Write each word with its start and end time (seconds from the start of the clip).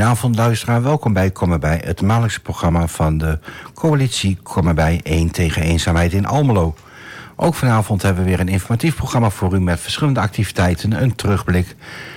Goedenavond 0.00 0.36
luisteraar, 0.36 0.82
welkom 0.82 1.12
bij 1.12 1.30
Kom 1.30 1.52
erbij, 1.52 1.82
het 1.84 2.02
maandelijkse 2.02 2.40
programma 2.40 2.86
van 2.86 3.18
de 3.18 3.38
coalitie 3.74 4.38
Kom 4.42 4.68
erbij 4.68 5.00
1 5.02 5.30
tegen 5.30 5.62
eenzaamheid 5.62 6.12
in 6.12 6.26
Almelo. 6.26 6.74
Ook 7.36 7.54
vanavond 7.54 8.02
hebben 8.02 8.24
we 8.24 8.30
weer 8.30 8.40
een 8.40 8.48
informatief 8.48 8.96
programma 8.96 9.30
voor 9.30 9.54
u 9.54 9.60
met 9.60 9.80
verschillende 9.80 10.20
activiteiten, 10.20 11.02
een 11.02 11.14
terugblik. 11.14 11.76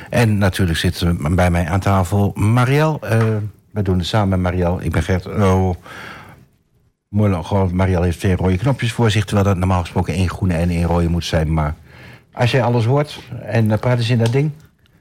En 0.10 0.38
natuurlijk 0.38 0.78
zitten 0.78 1.36
bij 1.36 1.52
mij 1.52 1.68
aan 1.68 1.80
tafel 1.80 2.32
Marielle. 2.36 3.00
Uh, 3.04 3.10
we 3.72 3.82
doen 3.82 3.98
het 3.98 4.08
samen 4.08 4.30
met 4.30 4.40
Marielle. 4.40 4.84
Ik 4.84 4.92
ben 4.92 5.04
Gert. 5.04 5.26
Oh, 5.26 5.76
Marielle 7.72 8.06
heeft 8.06 8.20
twee 8.20 8.36
rode 8.36 8.58
knopjes 8.58 8.92
voor 8.92 9.12
zich, 9.12 9.26
terwijl 9.26 9.48
dat 9.48 9.58
normaal 9.58 9.82
gesproken 9.82 10.14
één 10.14 10.30
groene 10.30 10.54
en 10.54 10.70
één 10.70 10.88
rode 10.88 11.10
moet 11.10 11.26
zijn. 11.26 11.54
Maar 11.54 11.76
als 12.34 12.52
jij 12.52 12.64
alles 12.64 12.86
hoort 12.86 13.20
en 13.42 13.66
uh, 13.70 13.78
praat 13.78 13.98
eens 13.98 14.10
in 14.10 14.18
dat 14.18 14.32
ding. 14.32 14.52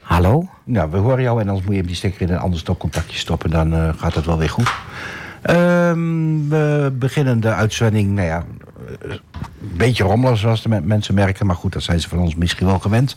Hallo? 0.02 0.48
Nou, 0.65 0.91
we 0.91 0.97
horen 0.97 1.23
jou 1.23 1.41
en 1.41 1.48
anders 1.48 1.66
moet 1.66 1.77
je 1.77 1.83
die 1.83 1.97
stekker 1.97 2.20
in 2.20 2.30
een 2.30 2.38
ander 2.38 2.59
stopcontactje 2.59 3.19
stoppen. 3.19 3.51
Dan 3.51 3.74
uh, 3.74 3.88
gaat 3.97 4.15
het 4.15 4.27
wel 4.27 4.38
weer 4.38 4.51
goed. 4.51 4.73
Um, 5.51 6.48
we 6.48 6.93
beginnen 6.98 7.41
de 7.41 7.52
uitzending, 7.52 8.10
nou 8.10 8.27
ja, 8.27 8.45
een 9.01 9.20
beetje 9.60 10.05
rommelig 10.05 10.38
zoals 10.38 10.62
de 10.62 10.80
mensen 10.80 11.15
merken. 11.15 11.46
Maar 11.46 11.57
goed, 11.57 11.73
dat 11.73 11.83
zijn 11.83 12.01
ze 12.01 12.09
van 12.09 12.19
ons 12.19 12.34
misschien 12.34 12.66
wel 12.66 12.79
gewend. 12.79 13.16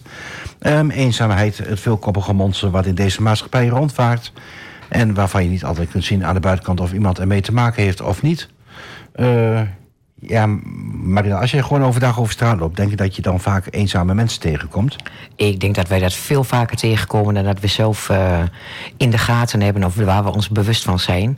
Um, 0.62 0.90
eenzaamheid, 0.90 1.57
het 1.57 1.79
veelkoppige 1.79 2.34
monster 2.34 2.70
wat 2.70 2.85
in 2.85 2.96
deze 2.96 3.21
maatschappij 3.21 3.68
rondvaart. 3.68 4.34
En 4.87 5.13
waarvan 5.13 5.43
je 5.43 5.49
niet 5.49 5.65
altijd 5.65 5.90
kunt 5.90 6.04
zien 6.04 6.26
aan 6.26 6.34
de 6.34 6.40
buitenkant 6.40 6.79
of 6.79 6.93
iemand 6.93 7.20
ermee 7.20 7.41
te 7.41 7.54
maken 7.54 7.84
heeft 7.84 8.02
of 8.02 8.21
niet. 8.21 8.49
Uh, 9.15 9.62
ja, 10.20 10.46
maar 11.04 11.34
als 11.34 11.52
je 11.52 11.63
gewoon 11.63 11.84
overdag 11.84 12.20
over 12.20 12.34
straat 12.34 12.60
loopt, 12.60 12.76
denk 12.76 12.90
je 12.90 12.96
dat 12.96 13.16
je 13.16 13.21
dan 13.21 13.40
vaak 13.40 13.68
eenzame 13.70 14.13
mensen 14.13 14.40
tegenkomt? 14.40 14.96
Ik 15.35 15.60
denk 15.60 15.76
dat 15.76 15.88
wij 15.88 15.99
dat 15.99 16.13
veel 16.13 16.44
vaker 16.44 16.77
tegenkomen 16.77 17.34
dan 17.34 17.44
dat 17.44 17.60
we 17.60 17.68
zelf 17.68 18.10
uh, 18.10 18.40
in 18.98 19.10
de 19.10 19.18
gaten 19.18 19.62
hebben 19.62 19.84
of 19.84 19.96
waar 19.96 20.24
we 20.24 20.34
ons 20.34 20.49
bewust 20.49 20.84
van 20.84 20.99
zijn. 20.99 21.38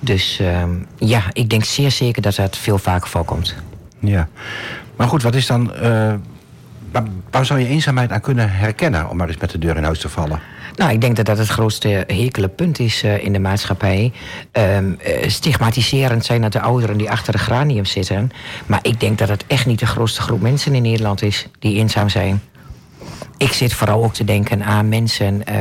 Dus 0.00 0.40
uh, 0.40 0.62
ja, 0.96 1.22
ik 1.32 1.50
denk 1.50 1.64
zeer 1.64 1.90
zeker 1.90 2.22
dat 2.22 2.34
dat 2.34 2.56
veel 2.56 2.78
vaker 2.78 3.08
voorkomt. 3.08 3.54
Ja, 3.98 4.28
maar 4.96 5.08
goed, 5.08 5.22
wat 5.22 5.34
is 5.34 5.46
dan. 5.46 5.72
Uh, 5.74 6.14
waar, 6.92 7.04
waar 7.30 7.46
zou 7.46 7.60
je 7.60 7.66
eenzaamheid 7.66 8.12
aan 8.12 8.20
kunnen 8.20 8.52
herkennen 8.52 9.08
om 9.08 9.16
maar 9.16 9.28
eens 9.28 9.36
met 9.36 9.50
de 9.50 9.58
deur 9.58 9.76
in 9.76 9.84
huis 9.84 9.98
te 9.98 10.08
vallen? 10.08 10.40
Nou, 10.76 10.92
ik 10.92 11.00
denk 11.00 11.16
dat 11.16 11.26
dat 11.26 11.38
het 11.38 11.48
grootste 11.48 12.04
hekele 12.06 12.48
punt 12.48 12.78
is 12.78 13.04
uh, 13.04 13.24
in 13.24 13.32
de 13.32 13.38
maatschappij. 13.38 14.12
Um, 14.52 14.98
uh, 15.06 15.28
stigmatiserend 15.28 16.24
zijn 16.24 16.40
dat 16.40 16.52
de 16.52 16.60
ouderen 16.60 16.96
die 16.96 17.10
achter 17.10 17.32
de 17.32 17.38
granium 17.38 17.84
zitten. 17.84 18.30
Maar 18.66 18.78
ik 18.82 19.00
denk 19.00 19.18
dat 19.18 19.28
het 19.28 19.44
echt 19.46 19.66
niet 19.66 19.78
de 19.78 19.86
grootste 19.86 20.20
groep 20.20 20.40
mensen 20.40 20.74
in 20.74 20.82
Nederland 20.82 21.22
is 21.22 21.46
die 21.58 21.76
eenzaam 21.76 22.08
zijn. 22.08 22.42
Ik 23.36 23.52
zit 23.52 23.74
vooral 23.74 24.04
ook 24.04 24.14
te 24.14 24.24
denken 24.24 24.64
aan 24.64 24.88
mensen 24.88 25.42
uh, 25.50 25.56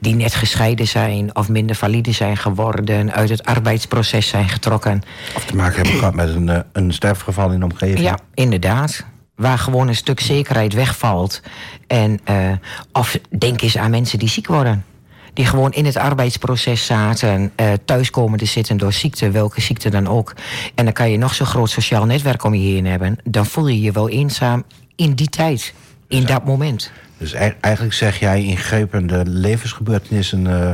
die 0.00 0.14
net 0.14 0.34
gescheiden 0.34 0.86
zijn 0.86 1.36
of 1.36 1.48
minder 1.48 1.76
valide 1.76 2.12
zijn 2.12 2.36
geworden, 2.36 3.12
uit 3.12 3.28
het 3.28 3.44
arbeidsproces 3.44 4.28
zijn 4.28 4.48
getrokken. 4.48 5.02
Of 5.36 5.44
te 5.44 5.56
maken 5.56 5.76
hebben 5.76 5.98
gehad 5.98 6.14
met 6.14 6.28
een, 6.28 6.64
een 6.72 6.92
sterfgeval 6.92 7.50
in 7.50 7.58
de 7.58 7.64
omgeving. 7.64 8.00
Ja, 8.00 8.18
inderdaad 8.34 9.04
waar 9.36 9.58
gewoon 9.58 9.88
een 9.88 9.94
stuk 9.94 10.20
zekerheid 10.20 10.72
wegvalt. 10.72 11.42
En, 11.86 12.20
uh, 12.30 12.52
of 12.92 13.18
denk 13.38 13.60
eens 13.60 13.76
aan 13.76 13.90
mensen 13.90 14.18
die 14.18 14.28
ziek 14.28 14.46
worden. 14.46 14.84
Die 15.32 15.44
gewoon 15.44 15.72
in 15.72 15.84
het 15.84 15.96
arbeidsproces 15.96 16.86
zaten, 16.86 17.52
uh, 17.56 17.72
thuis 17.84 18.10
komen 18.10 18.38
te 18.38 18.44
zitten 18.44 18.76
door 18.76 18.92
ziekte, 18.92 19.30
welke 19.30 19.60
ziekte 19.60 19.90
dan 19.90 20.08
ook. 20.08 20.34
En 20.74 20.84
dan 20.84 20.92
kan 20.92 21.10
je 21.10 21.18
nog 21.18 21.34
zo'n 21.34 21.46
groot 21.46 21.70
sociaal 21.70 22.04
netwerk 22.04 22.44
om 22.44 22.54
je 22.54 22.72
heen 22.72 22.86
hebben. 22.86 23.18
Dan 23.24 23.46
voel 23.46 23.66
je 23.66 23.80
je 23.80 23.92
wel 23.92 24.08
eenzaam 24.08 24.64
in 24.94 25.14
die 25.14 25.28
tijd, 25.28 25.74
in 26.08 26.20
dus 26.20 26.28
dat 26.28 26.44
moment. 26.44 26.90
Dus 27.18 27.32
eigenlijk 27.60 27.94
zeg 27.94 28.18
jij 28.18 28.44
ingrijpende 28.44 29.22
levensgebeurtenissen. 29.26 30.44
Uh, 30.44 30.70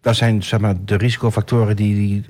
dat 0.00 0.16
zijn 0.16 0.42
zeg 0.42 0.60
maar, 0.60 0.74
de 0.84 0.96
risicofactoren 0.96 1.76
die, 1.76 1.94
die 1.94 2.24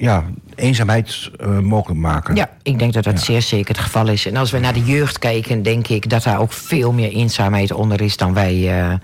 ja, 0.00 0.24
eenzaamheid 0.54 1.30
uh, 1.40 1.58
mogelijk 1.58 2.00
maken. 2.00 2.34
Ja, 2.34 2.50
ik 2.62 2.78
denk 2.78 2.92
dat 2.92 3.04
dat 3.04 3.18
ja. 3.18 3.24
zeer 3.24 3.42
zeker 3.42 3.74
het 3.74 3.84
geval 3.84 4.08
is. 4.08 4.26
En 4.26 4.36
als 4.36 4.50
we 4.50 4.58
naar 4.58 4.72
de 4.72 4.84
jeugd 4.84 5.18
kijken, 5.18 5.62
denk 5.62 5.88
ik 5.88 6.10
dat 6.10 6.22
daar 6.22 6.40
ook 6.40 6.52
veel 6.52 6.92
meer 6.92 7.10
eenzaamheid 7.10 7.72
onder 7.72 8.00
is 8.00 8.16
dan 8.16 8.34
wij, 8.34 8.54
uh, 8.54 8.94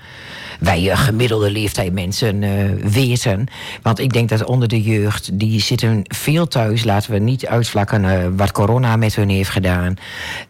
wij 0.61 0.83
uh, 0.83 0.99
gemiddelde 0.99 1.51
leeftijd 1.51 1.93
mensen 1.93 2.41
weten. 2.91 3.47
Want 3.83 3.99
ik 3.99 4.13
denk 4.13 4.29
dat 4.29 4.45
onder 4.45 4.69
de 4.69 4.83
jeugd, 4.83 5.39
die 5.39 5.61
zitten 5.61 6.01
veel 6.05 6.49
thuis. 6.49 6.85
Laten 6.85 7.13
we 7.13 7.19
niet 7.19 7.47
uitvlakken 7.47 8.37
wat 8.37 8.53
corona 8.53 8.97
met 8.97 9.17
hun 9.17 9.29
heeft 9.29 9.51
gedaan. 9.51 9.95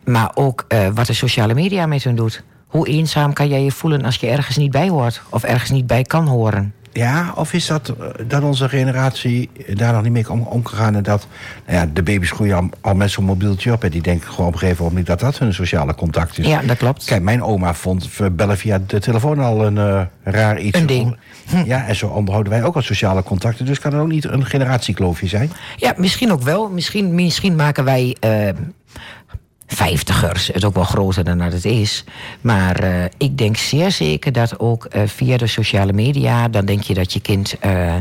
Maar 0.05 0.31
ook 0.35 0.67
wat 0.95 1.07
de 1.07 1.13
sociale 1.13 1.55
media 1.55 1.87
met 1.87 2.05
hun 2.05 2.17
doet. 2.17 2.43
Hoe 2.67 2.89
eenzaam 2.89 3.33
kan 3.33 3.49
jij 3.49 3.63
je 3.63 3.73
voelen 3.73 4.05
als 4.05 4.17
je 4.17 4.27
ergens 4.27 4.57
niet 4.57 4.71
bij 4.71 4.89
hoort? 4.89 5.23
Of 5.31 5.43
ergens 5.43 5.71
niet 5.71 5.87
bij 5.87 6.03
kan 6.03 6.27
horen? 6.27 6.75
Ja, 6.97 7.33
of 7.35 7.53
is 7.53 7.67
dat 7.67 7.95
dat 8.27 8.43
onze 8.43 8.69
generatie 8.69 9.51
daar 9.75 9.93
nog 9.93 10.03
niet 10.03 10.13
mee 10.13 10.31
om, 10.31 10.41
omgegaan... 10.41 10.95
en 10.95 11.03
dat 11.03 11.27
nou 11.67 11.79
ja, 11.79 11.91
de 11.93 12.03
baby's 12.03 12.31
groeien 12.31 12.57
al, 12.57 12.69
al 12.81 12.95
met 12.95 13.11
zo'n 13.11 13.25
mobieltje 13.25 13.73
op... 13.73 13.85
en 13.85 13.91
die 13.91 14.03
denken 14.03 14.31
gewoon 14.31 14.47
op 14.47 14.53
een 14.53 14.59
gegeven 14.59 14.85
moment 14.85 15.07
dat 15.07 15.21
dat 15.21 15.39
hun 15.39 15.55
sociale 15.55 15.95
contact 15.95 16.39
is. 16.39 16.47
Ja, 16.47 16.63
dat 16.63 16.77
klopt. 16.77 17.05
Kijk, 17.05 17.23
mijn 17.23 17.43
oma 17.43 17.75
vond 17.75 18.09
bellen 18.33 18.59
via 18.59 18.81
de 18.87 19.01
telefoon 19.01 19.39
al 19.39 19.67
een 19.67 19.77
uh, 19.77 20.03
raar 20.23 20.59
iets. 20.59 20.79
Een 20.79 20.87
ding. 20.87 21.17
Ja, 21.65 21.87
en 21.87 21.97
zo 21.97 22.07
onderhouden 22.07 22.53
wij 22.53 22.65
ook 22.65 22.75
al 22.75 22.83
sociale 22.83 23.23
contacten. 23.23 23.67
Dus 23.67 23.79
kan 23.79 23.93
het 23.93 24.01
ook 24.01 24.09
niet 24.09 24.25
een 24.25 24.47
generatiekloofje 24.47 25.27
zijn? 25.27 25.51
Ja, 25.77 25.95
misschien 25.97 26.33
ook 26.33 26.43
wel. 26.43 26.69
Misschien, 26.69 27.15
misschien 27.15 27.57
maken 27.57 27.85
wij... 27.85 28.17
Uh, 28.25 28.49
vijftigers 29.67 30.47
het 30.47 30.65
ook 30.65 30.75
wel 30.75 30.85
groter 30.85 31.25
dan 31.25 31.39
dat 31.39 31.53
het 31.53 31.65
is. 31.65 32.05
Maar 32.41 32.85
uh, 32.85 33.05
ik 33.17 33.39
denk 33.39 33.57
zeer 33.57 33.91
zeker 33.91 34.33
dat 34.33 34.59
ook 34.59 34.89
uh, 34.95 35.03
via 35.07 35.37
de 35.37 35.47
sociale 35.47 35.93
media... 35.93 36.49
dan 36.49 36.65
denk 36.65 36.83
je 36.83 36.95
dat 36.95 37.13
je 37.13 37.21
kind 37.21 37.55
uh, 37.65 37.95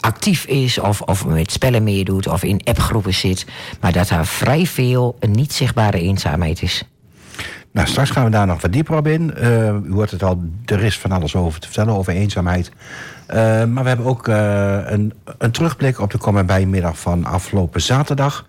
actief 0.00 0.44
is 0.44 0.78
of, 0.78 1.00
of 1.00 1.26
met 1.26 1.52
spellen 1.52 1.82
meedoet... 1.82 2.26
of 2.26 2.42
in 2.42 2.60
appgroepen 2.64 3.14
zit. 3.14 3.46
Maar 3.80 3.92
dat 3.92 4.08
daar 4.08 4.26
vrij 4.26 4.66
veel 4.66 5.16
een 5.20 5.30
niet 5.30 5.52
zichtbare 5.52 6.00
eenzaamheid 6.00 6.62
is. 6.62 6.84
Nou, 7.78 7.90
straks 7.90 8.10
gaan 8.10 8.24
we 8.24 8.30
daar 8.30 8.46
nog 8.46 8.60
wat 8.60 8.72
dieper 8.72 8.96
op 8.96 9.06
in. 9.06 9.34
u 9.84 9.92
hoort 9.92 10.10
het 10.10 10.22
al, 10.22 10.42
er 10.64 10.82
is 10.82 10.98
van 10.98 11.12
alles 11.12 11.36
over 11.36 11.60
te 11.60 11.66
vertellen, 11.66 11.94
over 11.94 12.12
eenzaamheid. 12.12 12.70
maar 13.68 13.82
we 13.82 13.88
hebben 13.88 14.06
ook 14.06 14.26
een, 14.26 15.12
een 15.38 15.50
terugblik 15.50 16.00
op 16.00 16.10
de 16.10 16.18
Kom 16.18 16.46
bij 16.46 16.66
middag 16.66 16.98
van 16.98 17.24
afgelopen 17.24 17.80
zaterdag... 17.80 18.46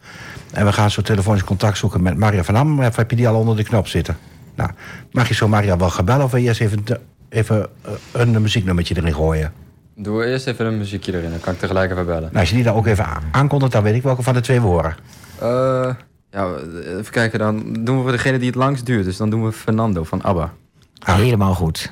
En 0.54 0.66
we 0.66 0.72
gaan 0.72 0.92
zo 0.92 1.02
telefonisch 1.02 1.44
contact 1.44 1.78
zoeken 1.78 2.02
met 2.02 2.18
Maria 2.18 2.44
van 2.44 2.56
Ham. 2.56 2.80
Of 2.80 2.96
heb 2.96 3.10
je 3.10 3.16
die 3.16 3.28
al 3.28 3.36
onder 3.36 3.56
de 3.56 3.64
knop 3.64 3.88
zitten? 3.88 4.18
Nou, 4.56 4.70
mag 5.12 5.28
je 5.28 5.34
zo 5.34 5.48
Maria 5.48 5.78
wel 5.78 5.90
gaan 5.90 6.06
bellen 6.06 6.24
of 6.24 6.32
wil 6.32 6.40
je 6.40 6.48
eerst 6.48 6.62
even, 6.62 6.84
even 7.30 7.68
een 8.12 8.42
muzieknummertje 8.42 8.98
erin 8.98 9.14
gooien? 9.14 9.52
Doe 9.96 10.26
eerst 10.26 10.48
even 10.48 10.66
een 10.66 10.78
muziekje 10.78 11.14
erin, 11.14 11.30
dan 11.30 11.40
kan 11.40 11.54
ik 11.54 11.60
tegelijk 11.60 11.92
even 11.92 12.06
bellen. 12.06 12.22
Nou, 12.22 12.36
als 12.38 12.50
je 12.50 12.56
die 12.56 12.64
dan 12.64 12.76
ook 12.76 12.88
even 12.88 13.06
aankondigt, 13.32 13.72
dan 13.72 13.84
weet 13.84 13.96
ik 13.96 14.04
welke 14.04 14.24
van 14.24 14.34
de 14.34 14.42
twee 14.42 14.62
we 14.62 14.68
horen. 14.68 14.96
Ja, 16.32 16.56
even 16.86 17.12
kijken, 17.12 17.40
dan 17.40 17.74
doen 17.74 17.98
we 17.98 18.02
voor 18.02 18.12
degene 18.12 18.38
die 18.38 18.48
het 18.48 18.56
langst 18.56 18.86
duurt. 18.86 19.06
Dus 19.06 19.18
dan 19.18 19.30
doen 19.30 19.44
we 19.44 19.52
Fernando 19.52 20.04
van 20.04 20.22
ABBA. 20.22 20.54
Ah. 21.00 21.16
Helemaal 21.16 21.56
goed. 21.56 21.92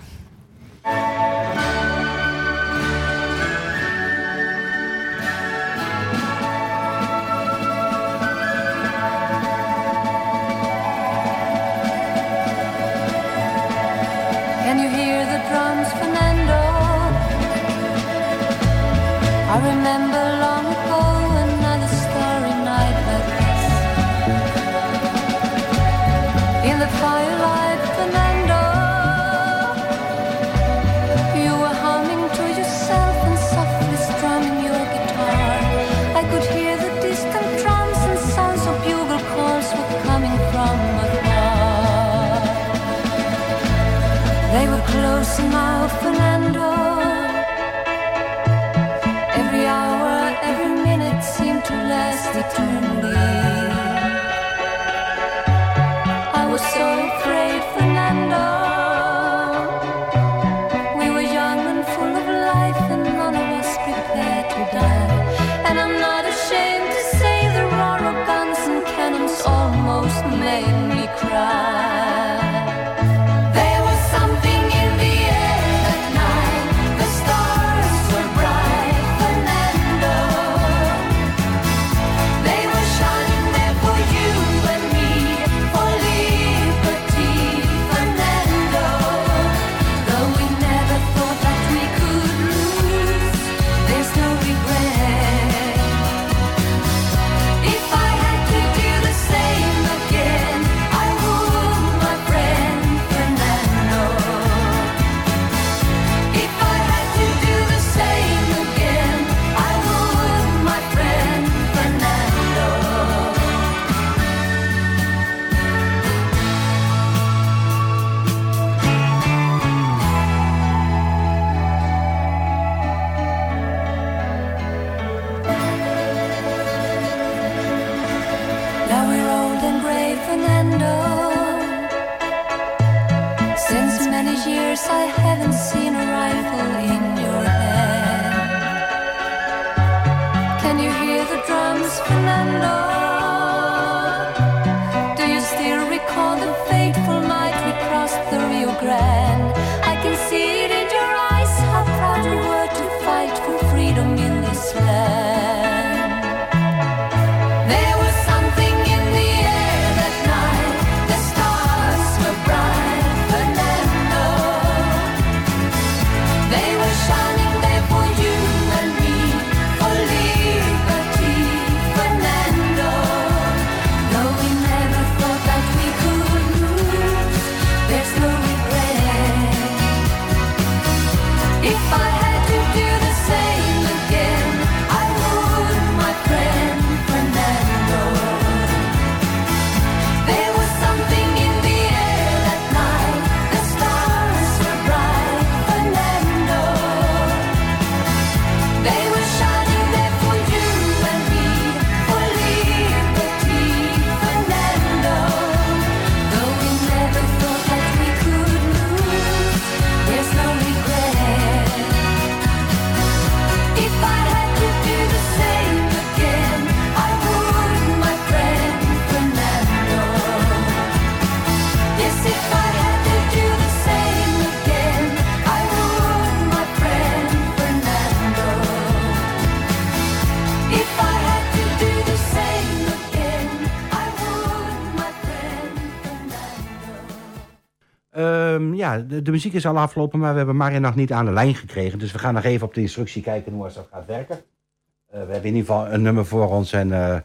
De, 239.23 239.31
muziek 239.31 239.53
is 239.53 239.65
al 239.65 239.77
afgelopen, 239.77 240.19
maar 240.19 240.31
we 240.31 240.37
hebben 240.37 240.55
Maria 240.55 240.79
nog 240.79 240.95
niet 240.95 241.11
aan 241.11 241.25
de 241.25 241.31
lijn 241.31 241.55
gekregen. 241.55 241.99
Dus 241.99 242.11
we 242.11 242.19
gaan 242.19 242.33
nog 242.33 242.43
even 242.43 242.67
op 242.67 242.73
de 242.73 242.81
instructie 242.81 243.21
kijken 243.21 243.53
hoe 243.53 243.63
dat 243.63 243.87
gaat 243.91 244.05
werken. 244.05 244.35
Eh, 244.35 245.11
we 245.11 245.17
hebben 245.17 245.49
in 245.49 245.55
ieder 245.55 245.65
geval 245.65 245.93
een 245.93 246.01
nummer 246.01 246.25
voor 246.25 246.49
ons. 246.49 246.73
En, 246.73 246.91
eh, 246.91 247.17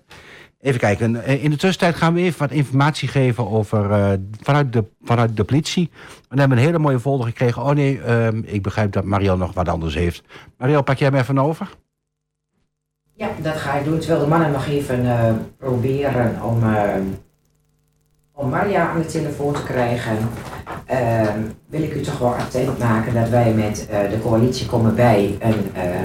even 0.61 0.81
kijken. 0.81 1.25
Eh, 1.25 1.45
In 1.45 1.51
de 1.51 1.57
tussentijd 1.57 1.95
gaan 1.95 2.15
we 2.15 2.21
even 2.21 2.39
wat 2.39 2.51
informatie 2.51 3.09
geven 3.09 3.51
over, 3.51 4.19
vanuit, 4.41 4.73
de, 4.73 4.85
vanuit 5.03 5.37
de 5.37 5.45
politie. 5.45 5.91
Dan 6.29 6.39
hebben 6.39 6.57
we 6.57 6.63
een 6.63 6.69
hele 6.69 6.83
mooie 6.83 7.01
folder 7.01 7.27
gekregen. 7.27 7.63
Oh 7.63 7.71
nee, 7.71 8.01
ehm, 8.01 8.43
ik 8.45 8.63
begrijp 8.63 8.93
dat 8.93 9.05
Mariel 9.05 9.37
nog 9.37 9.55
wat 9.55 9.69
anders 9.69 9.95
heeft. 9.95 10.23
Mariel, 10.59 10.83
pak 10.83 10.97
jij 10.97 11.09
hem 11.09 11.19
even 11.19 11.39
over? 11.39 11.69
Ja, 13.15 13.29
dat 13.43 13.57
ga 13.57 13.75
ik 13.75 13.85
doen. 13.85 13.99
Terwijl 13.99 14.21
de 14.21 14.27
mannen 14.27 14.51
nog 14.51 14.67
even 14.67 15.55
proberen 15.59 16.43
om, 16.43 16.63
eh, 16.63 16.95
om 18.35 18.49
Maria 18.49 18.89
aan 18.89 19.01
de 19.01 19.07
telefoon 19.07 19.53
te 19.55 19.63
krijgen. 19.63 20.17
eh, 20.87 21.29
wil 21.67 21.83
ik 21.83 21.95
u 21.95 22.01
toch 22.01 22.19
wel 22.19 22.35
attent 22.35 22.79
maken 22.79 23.15
dat 23.15 23.29
wij 23.29 23.55
met 23.55 23.87
eh, 23.87 24.11
de 24.11 24.21
coalitie 24.23 24.67
komen 24.67 24.95
bij 24.95 25.37
een, 25.41 25.75
eh, 25.75 26.01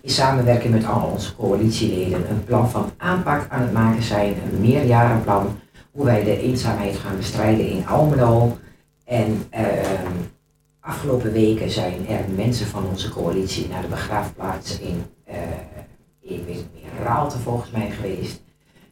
in 0.00 0.10
samenwerking 0.10 0.74
met 0.74 0.86
al 0.86 1.10
onze 1.12 1.36
coalitieleden 1.36 2.30
een 2.30 2.44
plan 2.44 2.70
van 2.70 2.90
aanpak 2.96 3.46
aan 3.48 3.62
het 3.62 3.72
maken 3.72 4.02
zijn. 4.02 4.34
Een 4.52 4.60
meerjarenplan 4.60 5.58
hoe 5.90 6.04
wij 6.04 6.24
de 6.24 6.38
eenzaamheid 6.40 6.96
gaan 6.96 7.16
bestrijden 7.16 7.68
in 7.68 7.86
Almelo. 7.86 8.58
En 9.04 9.46
eh, 9.50 9.64
afgelopen 10.80 11.32
weken 11.32 11.70
zijn 11.70 12.08
er 12.08 12.24
mensen 12.36 12.66
van 12.66 12.86
onze 12.88 13.10
coalitie 13.10 13.68
naar 13.68 13.82
de 13.82 13.88
begraafplaats 13.88 14.80
in 14.80 15.04
eh, 15.24 15.36
het 16.22 16.46
meer, 16.46 16.90
Raalte 17.02 17.38
volgens 17.38 17.70
mij 17.70 17.90
geweest. 17.90 18.42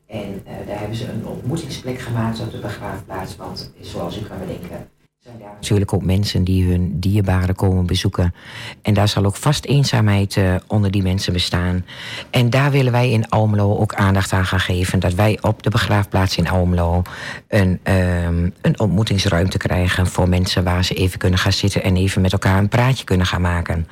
En 0.08 0.42
eh, 0.44 0.66
daar 0.66 0.78
hebben 0.78 0.96
ze 0.96 1.08
een 1.08 1.26
ontmoetingsplek 1.26 1.98
gemaakt 1.98 2.40
op 2.40 2.50
de 2.50 2.58
begraafplaats. 2.58 3.36
Want 3.36 3.72
zoals 3.80 4.18
u 4.18 4.22
kan 4.22 4.38
bedenken, 4.38 4.88
zijn 5.36 5.50
natuurlijk 5.54 5.92
ook 5.92 6.04
mensen 6.04 6.44
die 6.44 6.70
hun 6.70 7.00
dierbaren 7.00 7.54
komen 7.54 7.86
bezoeken. 7.86 8.34
En 8.82 8.94
daar 8.94 9.08
zal 9.08 9.24
ook 9.24 9.36
vast 9.36 9.64
eenzaamheid 9.64 10.36
eh, 10.36 10.54
onder 10.66 10.90
die 10.90 11.02
mensen 11.02 11.32
bestaan. 11.32 11.84
En 12.30 12.50
daar 12.50 12.70
willen 12.70 12.92
wij 12.92 13.10
in 13.10 13.28
Almelo 13.28 13.76
ook 13.76 13.94
aandacht 13.94 14.32
aan 14.32 14.44
gaan 14.44 14.60
geven. 14.60 15.00
Dat 15.00 15.14
wij 15.14 15.38
op 15.40 15.62
de 15.62 15.70
begraafplaats 15.70 16.36
in 16.36 16.48
Almelo 16.48 17.02
een, 17.48 17.80
ehm, 17.82 18.50
een 18.60 18.80
ontmoetingsruimte 18.80 19.58
krijgen 19.58 20.06
voor 20.06 20.28
mensen 20.28 20.64
waar 20.64 20.84
ze 20.84 20.94
even 20.94 21.18
kunnen 21.18 21.38
gaan 21.38 21.52
zitten 21.52 21.82
en 21.82 21.96
even 21.96 22.22
met 22.22 22.32
elkaar 22.32 22.58
een 22.58 22.68
praatje 22.68 23.04
kunnen 23.04 23.26
gaan 23.26 23.40
maken. 23.40 23.88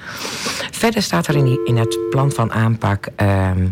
Verder 0.70 1.02
staat 1.02 1.26
er 1.26 1.36
in, 1.36 1.60
in 1.64 1.76
het 1.76 1.98
plan 2.10 2.32
van 2.32 2.52
aanpak 2.52 3.08
ehm, 3.16 3.68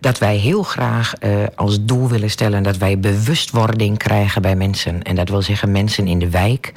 dat 0.00 0.18
wij 0.18 0.36
heel 0.36 0.62
graag 0.62 1.14
eh, 1.14 1.30
als 1.54 1.84
doel 1.84 2.08
willen 2.08 2.30
stellen 2.30 2.62
dat 2.62 2.76
wij 2.76 2.98
bewustwording 2.98 3.98
krijgen 3.98 4.42
bij 4.42 4.56
mensen. 4.56 5.02
En 5.02 5.14
dat 5.14 5.28
wil 5.28 5.42
zeggen 5.42 5.72
mensen 5.72 6.06
in 6.06 6.18
de 6.18 6.30
wijk, 6.30 6.72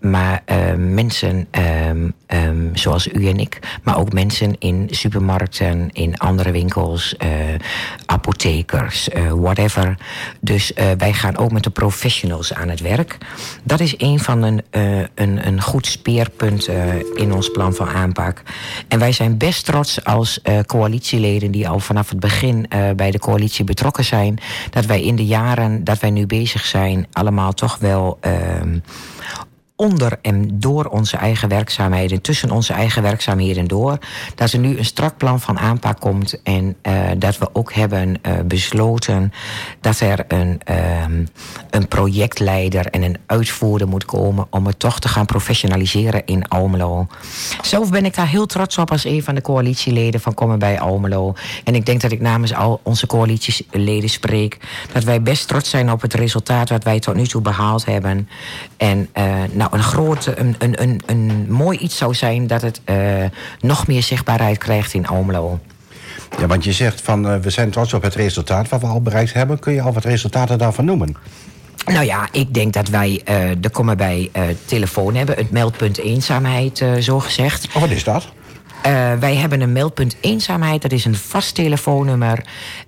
maar 0.00 0.42
eh, 0.44 0.74
mensen 0.76 1.46
ehm, 1.50 2.08
ehm, 2.26 2.68
zoals 2.72 3.12
u 3.12 3.28
en 3.28 3.38
ik, 3.38 3.58
maar 3.82 3.98
ook 3.98 4.12
mensen 4.12 4.56
in 4.58 4.88
supermarkten, 4.90 5.90
in 5.92 6.18
andere 6.18 6.50
winkels, 6.50 7.16
eh, 7.16 7.28
apothekers, 8.06 9.08
eh, 9.08 9.32
whatever. 9.32 9.98
Dus 10.40 10.72
eh, 10.72 10.86
wij 10.98 11.12
gaan 11.12 11.36
ook 11.36 11.52
met 11.52 11.62
de 11.62 11.70
professionals 11.70 12.54
aan 12.54 12.68
het 12.68 12.80
werk. 12.80 13.18
Dat 13.62 13.80
is 13.80 13.94
een 13.96 14.20
van 14.20 14.42
een, 14.42 14.62
een, 15.14 15.46
een 15.46 15.62
goed 15.62 15.86
speerpunt 15.86 16.68
in 17.14 17.32
ons 17.32 17.50
plan 17.50 17.74
van 17.74 17.88
aanpak. 17.88 18.42
En 18.88 18.98
wij 18.98 19.12
zijn 19.12 19.38
best 19.38 19.64
trots 19.64 20.04
als 20.04 20.40
coalitieleden 20.66 21.50
die 21.50 21.68
al 21.68 21.80
vanaf 21.80 22.08
het 22.08 22.20
begin 22.20 22.68
bij 22.96 23.10
de 23.10 23.18
coalitie 23.18 23.64
betrokken 23.64 24.04
zijn, 24.04 24.38
dat 24.70 24.86
wij 24.86 25.02
in 25.02 25.16
de 25.16 25.26
jaren 25.26 25.84
dat 25.84 25.98
wij 25.98 26.10
nu 26.10 26.26
bezig 26.26 26.64
zijn, 26.64 27.06
allemaal 27.12 27.52
toch 27.52 27.78
wel. 27.78 28.18
Onder 29.76 30.18
en 30.22 30.60
door 30.60 30.84
onze 30.84 31.16
eigen 31.16 31.48
werkzaamheden, 31.48 32.20
tussen 32.20 32.50
onze 32.50 32.72
eigen 32.72 33.02
werkzaamheden 33.02 33.66
door, 33.66 33.98
dat 34.34 34.52
er 34.52 34.58
nu 34.58 34.78
een 34.78 34.84
strak 34.84 35.16
plan 35.16 35.40
van 35.40 35.58
aanpak 35.58 36.00
komt 36.00 36.42
en 36.42 36.76
eh, 36.82 36.94
dat 37.18 37.38
we 37.38 37.48
ook 37.52 37.72
hebben 37.72 38.18
eh, 38.22 38.32
besloten 38.44 39.32
dat 39.80 40.00
er 40.00 40.24
een, 40.28 40.60
ehm, 40.64 41.24
een 41.70 41.88
projectleider 41.88 42.86
en 42.86 43.02
een 43.02 43.18
uitvoerder 43.26 43.88
moet 43.88 44.04
komen 44.04 44.46
om 44.50 44.66
het 44.66 44.78
toch 44.78 45.00
te 45.00 45.08
gaan 45.08 45.26
professionaliseren 45.26 46.26
in 46.26 46.48
Almelo. 46.48 47.06
Zelf 47.62 47.90
ben 47.90 48.04
ik 48.04 48.14
daar 48.14 48.28
heel 48.28 48.46
trots 48.46 48.78
op 48.78 48.90
als 48.90 49.04
een 49.04 49.22
van 49.22 49.34
de 49.34 49.42
coalitieleden 49.42 50.20
van 50.20 50.34
Komen 50.34 50.58
bij 50.58 50.80
Almelo. 50.80 51.34
En 51.64 51.74
ik 51.74 51.86
denk 51.86 52.00
dat 52.00 52.12
ik 52.12 52.20
namens 52.20 52.54
al 52.54 52.80
onze 52.82 53.06
coalitieleden 53.06 54.08
spreek, 54.08 54.58
dat 54.92 55.04
wij 55.04 55.22
best 55.22 55.48
trots 55.48 55.70
zijn 55.70 55.90
op 55.90 56.00
het 56.00 56.14
resultaat 56.14 56.68
wat 56.68 56.84
wij 56.84 56.98
tot 56.98 57.14
nu 57.14 57.26
toe 57.26 57.42
behaald 57.42 57.84
hebben. 57.84 58.28
En 58.76 59.08
eh, 59.12 59.42
nou, 59.64 59.76
een 59.76 59.82
groot, 59.82 60.26
een, 60.26 60.54
een, 60.58 60.82
een, 60.82 61.02
een 61.06 61.46
mooi 61.48 61.78
iets 61.78 61.96
zou 61.96 62.14
zijn 62.14 62.46
dat 62.46 62.62
het 62.62 62.80
eh, 62.84 62.96
nog 63.60 63.86
meer 63.86 64.02
zichtbaarheid 64.02 64.58
krijgt 64.58 64.94
in 64.94 65.06
Almelo. 65.06 65.60
Ja, 66.38 66.46
want 66.46 66.64
je 66.64 66.72
zegt 66.72 67.00
van 67.00 67.28
eh, 67.28 67.36
we 67.38 67.50
zijn 67.50 67.70
trots 67.70 67.92
op 67.92 68.02
het 68.02 68.14
resultaat 68.14 68.68
wat 68.68 68.80
we 68.80 68.86
al 68.86 69.02
bereikt 69.02 69.32
hebben. 69.32 69.58
Kun 69.58 69.72
je 69.72 69.80
al 69.82 69.92
wat 69.92 70.04
resultaten 70.04 70.58
daarvan 70.58 70.84
noemen? 70.84 71.16
Nou 71.86 72.04
ja, 72.04 72.28
ik 72.32 72.54
denk 72.54 72.72
dat 72.72 72.88
wij 72.88 73.20
eh 73.24 73.50
de 73.58 73.68
Komen 73.68 73.96
bij 73.96 74.28
eh, 74.32 74.42
telefoon 74.64 75.14
hebben, 75.14 75.36
het 75.36 75.50
meldpunt 75.50 75.98
eenzaamheid, 75.98 76.80
eh, 76.80 76.94
zo 76.94 77.20
gezegd. 77.20 77.66
Oh, 77.74 77.80
wat 77.80 77.90
is 77.90 78.04
dat? 78.04 78.28
Wij 79.18 79.36
hebben 79.36 79.60
een 79.60 79.72
meldpunt 79.72 80.16
eenzaamheid. 80.20 80.82
Dat 80.82 80.92
is 80.92 81.04
een 81.04 81.14
vast 81.14 81.54
telefoonnummer. 81.54 82.44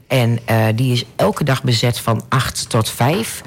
En 0.08 0.38
die 0.74 0.92
is 0.92 1.04
elke 1.16 1.44
dag 1.44 1.62
bezet 1.62 1.98
van 1.98 2.22
8 2.28 2.68
tot 2.68 2.90
5. 2.90 3.42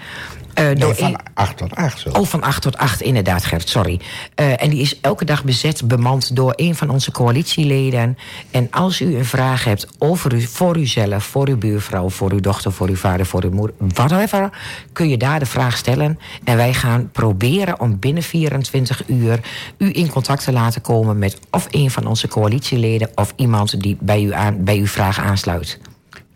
Nee, 0.64 0.76
door 0.76 0.96
van 0.96 1.08
een- 1.08 1.18
8 1.34 1.58
tot 1.58 1.76
8 1.76 2.00
zo. 2.00 2.10
Oh, 2.10 2.26
van 2.26 2.42
8 2.44 2.62
tot 2.62 2.78
8, 2.78 3.02
inderdaad, 3.02 3.46
Gert, 3.46 3.70
sorry. 3.70 4.00
Eh, 4.36 4.64
en 4.64 4.70
die 4.70 4.82
is 4.82 5.00
elke 5.02 5.26
dag 5.26 5.44
bezet, 5.44 5.88
bemand 5.88 6.36
door 6.36 6.54
een 6.56 6.76
van 6.76 6.90
onze 6.90 7.12
coalitieleden. 7.12 8.18
En 8.52 8.68
als 8.72 9.02
u 9.02 9.18
een 9.18 9.26
vraag 9.26 9.64
hebt 9.64 9.88
over 9.98 10.34
u, 10.34 10.42
voor 10.42 10.78
uzelf, 10.78 11.24
voor 11.24 11.48
uw 11.48 11.58
buurvrouw, 11.58 12.10
voor 12.10 12.32
uw 12.32 12.40
dochter, 12.40 12.72
voor 12.72 12.88
uw 12.88 12.96
vader, 12.96 13.26
voor 13.26 13.44
uw 13.44 13.52
moeder, 13.52 13.76
whatever, 13.94 14.50
kun 14.94 15.10
je 15.10 15.18
daar 15.18 15.40
de 15.40 15.46
vraag 15.46 15.78
stellen. 15.78 16.20
En 16.44 16.56
wij 16.58 16.74
gaan 16.74 17.10
proberen 17.12 17.80
om 17.80 18.00
binnen 18.00 18.24
24 18.24 19.04
uur 19.08 19.40
u 19.78 19.90
in 19.94 20.10
contact 20.10 20.44
te 20.44 20.52
laten 20.52 20.82
komen 20.82 21.18
met 21.20 21.40
of 21.52 21.68
een 21.72 21.92
van 21.92 22.06
onze 22.08 22.28
coalitieleden 22.28 23.10
of 23.16 23.34
iemand 23.36 23.82
die 23.82 23.98
bij, 24.00 24.24
u 24.24 24.34
aan, 24.34 24.64
bij 24.64 24.78
uw 24.78 24.88
vraag 24.88 25.20
aansluit. 25.20 25.80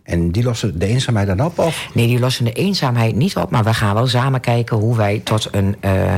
En 0.04 0.32
die 0.32 0.44
lossen 0.44 0.80
de 0.80 0.86
eenzaamheid 0.86 1.28
dan 1.28 1.46
op? 1.46 1.60
Of? 1.60 1.90
Nee, 1.94 2.08
die 2.08 2.20
lossen 2.20 2.46
de 2.46 2.54
eenzaamheid 2.54 3.16
niet 3.16 3.36
op. 3.36 3.50
Maar 3.52 3.64
we 3.64 3.74
gaan 3.74 3.94
wel 3.94 4.08
samen 4.08 4.40
kijken 4.40 4.78
hoe 4.78 4.98
wij 4.98 5.22
tot 5.24 5.48
een, 5.52 5.76
eh, 5.80 6.16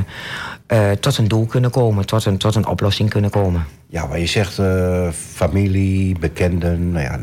eh, 0.67 0.91
tot 0.99 1.17
een 1.17 1.27
doel 1.27 1.45
kunnen 1.45 1.71
komen. 1.71 2.05
Tot 2.05 2.25
een, 2.25 2.37
tot 2.37 2.55
een 2.55 2.67
oplossing 2.67 3.09
kunnen 3.09 3.29
komen. 3.29 3.65
Ja, 3.87 4.07
waar 4.07 4.19
je 4.19 4.25
zegt 4.25 4.59
eh, 4.59 5.07
familie, 5.11 6.19
bekenden. 6.19 6.91
Nou 6.91 7.03
ja, 7.03 7.19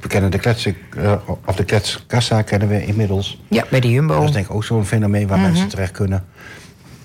bekenden 0.00 0.30
de 0.30 0.38
kletsen, 0.38 0.76
eh, 0.96 1.12
of 1.46 1.56
de 1.56 1.64
kletskassa 1.64 2.42
kennen 2.42 2.68
we 2.68 2.86
inmiddels. 2.86 3.42
Ja, 3.48 3.64
bij 3.70 3.80
de 3.80 3.90
Jumbo. 3.90 4.14
Dat 4.14 4.24
is 4.24 4.32
denk 4.32 4.46
ik 4.46 4.54
ook 4.54 4.64
zo'n 4.64 4.86
fenomeen 4.86 5.26
waar 5.26 5.38
mensen 5.38 5.68
terecht 5.68 5.92
kunnen. 5.92 6.24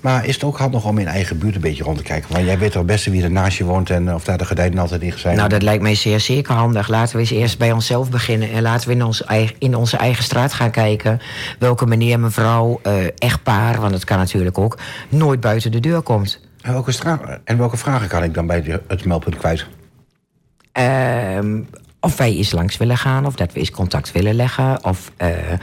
Maar 0.00 0.26
is 0.26 0.34
het 0.34 0.44
ook 0.44 0.58
handig 0.58 0.84
om 0.84 0.98
in 0.98 1.06
eigen 1.06 1.38
buurt 1.38 1.54
een 1.54 1.60
beetje 1.60 1.84
rond 1.84 1.96
te 1.96 2.02
kijken? 2.02 2.32
Want 2.32 2.44
jij 2.44 2.58
weet 2.58 2.72
toch 2.72 2.84
best 2.84 3.04
wie 3.04 3.22
er 3.22 3.30
naast 3.30 3.58
je 3.58 3.64
woont 3.64 3.90
en 3.90 4.14
of 4.14 4.24
daar 4.24 4.38
de 4.38 4.46
gordijnen 4.46 4.78
altijd 4.78 5.00
dicht 5.00 5.20
zijn. 5.20 5.36
Nou, 5.36 5.48
dat 5.48 5.62
lijkt 5.62 5.82
mij 5.82 5.94
zeer 5.94 6.20
zeker 6.20 6.54
handig. 6.54 6.88
Laten 6.88 7.14
we 7.14 7.20
eens 7.20 7.30
eerst 7.30 7.58
bij 7.58 7.72
onszelf 7.72 8.10
beginnen. 8.10 8.50
En 8.50 8.62
laten 8.62 8.88
we 8.88 8.94
in, 8.94 9.02
ons 9.04 9.24
eigen, 9.24 9.56
in 9.58 9.74
onze 9.74 9.96
eigen 9.96 10.24
straat 10.24 10.52
gaan 10.52 10.70
kijken. 10.70 11.20
Welke 11.58 11.86
meneer, 11.86 12.20
mevrouw, 12.20 12.80
eh, 12.82 12.92
echtpaar, 13.18 13.80
want 13.80 13.92
dat 13.92 14.04
kan 14.04 14.18
natuurlijk 14.18 14.58
ook, 14.58 14.78
nooit 15.08 15.40
buiten 15.40 15.72
de 15.72 15.80
deur 15.80 16.02
komt. 16.02 16.40
En 16.62 16.72
welke, 16.72 16.92
stra- 16.92 17.40
en 17.44 17.58
welke 17.58 17.76
vragen 17.76 18.08
kan 18.08 18.22
ik 18.22 18.34
dan 18.34 18.46
bij 18.46 18.80
het 18.88 19.04
meldpunt 19.04 19.36
kwijt? 19.36 19.66
Ehm, 20.72 21.60
of 22.06 22.16
wij 22.16 22.36
eens 22.36 22.52
langs 22.52 22.76
willen 22.76 22.98
gaan, 22.98 23.26
of 23.26 23.34
dat 23.34 23.52
we 23.52 23.58
eens 23.58 23.70
contact 23.70 24.12
willen 24.12 24.34
leggen. 24.34 24.84
Of 24.84 25.12
eh, 25.16 25.52
eh, 25.52 25.58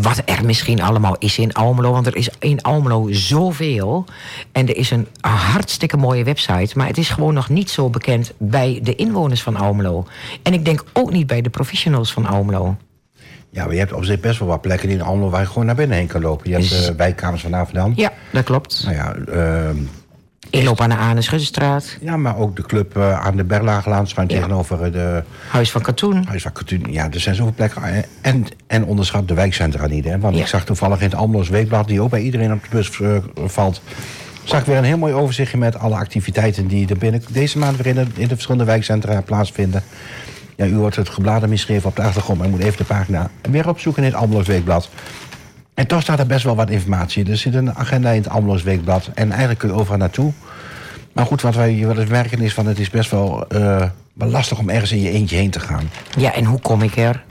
wat 0.00 0.22
er 0.24 0.44
misschien 0.44 0.82
allemaal 0.82 1.16
is 1.18 1.38
in 1.38 1.52
Almelo. 1.52 1.92
Want 1.92 2.06
er 2.06 2.16
is 2.16 2.30
in 2.38 2.62
Almelo 2.62 3.08
zoveel. 3.10 4.04
En 4.52 4.68
er 4.68 4.76
is 4.76 4.90
een 4.90 5.06
hartstikke 5.20 5.96
mooie 5.96 6.24
website. 6.24 6.78
Maar 6.78 6.86
het 6.86 6.98
is 6.98 7.08
gewoon 7.08 7.34
nog 7.34 7.48
niet 7.48 7.70
zo 7.70 7.90
bekend 7.90 8.32
bij 8.38 8.80
de 8.82 8.94
inwoners 8.94 9.42
van 9.42 9.56
Almelo. 9.56 10.06
En 10.42 10.52
ik 10.52 10.64
denk 10.64 10.84
ook 10.92 11.12
niet 11.12 11.26
bij 11.26 11.42
de 11.42 11.50
professionals 11.50 12.12
van 12.12 12.26
Almelo. 12.26 12.76
Ja, 13.50 13.64
maar 13.64 13.72
je 13.72 13.78
hebt 13.78 13.92
op 13.92 14.04
zich 14.04 14.20
best 14.20 14.38
wel 14.38 14.48
wat 14.48 14.60
plekken 14.60 14.88
in 14.88 15.02
Almelo 15.02 15.30
waar 15.30 15.40
je 15.40 15.46
gewoon 15.46 15.66
naar 15.66 15.74
binnen 15.74 15.96
heen 15.96 16.06
kan 16.06 16.20
lopen. 16.20 16.50
Je 16.50 16.56
hebt 16.56 16.72
uh, 16.72 16.96
wijkkamers 16.96 17.42
van 17.42 17.54
Averdam. 17.54 17.92
Ja, 17.96 18.12
dat 18.30 18.44
klopt. 18.44 18.82
Nou 18.84 18.96
ja, 18.96 19.14
ehm, 19.14 19.76
Inloop 20.50 20.80
aan 20.80 20.88
de 20.88 20.96
Ane 20.96 21.22
Schuddestraat. 21.22 21.96
ja, 22.00 22.16
maar 22.16 22.36
ook 22.36 22.56
de 22.56 22.62
club 22.62 22.96
eh, 22.96 23.24
aan 23.26 23.36
de 23.36 23.44
Berlagelaan 23.44 24.06
schuin 24.08 24.28
Ja. 24.28 24.34
tegenover 24.36 24.82
eh, 24.82 24.92
de 24.92 25.22
Huis 25.48 25.70
van 25.70 25.82
Katoen. 25.82 26.24
Huis 26.28 26.42
van 26.42 26.52
Katoen. 26.52 26.86
Ja, 26.90 27.10
er 27.10 27.20
zijn 27.20 27.34
zoveel 27.34 27.52
plekken. 27.56 27.82
Eh, 27.82 28.02
En, 28.20 28.46
en 28.66 28.84
onderschat 28.84 29.28
de 29.28 29.34
wijkcentra 29.34 29.86
niet. 29.86 30.04
Hè? 30.04 30.18
Want 30.18 30.34
Ja. 30.36 30.40
ik 30.40 30.46
zag 30.46 30.64
toevallig 30.64 30.98
in 30.98 31.04
het 31.04 31.14
Almeloos 31.14 31.48
Weekblad, 31.48 31.86
die 31.88 32.00
ook 32.00 32.10
bij 32.10 32.20
iedereen 32.20 32.52
op 32.52 32.62
de 32.62 32.68
bus 32.70 32.90
valt... 33.52 33.82
zag 34.44 34.60
ik 34.60 34.66
weer 34.66 34.76
een 34.76 34.84
heel 34.84 34.98
mooi 34.98 35.12
overzichtje 35.14 35.58
met 35.58 35.78
alle 35.78 35.94
activiteiten... 35.96 36.66
die 36.66 36.88
er 36.88 36.98
binnen 36.98 37.22
deze 37.28 37.58
maand 37.58 37.76
weer 37.76 37.86
in 37.86 37.94
de, 37.94 38.06
in 38.14 38.28
de 38.28 38.34
verschillende 38.34 38.64
wijkcentra 38.64 39.20
plaatsvinden. 39.20 39.82
Ja, 40.56 40.66
u 40.66 40.74
hoort 40.74 40.96
het 40.96 41.08
gebladen 41.08 41.48
misgegeven 41.48 41.88
op 41.88 41.96
de 41.96 42.02
achtergrond... 42.02 42.38
maar 42.38 42.46
ik 42.48 42.52
moet 42.54 42.62
even 42.64 42.76
de 42.78 42.84
pagina 42.84 43.30
weer 43.50 43.68
opzoeken 43.68 44.02
in 44.02 44.08
het 44.10 44.18
Almeloos 44.18 44.46
Weekblad. 44.46 44.88
En 45.74 45.86
toch 45.86 46.02
staat 46.02 46.18
er 46.18 46.26
best 46.26 46.44
wel 46.44 46.56
wat 46.56 46.70
informatie. 46.70 47.30
Er 47.30 47.36
zit 47.36 47.54
een 47.54 47.74
agenda 47.74 48.10
in 48.10 48.22
het 48.22 48.28
Almeloos 48.28 48.62
Weekblad. 48.62 49.10
En 49.14 49.30
eigenlijk 49.30 49.58
kun 49.58 49.68
je 49.68 49.74
overal 49.74 49.98
naartoe. 49.98 50.32
Maar 51.12 51.26
goed, 51.26 51.42
wat 51.42 51.54
wij 51.54 51.86
wel 51.86 51.98
eens 51.98 52.10
merken 52.10 52.40
is 52.40 52.54
van... 52.54 52.66
het 52.66 52.78
is 52.78 52.90
best 52.90 53.10
wel, 53.10 53.46
wel 54.12 54.28
lastig 54.28 54.58
om 54.58 54.70
ergens 54.70 54.92
in 54.92 55.00
je 55.00 55.10
eentje 55.10 55.36
heen 55.36 55.50
te 55.50 55.60
gaan. 55.60 55.90
Ja, 56.18 56.34
en 56.34 56.44
hoe 56.44 56.60
kom 56.60 56.82
ik 56.82 56.96
er? 56.96 57.22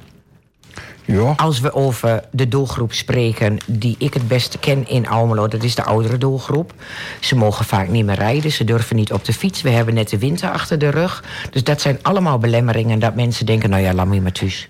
Ja, 1.05 1.33
Als 1.37 1.59
we 1.59 1.73
over 1.73 2.23
de 2.31 2.47
doelgroep 2.47 2.93
spreken 2.93 3.57
die 3.67 3.95
ik 3.97 4.13
het 4.13 4.27
beste 4.27 4.57
ken 4.57 4.87
in 4.87 5.07
Almelo, 5.07 5.47
dat 5.47 5.63
is 5.63 5.75
de 5.75 5.83
oudere 5.83 6.17
doelgroep. 6.17 6.73
Ze 7.19 7.35
mogen 7.35 7.65
vaak 7.65 7.87
niet 7.87 8.05
meer 8.05 8.15
rijden, 8.15 8.51
ze 8.51 8.63
durven 8.63 8.95
niet 8.95 9.13
op 9.13 9.25
de 9.25 9.33
fiets. 9.33 9.61
We 9.61 9.69
hebben 9.69 9.93
net 9.93 10.09
de 10.09 10.17
winter 10.17 10.49
achter 10.49 10.79
de 10.79 10.89
rug. 10.89 11.23
Dus 11.51 11.63
dat 11.63 11.81
zijn 11.81 11.99
allemaal 12.01 12.37
belemmeringen 12.37 12.99
dat 12.99 13.15
mensen 13.15 13.45
denken, 13.45 13.69
nou 13.69 13.81
ja, 13.81 13.93
laat 13.93 14.07
me 14.07 14.21
maar 14.21 14.31
thuis. 14.31 14.69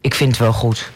Ik 0.00 0.14
vind 0.14 0.30
het 0.30 0.40
wel 0.40 0.52
goed. 0.52 0.90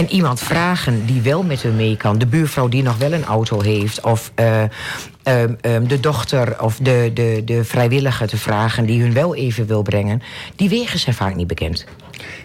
En 0.00 0.10
iemand 0.10 0.40
vragen 0.40 1.06
die 1.06 1.22
wel 1.22 1.42
met 1.42 1.62
hun 1.62 1.76
mee 1.76 1.96
kan. 1.96 2.18
De 2.18 2.26
buurvrouw 2.26 2.68
die 2.68 2.82
nog 2.82 2.98
wel 2.98 3.12
een 3.12 3.24
auto 3.24 3.60
heeft. 3.60 4.00
Of 4.00 4.32
eh, 4.34 4.62
ehm, 4.62 5.54
ehm, 5.60 5.86
de 5.86 6.00
dochter 6.00 6.62
of 6.62 6.76
de, 6.76 7.10
de, 7.14 7.42
de 7.44 7.64
vrijwilliger 7.64 8.28
te 8.28 8.36
vragen 8.36 8.86
die 8.86 9.02
hun 9.02 9.12
wel 9.12 9.34
even 9.34 9.66
wil 9.66 9.82
brengen. 9.82 10.22
Die 10.56 10.68
wegen 10.68 10.98
zijn 10.98 11.14
vaak 11.14 11.34
niet 11.34 11.46
bekend. 11.46 11.84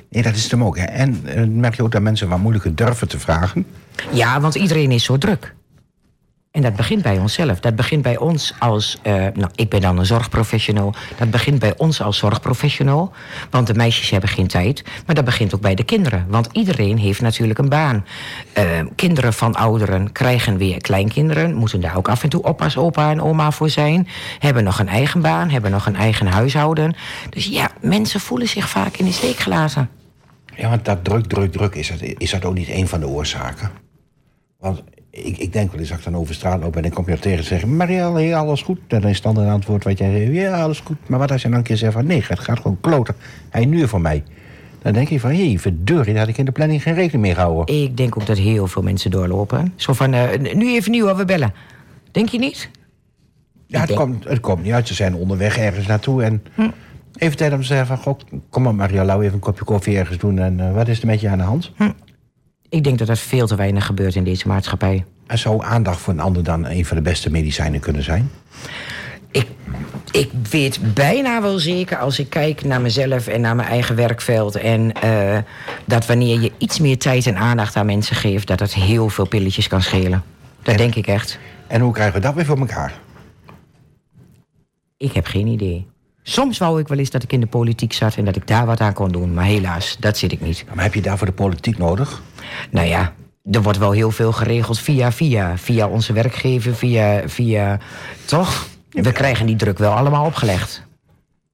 nee, 0.09 0.23
dat 0.23 0.35
is 0.35 0.51
hem 0.51 0.63
ook. 0.63 0.77
Hè. 0.77 0.83
En 0.83 1.21
eh, 1.25 1.43
merk 1.47 1.75
je 1.75 1.83
ook 1.83 1.91
dat 1.91 2.01
mensen 2.01 2.29
wat 2.29 2.39
moeilijker 2.39 2.75
durven 2.75 3.07
te 3.07 3.19
vragen. 3.19 3.65
Ja, 4.11 4.39
want 4.39 4.55
iedereen 4.55 4.91
is 4.91 5.03
zo 5.03 5.17
druk. 5.17 5.55
En 6.55 6.61
dat 6.61 6.75
begint 6.75 7.01
bij 7.01 7.17
onszelf. 7.17 7.59
Dat 7.59 7.75
begint 7.75 8.01
bij 8.01 8.17
ons 8.17 8.53
als. 8.59 8.97
eh, 9.01 9.13
nou, 9.13 9.49
ik 9.55 9.69
ben 9.69 9.81
dan 9.81 9.97
een 9.97 10.05
zorgprofessional. 10.05 10.93
Dat 11.17 11.31
begint 11.31 11.59
bij 11.59 11.73
ons 11.77 12.01
als 12.01 12.17
zorgprofessional. 12.17 13.11
Want 13.49 13.67
de 13.67 13.73
meisjes 13.73 14.09
hebben 14.09 14.29
geen 14.29 14.47
tijd. 14.47 14.83
Maar 15.05 15.15
dat 15.15 15.25
begint 15.25 15.55
ook 15.55 15.61
bij 15.61 15.75
de 15.75 15.83
kinderen. 15.83 16.25
Want 16.29 16.49
iedereen 16.51 16.97
heeft 16.97 17.21
natuurlijk 17.21 17.59
een 17.59 17.69
baan. 17.69 18.05
Eh, 18.53 18.65
kinderen 18.95 19.33
van 19.33 19.55
ouderen 19.55 20.11
krijgen 20.11 20.57
weer 20.57 20.81
kleinkinderen. 20.81 21.53
Moeten 21.53 21.81
daar 21.81 21.97
ook 21.97 22.09
af 22.09 22.23
en 22.23 22.29
toe 22.29 22.43
oppas, 22.43 22.77
opa 22.77 23.11
en 23.11 23.21
oma 23.21 23.51
voor 23.51 23.69
zijn. 23.69 24.07
Hebben 24.39 24.63
nog 24.63 24.79
een 24.79 24.89
eigen 24.89 25.21
baan. 25.21 25.49
Hebben 25.49 25.71
nog 25.71 25.85
een 25.85 25.95
eigen 25.95 26.27
huishouden. 26.27 26.95
Dus 27.29 27.45
ja, 27.45 27.71
mensen 27.81 28.19
voelen 28.19 28.47
zich 28.47 28.69
vaak 28.69 28.97
in 28.97 29.05
de 29.05 29.11
steek 29.11 29.37
gelaten. 29.37 29.89
Ja, 30.55 30.69
want 30.69 30.85
dat 30.85 31.03
druk, 31.03 31.25
druk, 31.25 31.51
druk, 31.51 31.75
is 31.75 31.87
dat, 31.87 32.01
is 32.01 32.31
dat 32.31 32.45
ook 32.45 32.53
niet 32.53 32.69
een 32.69 32.87
van 32.87 32.99
de 32.99 33.07
oorzaken? 33.07 33.71
Want 34.59 34.83
ik, 35.15 35.37
ik 35.37 35.53
denk 35.53 35.71
wel 35.71 35.79
eens, 35.79 35.89
als 35.89 35.99
ik 35.99 36.05
dan 36.05 36.15
over 36.15 36.35
straat 36.35 36.61
loop 36.61 36.75
en 36.75 36.81
dan 36.81 36.91
kom 36.91 37.09
je 37.09 37.19
tegen 37.19 37.37
en 37.37 37.43
zeg... 37.43 37.65
Marielle, 37.65 38.19
hey, 38.19 38.35
alles 38.35 38.61
goed? 38.61 38.77
En 38.77 38.83
dan 38.87 39.01
is 39.01 39.07
het 39.07 39.15
standaard 39.17 39.49
antwoord 39.49 39.83
wat 39.83 39.97
jij 39.97 40.11
zegt, 40.11 40.33
ja, 40.33 40.61
alles 40.61 40.79
goed. 40.79 40.97
Maar 41.05 41.19
wat 41.19 41.31
als 41.31 41.41
je 41.41 41.49
dan 41.49 41.57
een 41.57 41.63
keer 41.63 41.77
zegt 41.77 41.93
van, 41.93 42.05
nee, 42.05 42.23
het 42.27 42.39
gaat 42.39 42.59
gewoon 42.59 42.77
kloten. 42.81 43.15
Hij 43.49 43.65
nu 43.65 43.87
voor 43.87 44.01
mij. 44.01 44.23
Dan 44.81 44.93
denk 44.93 45.07
je 45.07 45.19
van, 45.19 45.29
hé, 45.29 45.47
hey, 45.47 45.59
verdorie, 45.59 46.13
daar 46.13 46.21
had 46.21 46.27
ik 46.27 46.37
in 46.37 46.45
de 46.45 46.51
planning 46.51 46.83
geen 46.83 46.93
rekening 46.93 47.21
mee 47.21 47.33
gehouden. 47.33 47.83
Ik 47.83 47.97
denk 47.97 48.17
ook 48.17 48.25
dat 48.25 48.37
heel 48.37 48.67
veel 48.67 48.81
mensen 48.81 49.11
doorlopen. 49.11 49.73
Zo 49.75 49.93
van, 49.93 50.13
eh, 50.13 50.53
nu 50.53 50.73
even 50.73 50.91
nieuw, 50.91 51.05
hoor, 51.05 51.15
we 51.15 51.25
bellen. 51.25 51.53
Denk 52.11 52.29
je 52.29 52.39
niet? 52.39 52.69
Ja, 53.67 53.79
het 53.79 53.87
denk- 53.87 53.99
komt, 53.99 54.23
het 54.23 54.39
komt 54.39 54.63
niet 54.63 54.73
uit. 54.73 54.87
Ze 54.87 54.93
zijn 54.93 55.15
onderweg 55.15 55.57
ergens 55.57 55.87
naartoe 55.87 56.23
en... 56.23 56.43
Even 57.17 57.37
tijd 57.37 57.53
om 57.53 57.59
te 57.59 57.65
zeggen 57.65 57.87
van, 57.87 57.97
goh, 57.97 58.19
kom 58.49 58.63
maar 58.63 58.75
Marielle, 58.75 59.17
we 59.17 59.23
even 59.23 59.33
een 59.33 59.39
kopje 59.39 59.63
koffie 59.63 59.97
ergens 59.97 60.17
doen. 60.17 60.39
En 60.39 60.59
eh, 60.59 60.73
wat 60.73 60.87
is 60.87 61.01
er 61.01 61.07
met 61.07 61.21
je 61.21 61.29
aan 61.29 61.37
de 61.37 61.43
hand? 61.43 61.71
Ik 62.69 62.83
denk 62.83 62.97
dat 62.97 63.07
dat 63.07 63.19
veel 63.19 63.47
te 63.47 63.55
weinig 63.55 63.85
gebeurt 63.85 64.15
in 64.15 64.23
deze 64.23 64.47
maatschappij. 64.47 65.05
En 65.27 65.37
zou 65.37 65.63
aandacht 65.63 65.99
voor 65.99 66.13
een 66.13 66.19
ander 66.19 66.43
dan 66.43 66.65
een 66.65 66.85
van 66.85 66.97
de 66.97 67.03
beste 67.03 67.29
medicijnen 67.31 67.79
kunnen 67.79 68.03
zijn? 68.03 68.31
Ik, 69.31 69.47
ik 70.11 70.29
weet 70.49 70.93
bijna 70.93 71.41
wel 71.41 71.59
zeker 71.59 71.97
als 71.97 72.19
ik 72.19 72.29
kijk 72.29 72.63
naar 72.63 72.81
mezelf 72.81 73.27
en 73.27 73.41
naar 73.41 73.55
mijn 73.55 73.67
eigen 73.67 73.95
werkveld. 73.95 74.55
En 74.55 74.93
eh, 74.93 75.37
dat 75.85 76.05
wanneer 76.05 76.39
je 76.41 76.51
iets 76.57 76.79
meer 76.79 76.97
tijd 76.97 77.25
en 77.25 77.35
aandacht 77.37 77.75
aan 77.75 77.85
mensen 77.85 78.15
geeft, 78.15 78.47
dat 78.47 78.59
het 78.59 78.73
heel 78.73 79.09
veel 79.09 79.27
pilletjes 79.27 79.67
kan 79.67 79.81
schelen. 79.81 80.23
Dat 80.61 80.73
En- 80.73 80.77
denk 80.77 80.95
ik 80.95 81.07
echt. 81.07 81.39
En 81.67 81.81
hoe 81.81 81.93
krijgen 81.93 82.15
we 82.15 82.21
dat 82.21 82.33
weer 82.33 82.45
voor 82.45 82.59
elkaar? 82.59 82.93
Ik 84.97 85.11
heb 85.11 85.25
geen 85.25 85.47
idee. 85.47 85.87
Soms 86.27 86.57
wou 86.57 86.79
ik 86.79 86.87
wel 86.87 86.97
eens 86.97 87.09
dat 87.09 87.23
ik 87.23 87.33
in 87.33 87.39
de 87.39 87.47
politiek 87.47 87.93
zat 87.93 88.15
en 88.15 88.25
dat 88.25 88.35
ik 88.35 88.47
daar 88.47 88.65
wat 88.65 88.79
aan 88.79 88.93
kon 88.93 89.11
doen. 89.11 89.33
Maar 89.33 89.45
helaas, 89.45 89.97
dat 89.99 90.17
zit 90.17 90.31
ik 90.31 90.41
niet. 90.41 90.65
Maar 90.73 90.83
heb 90.83 90.93
je 90.93 91.01
daarvoor 91.01 91.27
de 91.27 91.33
politiek 91.33 91.77
nodig? 91.77 92.21
Nou 92.71 92.87
ja, 92.87 93.13
er 93.51 93.61
wordt 93.61 93.77
wel 93.77 93.91
heel 93.91 94.11
veel 94.11 94.31
geregeld 94.31 94.79
via 94.79 95.11
via. 95.11 95.57
Via 95.57 95.87
onze 95.87 96.13
werkgever, 96.13 96.75
via... 96.75 97.29
via 97.29 97.79
toch? 98.25 98.67
We 98.89 99.11
krijgen 99.11 99.45
die 99.45 99.55
druk 99.55 99.77
wel 99.77 99.91
allemaal 99.91 100.25
opgelegd. 100.25 100.83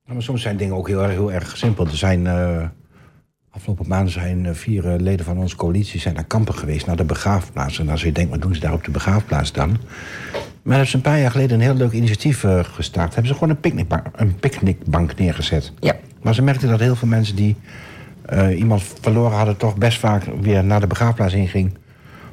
Maar 0.05 0.21
soms 0.21 0.41
zijn 0.41 0.57
dingen 0.57 0.75
ook 0.75 0.87
heel 0.87 1.01
erg, 1.01 1.11
heel 1.11 1.31
erg 1.31 1.57
simpel. 1.57 1.85
Er 1.85 1.97
zijn, 1.97 2.27
eh, 2.27 2.63
afgelopen 3.49 3.87
maanden 3.87 4.13
zijn 4.13 4.45
eh, 4.45 4.53
vier 4.53 4.87
eh, 4.87 4.99
leden 4.99 5.25
van 5.25 5.37
onze 5.37 5.55
coalitie 5.55 5.99
zijn 5.99 6.15
naar 6.15 6.25
kampen 6.25 6.53
geweest, 6.53 6.85
naar 6.85 6.95
de 6.95 7.05
begraafplaats. 7.05 7.79
En 7.79 7.89
als 7.89 8.01
je 8.01 8.11
denkt, 8.11 8.31
wat 8.31 8.41
doen 8.41 8.53
ze 8.55 8.61
daar 8.61 8.73
op 8.73 8.83
de 8.83 8.91
begraafplaats 8.91 9.51
dan? 9.51 9.77
Maar 10.61 10.73
hebben 10.73 10.91
ze 10.91 10.95
een 10.95 11.01
paar 11.01 11.19
jaar 11.19 11.31
geleden 11.31 11.57
een 11.57 11.65
heel 11.65 11.75
leuk 11.75 11.91
initiatief 11.91 12.43
eh, 12.43 12.63
gestart. 12.63 13.13
Hebben 13.13 13.27
ze 13.27 13.33
gewoon 13.33 13.49
een 13.49 13.59
picknickbank, 13.59 14.05
een 14.15 14.35
picknickbank 14.35 15.17
neergezet. 15.17 15.71
Ja. 15.79 15.95
Maar 16.21 16.33
ze 16.33 16.41
merkten 16.41 16.69
dat 16.69 16.79
heel 16.79 16.95
veel 16.95 17.07
mensen 17.07 17.35
die 17.35 17.55
eh, 18.25 18.57
iemand 18.57 18.83
verloren 19.01 19.37
hadden... 19.37 19.57
toch 19.57 19.77
best 19.77 19.99
vaak 19.99 20.23
weer 20.41 20.63
naar 20.63 20.79
de 20.79 20.87
begraafplaats 20.87 21.33
inging... 21.33 21.77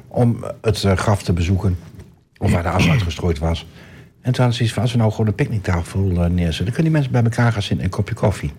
om 0.07 0.45
het 0.61 0.83
eh, 0.83 0.97
graf 0.97 1.23
te 1.23 1.33
bezoeken. 1.33 1.77
Of 2.37 2.51
waar 2.51 2.63
de 2.63 2.69
afval 2.69 2.99
gestrooid 2.99 3.39
was. 3.39 3.67
En 4.21 4.31
toen 4.31 4.45
hadden 4.45 4.67
ze 4.67 4.73
van, 4.73 4.81
als 4.81 4.91
we 4.91 4.97
nou 4.97 5.11
gewoon 5.11 5.27
een 5.27 5.35
picknicktafel 5.35 5.99
neerzetten... 6.01 6.65
dan 6.65 6.73
kunnen 6.73 6.83
die 6.83 6.91
mensen 6.91 7.11
bij 7.11 7.23
elkaar 7.23 7.51
gaan 7.51 7.61
zitten 7.61 7.79
en 7.79 7.83
een 7.83 7.89
kopje 7.89 8.15
koffie. 8.15 8.51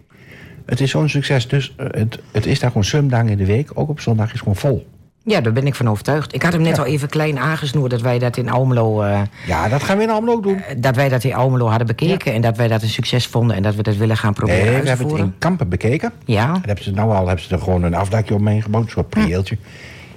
Het 0.66 0.80
is 0.80 0.90
zo'n 0.90 1.08
succes, 1.08 1.48
dus 1.48 1.74
het, 1.76 2.18
het 2.32 2.46
is 2.46 2.60
daar 2.60 2.70
gewoon 2.70 2.84
zondag 2.84 3.24
in 3.24 3.36
de 3.36 3.46
week. 3.46 3.70
Ook 3.74 3.88
op 3.88 4.00
zondag 4.00 4.32
is 4.32 4.38
gewoon 4.38 4.56
vol. 4.56 4.86
Ja, 5.24 5.40
daar 5.40 5.52
ben 5.52 5.66
ik 5.66 5.74
van 5.74 5.88
overtuigd. 5.88 6.34
Ik 6.34 6.42
had 6.42 6.52
hem 6.52 6.62
net 6.62 6.76
Ja. 6.76 6.82
al 6.82 6.88
even 6.88 7.08
klein 7.08 7.38
aangesnoerd 7.38 7.90
dat 7.90 8.00
wij 8.00 8.18
dat 8.18 8.36
in 8.36 8.48
Almelo, 8.50 9.02
eh, 9.02 9.20
Ja, 9.46 9.68
dat 9.68 9.82
gaan 9.82 9.96
we 9.96 10.02
in 10.02 10.10
Almelo 10.10 10.32
ook 10.32 10.42
doen. 10.42 10.62
dat 10.76 10.96
wij 10.96 11.08
dat 11.08 11.24
in 11.24 11.34
Almelo 11.34 11.66
hadden 11.68 11.86
bekeken. 11.86 12.32
En 12.32 12.40
dat 12.40 12.56
wij 12.56 12.68
dat 12.68 12.82
een 12.82 12.88
succes 12.88 13.26
vonden 13.26 13.56
en 13.56 13.62
dat 13.62 13.74
we 13.74 13.82
dat 13.82 13.96
willen 13.96 14.16
gaan 14.16 14.32
proberen 14.34 14.72
Nee, 14.72 14.82
we 14.82 14.88
hebben 14.88 15.08
het 15.08 15.18
in 15.18 15.34
kampen 15.38 15.68
bekeken. 15.68 16.12
Ja, 16.24 16.48
En 16.54 16.60
hebben 16.64 16.84
ze 16.84 16.90
nou 16.90 17.14
al 17.14 17.26
hebben 17.26 17.44
ze 17.44 17.54
er 17.54 17.60
gewoon 17.62 17.82
een 17.82 17.94
afdakje 17.94 18.34
omheen 18.34 18.62
gebouwd, 18.62 18.84
een 18.84 18.90
soort 18.90 19.08
prieeltje. 19.08 19.58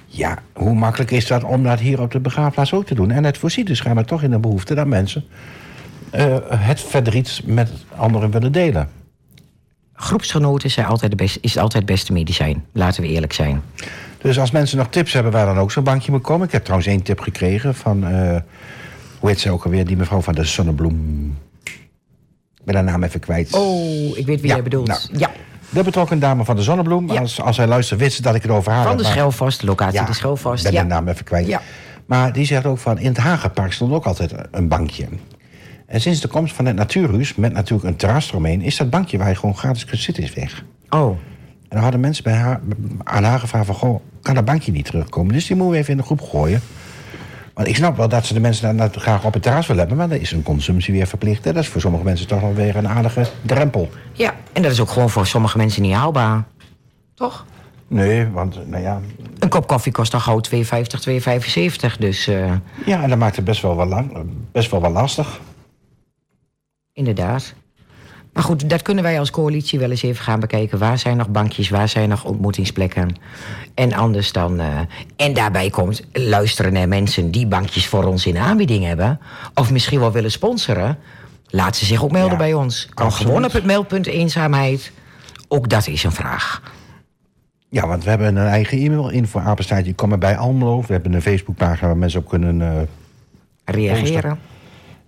Ja, 0.06 0.38
hoe 0.52 0.74
makkelijk 0.74 1.10
is 1.10 1.26
dat 1.26 1.44
om 1.44 1.62
dat 1.62 1.78
hier 1.80 2.00
op 2.00 2.10
de 2.10 2.20
begraafplaats 2.20 2.72
ook 2.72 2.86
te 2.86 2.94
doen? 2.94 3.10
En 3.10 3.24
het 3.24 3.38
voorziet 3.38 3.66
dus 3.66 3.78
schijnbaar 3.78 4.04
toch 4.04 4.22
in 4.22 4.30
de 4.30 4.38
behoefte 4.38 4.74
dat 4.74 4.86
mensen 4.86 5.24
eh, 6.10 6.36
het 6.48 6.80
verdriet 6.80 7.40
met 7.44 7.70
anderen 7.96 8.30
willen 8.30 8.52
delen. 8.52 8.88
groepsgenoten 9.94 10.70
zijn 10.70 10.86
altijd 10.86 11.10
de 11.10 11.16
best, 11.16 11.38
is 11.40 11.56
altijd 11.56 11.82
het 11.82 11.92
beste 11.92 12.12
medicijn. 12.12 12.64
Laten 12.72 13.02
we 13.02 13.08
eerlijk 13.08 13.32
zijn. 13.32 13.62
Dus 14.24 14.38
als 14.38 14.50
mensen 14.50 14.78
nog 14.78 14.86
tips 14.88 15.12
hebben 15.12 15.32
waar 15.32 15.46
dan 15.46 15.58
ook 15.58 15.70
zo'n 15.72 15.84
bankje 15.84 16.10
moet 16.10 16.22
komen. 16.22 16.46
Ik 16.46 16.52
heb 16.52 16.62
trouwens 16.62 16.88
één 16.90 17.02
tip 17.02 17.20
gekregen 17.20 17.74
van, 17.74 18.04
eh, 18.06 18.36
hoe 19.20 19.28
heet 19.28 19.40
ze 19.40 19.50
ook 19.50 19.64
alweer, 19.64 19.86
die 19.86 19.96
mevrouw 19.96 20.20
van 20.20 20.34
de 20.34 20.44
Zonnebloem. 20.44 21.36
Ik 22.56 22.64
ben 22.64 22.74
haar 22.74 22.84
naam 22.84 23.02
even 23.02 23.20
kwijt. 23.20 23.52
Oh, 23.54 24.18
ik 24.18 24.26
weet 24.26 24.40
wie 24.40 24.48
Ja, 24.48 24.54
jij 24.54 24.62
bedoelt. 24.62 24.86
nou. 24.86 25.00
ja, 25.16 25.30
De 25.70 25.82
betrokken 25.82 26.18
dame 26.18 26.44
van 26.44 26.56
de 26.56 26.62
Zonnebloem. 26.62 27.12
Ja. 27.12 27.20
Als, 27.20 27.40
als 27.40 27.56
hij 27.56 27.66
luistert, 27.66 28.00
wist 28.00 28.16
ze 28.16 28.22
dat 28.22 28.34
ik 28.34 28.42
het 28.42 28.50
over 28.50 28.72
haar 28.72 28.86
van 28.86 28.96
de 28.96 29.04
Schelvast, 29.04 29.62
locatie 29.62 30.04
de 30.04 30.12
Schelvast. 30.14 30.64
Ik 30.64 30.70
ben 30.72 30.80
Ja. 30.82 30.88
de 30.88 30.94
naam 30.94 31.08
even 31.08 31.24
kwijt. 31.24 31.46
Ja. 31.46 31.60
Maar 32.06 32.32
die 32.32 32.44
zegt 32.44 32.64
ook 32.66 32.78
van, 32.78 32.98
in 32.98 33.06
het 33.08 33.16
Hagenpark 33.16 33.72
stond 33.72 33.92
ook 33.92 34.04
altijd 34.04 34.34
een 34.50 34.68
bankje. 34.68 35.06
En 35.86 36.00
sinds 36.00 36.20
de 36.20 36.28
komst 36.28 36.54
van 36.54 36.66
het 36.66 36.76
Natuurhuis, 36.76 37.34
met 37.34 37.52
natuurlijk 37.52 37.88
een 37.88 37.96
terras 37.96 38.28
eromheen... 38.28 38.62
is 38.62 38.76
dat 38.76 38.90
bankje 38.90 39.18
waar 39.18 39.28
je 39.28 39.34
gewoon 39.34 39.56
gratis 39.56 39.84
kunt 39.84 40.00
zitten, 40.00 40.22
is 40.22 40.34
weg. 40.34 40.64
Oh, 40.90 41.16
En 41.74 41.80
dan 41.80 41.88
hadden 41.90 42.00
mensen 42.08 42.24
bij 42.24 42.32
haar, 42.34 42.60
aan 43.04 43.24
haar 43.24 43.38
gevraagd 43.38 43.66
van... 43.66 43.74
goh, 43.74 44.00
kan 44.22 44.34
dat 44.34 44.44
bankje 44.44 44.72
niet 44.72 44.84
terugkomen? 44.84 45.32
Dus 45.32 45.46
die 45.46 45.56
moeten 45.56 45.74
we 45.74 45.78
even 45.80 45.90
in 45.92 45.96
de 45.96 46.02
groep 46.04 46.20
gooien. 46.20 46.60
Want 47.54 47.68
ik 47.68 47.76
snap 47.76 47.96
wel 47.96 48.08
dat 48.08 48.26
ze 48.26 48.34
de 48.34 48.40
mensen 48.40 48.76
daar 48.76 48.90
graag 48.92 49.24
op 49.24 49.32
het 49.32 49.42
terras 49.42 49.66
willen 49.66 49.80
hebben... 49.80 49.98
maar 49.98 50.08
dan 50.08 50.18
is 50.18 50.32
een 50.32 50.42
consumptie 50.42 50.94
weer 50.94 51.06
verplicht. 51.06 51.44
hè. 51.44 51.52
Dat 51.52 51.62
is 51.62 51.68
voor 51.68 51.80
sommige 51.80 52.04
mensen 52.04 52.26
toch 52.26 52.40
wel 52.40 52.54
weer 52.54 52.76
een 52.76 52.88
aardige 52.88 53.26
drempel. 53.42 53.90
ja. 54.12 54.34
En 54.52 54.62
dat 54.62 54.72
is 54.72 54.80
ook 54.80 54.90
gewoon 54.90 55.10
voor 55.10 55.26
sommige 55.26 55.56
mensen 55.56 55.82
niet 55.82 55.92
haalbaar. 55.94 56.44
Toch? 57.14 57.46
Nee, 57.88 58.28
want 58.28 58.68
nou 58.68 58.82
ja... 58.82 59.00
Een 59.38 59.48
kop 59.48 59.66
koffie 59.66 59.92
kost 59.92 60.10
dan 60.12 60.20
gauw 60.20 60.40
2,50, 60.54 60.58
2,75. 61.90 61.98
Dus 61.98 62.26
eh, 62.26 62.52
Ja, 62.86 63.02
en 63.02 63.08
dat 63.08 63.18
maakt 63.18 63.36
het 63.36 63.44
best 63.44 63.62
wel, 63.62 63.76
wel, 63.76 63.86
lang, 63.86 64.12
best 64.52 64.70
wel, 64.70 64.80
wel 64.80 64.90
lastig. 64.90 65.40
inderdaad. 66.92 67.54
Maar 68.34 68.42
goed, 68.42 68.70
dat 68.70 68.82
kunnen 68.82 69.04
wij 69.04 69.18
als 69.18 69.30
coalitie 69.30 69.78
wel 69.78 69.90
eens 69.90 70.02
even 70.02 70.24
gaan 70.24 70.40
bekijken. 70.40 70.78
Waar 70.78 70.98
zijn 70.98 71.16
nog 71.16 71.28
bankjes, 71.28 71.68
waar 71.68 71.88
zijn 71.88 72.08
nog 72.08 72.24
ontmoetingsplekken? 72.24 73.16
En 73.74 73.92
anders 73.92 74.32
dan... 74.32 74.60
eh, 74.60 74.66
en 75.16 75.34
daarbij 75.34 75.70
komt 75.70 76.02
luisteren 76.12 76.72
naar 76.72 76.88
mensen 76.88 77.30
die 77.30 77.46
bankjes 77.46 77.86
voor 77.86 78.04
ons 78.04 78.26
in 78.26 78.38
aanbieding 78.38 78.84
hebben. 78.84 79.20
Of 79.54 79.70
misschien 79.70 80.00
wel 80.00 80.12
willen 80.12 80.30
sponsoren. 80.30 80.98
Laat 81.48 81.76
ze 81.76 81.84
zich 81.84 82.04
ook 82.04 82.10
melden 82.12 82.30
Ja, 82.30 82.36
bij 82.36 82.54
ons. 82.54 82.88
Kan 82.94 83.06
absoluut. 83.06 83.28
gewoon 83.28 83.44
op 83.44 83.52
het 83.52 83.64
meldpunt 83.64 84.06
eenzaamheid. 84.06 84.92
Ook 85.48 85.68
dat 85.68 85.86
is 85.86 86.04
een 86.04 86.12
vraag. 86.12 86.62
Ja, 87.68 87.86
want 87.86 88.04
we 88.04 88.10
hebben 88.10 88.36
een 88.36 88.46
eigen 88.46 88.78
e-mail, 88.78 89.08
info 89.10 89.38
apenstaartje, 89.38 89.94
kom 89.94 90.08
maar 90.08 90.18
bij 90.18 90.36
Almelo. 90.36 90.80
We 90.86 90.92
hebben 90.92 91.12
een 91.12 91.22
Facebookpagina 91.22 91.86
waar 91.86 91.96
mensen 91.96 92.20
op 92.20 92.28
kunnen... 92.28 92.62
eh, 92.62 92.82
Reageren. 93.64 94.38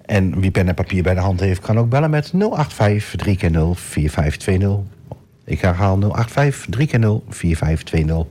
En 0.06 0.40
wie 0.40 0.50
pen 0.50 0.68
en 0.68 0.74
papier 0.74 1.02
bij 1.02 1.14
de 1.14 1.20
hand 1.20 1.40
heeft, 1.40 1.60
kan 1.60 1.78
ook 1.78 1.88
bellen 1.88 2.10
met 2.10 2.32
085 2.34 3.16
3 3.16 3.38
4520. 3.74 4.78
Ik 5.44 5.60
herhaal 5.60 5.98
085 6.00 6.66
3 6.70 6.88
4520. 6.88 8.26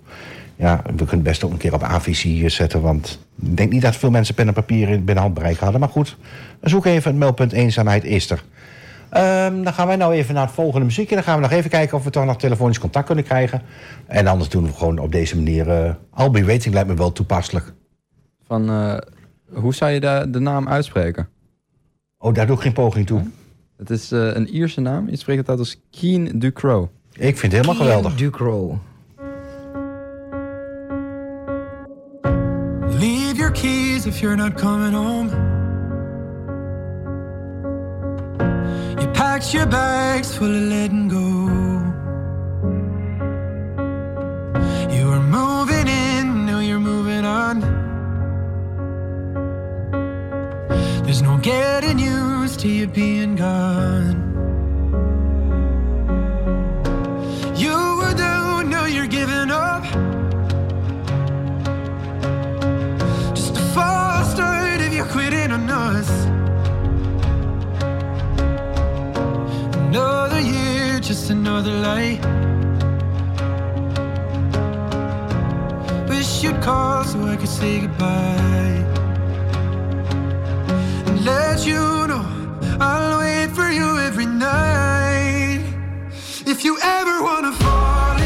Ja, 0.55 0.81
we 0.95 1.05
kunnen 1.05 1.25
best 1.25 1.43
ook 1.43 1.51
een 1.51 1.57
keer 1.57 1.73
op 1.73 1.83
A-visie 1.83 2.49
zetten, 2.49 2.81
want 2.81 3.19
ik 3.41 3.57
denk 3.57 3.71
niet 3.71 3.81
dat 3.81 3.95
veel 3.95 4.09
mensen 4.09 4.35
pen 4.35 4.47
en 4.47 4.53
papier 4.53 4.89
in 4.89 5.05
binnen 5.05 5.23
handbereik 5.23 5.57
hadden. 5.57 5.79
Maar 5.79 5.89
goed, 5.89 6.17
zoek 6.61 6.85
even 6.85 7.09
het 7.09 7.19
meldpunt 7.19 7.51
eenzaamheid 7.51 8.03
is 8.03 8.29
er. 8.29 8.43
Ehm, 9.09 9.63
dan 9.63 9.73
gaan 9.73 9.87
wij 9.87 9.95
nou 9.95 10.13
even 10.13 10.33
naar 10.33 10.45
het 10.45 10.55
volgende 10.55 10.85
muziekje. 10.85 11.15
Dan 11.15 11.23
gaan 11.23 11.35
we 11.35 11.41
nog 11.41 11.51
even 11.51 11.69
kijken 11.69 11.97
of 11.97 12.03
we 12.03 12.09
toch 12.09 12.25
nog 12.25 12.37
telefonisch 12.37 12.79
contact 12.79 13.05
kunnen 13.05 13.23
krijgen. 13.23 13.61
En 14.05 14.27
anders 14.27 14.49
doen 14.49 14.65
we 14.65 14.73
gewoon 14.73 14.99
op 14.99 15.11
deze 15.11 15.35
manier... 15.35 15.69
eh 15.69 15.93
I'll 16.17 16.71
lijkt 16.71 16.87
me 16.87 16.93
wel 16.93 17.11
toepasselijk. 17.11 17.73
Van, 18.47 18.69
eh, 18.69 18.97
hoe 19.53 19.73
zou 19.73 19.91
je 19.91 19.99
de, 19.99 20.27
de 20.29 20.39
naam 20.39 20.67
uitspreken? 20.67 21.29
Oh, 22.25 22.33
daar 22.33 22.47
doe 22.47 22.55
ik 22.55 22.61
geen 22.61 22.73
poging 22.73 23.05
toe. 23.05 23.21
Het 23.77 23.89
is 23.89 24.11
eh, 24.11 24.33
een 24.33 24.47
Ierse 24.47 24.81
naam. 24.81 25.09
Je 25.09 25.15
spreekt 25.15 25.39
het 25.39 25.49
uit 25.49 25.59
als 25.59 25.81
Keen 25.91 26.31
Ducrow. 26.39 26.87
Ik 27.11 27.37
vind 27.37 27.41
het 27.41 27.51
helemaal 27.51 27.75
geweldig. 27.75 28.15
Ducro. 28.15 28.79
Leave 32.99 33.35
your 33.35 33.51
keys 33.51 34.05
if 34.05 34.19
you're 34.19 34.35
not 34.35 34.53
coming 34.53 34.93
home. 34.93 35.29
You 38.99 39.07
packed 39.11 39.51
your 39.51 39.67
bags 39.67 40.35
full 40.35 40.55
of 40.55 40.61
letting 40.61 41.11
go. 41.11 41.49
You 44.95 45.09
were 45.09 45.21
moving 45.21 45.87
in, 45.87 46.45
now 46.45 46.61
you're 46.61 46.81
moving 46.81 47.25
on. 47.25 47.83
There's 51.03 51.21
no 51.21 51.37
getting 51.37 51.99
used 52.55 52.61
to 52.61 52.69
you 52.69 52.87
being 52.87 53.35
gone. 53.35 54.15
You 57.55 57.97
were 57.97 58.13
down, 58.13 58.69
now 58.69 58.85
you're 58.85 59.07
giving 59.07 59.51
up. 59.51 59.83
Just 63.35 63.57
a 63.57 63.65
false 63.73 64.31
start 64.31 64.79
if 64.81 64.93
you're 64.93 65.07
quitting 65.07 65.51
on 65.51 65.69
us. 65.69 66.09
Another 69.87 70.39
year, 70.39 70.99
just 70.99 71.29
another 71.29 71.71
lie. 71.71 72.19
Wish 76.07 76.43
you'd 76.43 76.61
call 76.61 77.03
so 77.03 77.21
I 77.23 77.35
could 77.35 77.49
say 77.49 77.81
goodbye. 77.81 78.83
Let 81.25 81.65
you 81.65 82.07
know 82.07 82.34
I'll 82.79 83.19
wait 83.19 83.51
for 83.55 83.69
you 83.69 83.99
every 83.99 84.25
night. 84.25 85.61
If 86.45 86.65
you 86.65 86.77
ever 86.81 87.23
wanna 87.23 87.53
fall 87.53 88.24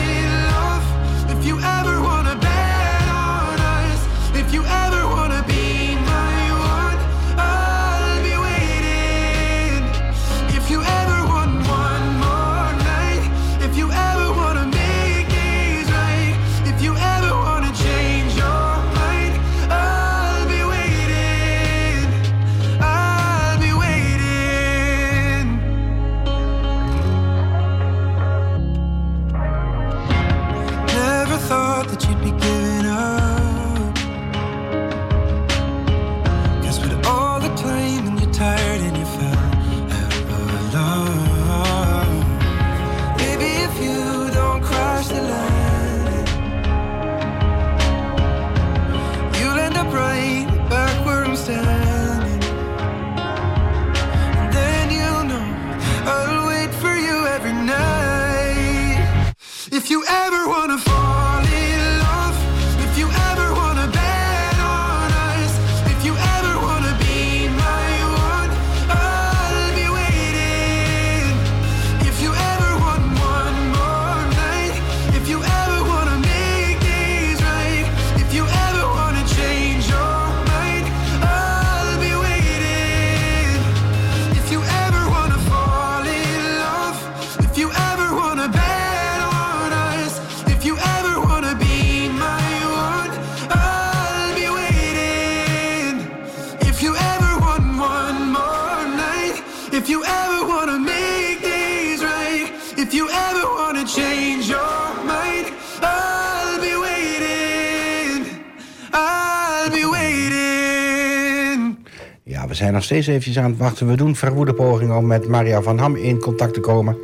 zijn 112.70 112.82
nog 112.82 112.92
steeds 112.92 113.08
eventjes 113.08 113.44
aan 113.44 113.50
het 113.50 113.60
wachten. 113.60 113.88
We 113.88 113.96
doen 113.96 114.16
verwoede 114.16 114.54
pogingen 114.54 114.98
om 114.98 115.08
met 115.08 115.28
Maria 115.28 115.62
van 115.62 115.78
Ham 115.78 115.96
in 115.96 116.20
contact 116.20 116.54
te 116.54 116.60
komen. 116.60 116.98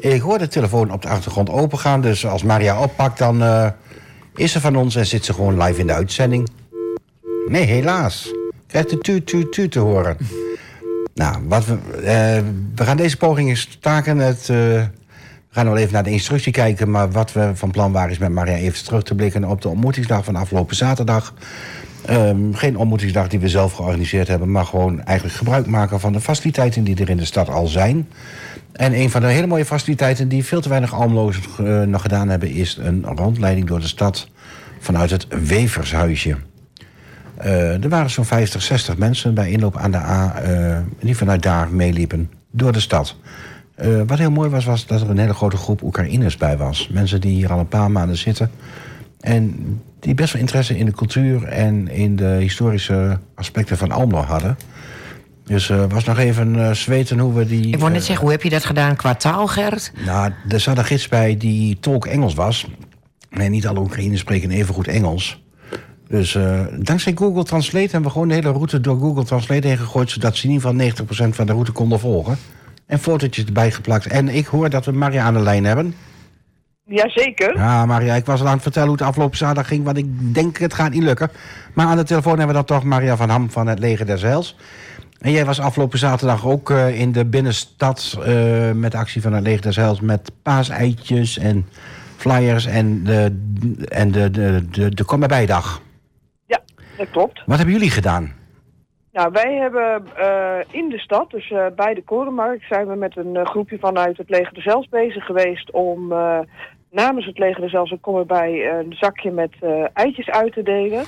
Ik 0.00 0.20
hoor 0.20 0.38
de 0.38 0.48
telefoon 0.48 0.92
op 0.92 1.02
de 1.02 1.08
achtergrond 1.08 1.50
opengaan. 1.50 2.00
Dus 2.00 2.26
als 2.26 2.42
Maria 2.42 2.82
oppakt, 2.82 3.18
dan 3.18 3.42
eh, 3.42 3.68
is 4.34 4.52
ze 4.52 4.60
van 4.60 4.76
ons 4.76 4.96
en 4.96 5.06
zit 5.06 5.24
ze 5.24 5.34
gewoon 5.34 5.62
live 5.62 5.80
in 5.80 5.86
de 5.86 5.92
uitzending. 5.92 6.48
Nee, 7.48 7.64
helaas. 7.64 8.32
Krijgt 8.66 8.90
de 8.90 8.98
tu 8.98 9.24
tu 9.24 9.48
tu 9.48 9.68
te 9.68 9.78
horen. 9.78 10.16
Nou, 11.14 11.36
wat 11.48 11.64
we, 11.66 11.74
eh, 11.96 12.42
we 12.74 12.84
gaan 12.84 12.96
deze 12.96 13.16
pogingen 13.16 13.56
staken. 13.56 14.18
Het, 14.18 14.40
eh, 14.40 14.46
we 14.46 14.88
gaan 15.50 15.66
nog 15.66 15.76
even 15.76 15.92
naar 15.92 16.02
de 16.02 16.10
instructie 16.10 16.52
kijken. 16.52 16.90
Maar 16.90 17.10
wat 17.10 17.32
we 17.32 17.50
van 17.54 17.70
plan 17.70 17.92
waren 17.92 18.10
is 18.10 18.18
met 18.18 18.30
Maria 18.30 18.56
even 18.56 18.84
terug 18.84 19.02
te 19.02 19.14
blikken 19.14 19.44
op 19.44 19.62
de 19.62 19.68
ontmoetingsdag 19.68 20.24
van 20.24 20.36
afgelopen 20.36 20.76
zaterdag. 20.76 21.34
Ehm, 22.06 22.52
geen 22.52 22.76
ontmoetingsdag 22.76 23.28
die 23.28 23.38
we 23.38 23.48
zelf 23.48 23.72
georganiseerd 23.72 24.28
hebben, 24.28 24.50
maar 24.50 24.64
gewoon 24.64 25.02
eigenlijk 25.02 25.36
gebruik 25.38 25.66
maken 25.66 26.00
van 26.00 26.12
de 26.12 26.20
faciliteiten 26.20 26.84
die 26.84 26.96
er 26.96 27.10
in 27.10 27.16
de 27.16 27.24
stad 27.24 27.48
al 27.48 27.66
zijn. 27.66 28.08
En 28.72 28.94
een 28.94 29.10
van 29.10 29.20
de 29.20 29.26
hele 29.26 29.46
mooie 29.46 29.64
faciliteiten 29.64 30.28
die 30.28 30.44
veel 30.44 30.60
te 30.60 30.68
weinig 30.68 30.94
almlozen 30.94 31.42
eh, 31.58 31.82
nog 31.82 32.02
gedaan 32.02 32.28
hebben, 32.28 32.50
is 32.50 32.78
een 32.80 33.04
rondleiding 33.04 33.66
door 33.66 33.80
de 33.80 33.86
stad 33.86 34.28
vanuit 34.80 35.10
het 35.10 35.26
Wevershuisje. 35.28 36.36
Eh, 37.36 37.82
er 37.82 37.88
waren 37.88 38.10
zo'n 38.10 38.24
50, 38.24 38.62
60 38.62 38.96
mensen 38.96 39.34
bij 39.34 39.50
inloop 39.50 39.76
aan 39.76 39.90
de 39.90 39.98
A 39.98 40.34
eh, 40.34 40.78
die 41.00 41.16
vanuit 41.16 41.42
daar 41.42 41.68
meeliepen 41.68 42.30
door 42.50 42.72
de 42.72 42.80
stad. 42.80 43.16
Wat 44.06 44.18
heel 44.18 44.30
mooi 44.30 44.50
was, 44.50 44.64
was 44.64 44.86
dat 44.86 45.00
er 45.00 45.10
een 45.10 45.18
hele 45.18 45.34
grote 45.34 45.56
groep 45.56 45.82
Oekraïners 45.82 46.36
bij 46.36 46.56
was. 46.56 46.88
Mensen 46.92 47.20
die 47.20 47.34
hier 47.34 47.52
al 47.52 47.58
een 47.58 47.68
paar 47.68 47.90
maanden 47.90 48.16
zitten. 48.16 48.50
En 49.20 49.80
die 50.00 50.14
best 50.14 50.32
wel 50.32 50.40
interesse 50.40 50.78
in 50.78 50.86
de 50.86 50.92
cultuur 50.92 51.44
en 51.44 51.88
in 51.88 52.16
de 52.16 52.36
historische 52.40 53.18
aspecten 53.34 53.76
van 53.76 53.90
Almelo 53.90 54.22
hadden. 54.22 54.56
Dus 55.44 55.70
eh 55.70 55.84
was 55.88 56.04
nog 56.04 56.18
even 56.18 56.68
eh, 56.68 56.72
zweten 56.72 57.18
hoe 57.18 57.34
we 57.34 57.46
die... 57.46 57.66
Ik 57.66 57.78
wou 57.78 57.90
net 57.90 58.00
eh, 58.00 58.06
zeggen, 58.06 58.24
hoe 58.24 58.34
heb 58.34 58.42
je 58.42 58.50
dat 58.50 58.64
gedaan 58.64 58.96
qua 58.96 59.14
taal, 59.14 59.46
Gerrit? 59.46 59.92
nou, 60.04 60.32
er 60.48 60.60
zat 60.60 60.78
een 60.78 60.84
gids 60.84 61.08
bij 61.08 61.36
die 61.36 61.78
tolk 61.80 62.06
Engels 62.06 62.34
was. 62.34 62.66
Nee, 63.30 63.48
niet 63.48 63.66
alle 63.66 63.80
Oekraïners 63.80 64.20
spreken 64.20 64.50
even 64.50 64.74
goed 64.74 64.88
Engels. 64.88 65.44
Dus 66.08 66.38
dankzij 66.78 67.12
Google 67.14 67.44
Translate 67.44 67.88
hebben 67.90 68.02
we 68.02 68.10
gewoon 68.10 68.28
de 68.28 68.34
hele 68.34 68.50
route 68.50 68.80
door 68.80 68.98
Google 68.98 69.24
Translate 69.24 69.66
heen 69.66 69.78
gegooid... 69.78 70.10
zodat 70.10 70.36
ze 70.36 70.46
in 70.46 70.52
ieder 70.52 70.68
geval 70.68 71.04
90% 71.30 71.34
van 71.34 71.46
de 71.46 71.52
route 71.52 71.72
konden 71.72 72.00
volgen. 72.00 72.38
En 72.86 72.98
fotootjes 72.98 73.44
erbij 73.44 73.70
geplakt. 73.70 74.06
En 74.06 74.28
ik 74.28 74.46
hoor 74.46 74.70
dat 74.70 74.84
we 74.84 74.92
Maria 74.92 75.24
aan 75.24 75.34
de 75.34 75.40
lijn 75.40 75.64
hebben. 75.64 75.94
Jazeker. 76.88 77.56
Ja, 77.56 77.86
Maria, 77.86 78.14
ik 78.14 78.26
was 78.26 78.40
al 78.40 78.46
aan 78.46 78.52
het 78.52 78.62
vertellen 78.62 78.88
hoe 78.88 78.96
het 78.96 79.06
afgelopen 79.06 79.36
zaterdag 79.36 79.66
ging... 79.66 79.84
want 79.84 79.96
ik 79.96 80.34
denk 80.34 80.56
het 80.58 80.74
gaat 80.74 80.92
niet 80.92 81.02
lukken. 81.02 81.30
Maar 81.74 81.86
aan 81.86 81.96
de 81.96 82.04
telefoon 82.04 82.38
hebben 82.38 82.56
we 82.56 82.64
dan 82.66 82.76
toch 82.76 82.84
Maria 82.84 83.16
van 83.16 83.28
Ham 83.28 83.50
van 83.50 83.66
het 83.66 83.78
Leger 83.78 84.06
des 84.06 84.22
Heils. 84.22 84.56
En 85.20 85.30
jij 85.30 85.44
was 85.44 85.60
afgelopen 85.60 85.98
zaterdag 85.98 86.46
ook 86.46 86.70
eh, 86.70 87.00
in 87.00 87.12
de 87.12 87.26
binnenstad... 87.26 88.18
eh, 88.24 88.72
met 88.72 88.92
de 88.92 88.98
actie 88.98 89.22
van 89.22 89.32
het 89.32 89.42
Leger 89.42 89.62
des 89.62 89.76
Heils 89.76 90.00
met 90.00 90.30
paaseitjes 90.42 91.38
en 91.38 91.66
flyers 92.16 92.66
en 92.66 93.04
de, 93.04 93.42
en 93.88 94.10
de, 94.10 94.30
de, 94.30 94.68
de, 94.70 94.94
de 94.94 95.04
Kom 95.04 95.22
erbij 95.22 95.46
dag. 95.46 95.80
Ja, 96.46 96.60
dat 96.96 97.10
klopt. 97.10 97.42
Wat 97.46 97.56
hebben 97.56 97.74
jullie 97.74 97.90
gedaan? 97.90 98.34
Nou, 99.12 99.30
wij 99.32 99.54
hebben 99.54 100.02
eh, 100.16 100.58
in 100.70 100.88
de 100.88 100.98
stad, 100.98 101.30
dus 101.30 101.52
bij 101.76 101.94
de 101.94 102.02
Korenmarkt, 102.04 102.64
zijn 102.68 102.86
we 102.86 102.94
met 102.94 103.16
een 103.16 103.46
groepje 103.46 103.78
vanuit 103.78 104.16
het 104.16 104.30
Leger 104.30 104.54
de 104.54 104.60
Zels 104.60 104.88
bezig 104.88 105.24
geweest 105.24 105.70
om 105.70 106.12
namens 106.96 107.26
het 107.26 107.38
Leger 107.38 107.60
de 107.60 107.68
Zels 107.68 107.90
een 107.90 108.00
kom 108.00 108.16
erbij 108.16 108.78
een 108.78 108.92
zakje 108.92 109.30
met 109.30 109.52
eh, 109.60 109.84
eitjes 109.92 110.30
uit 110.30 110.52
te 110.52 110.62
delen. 110.62 111.04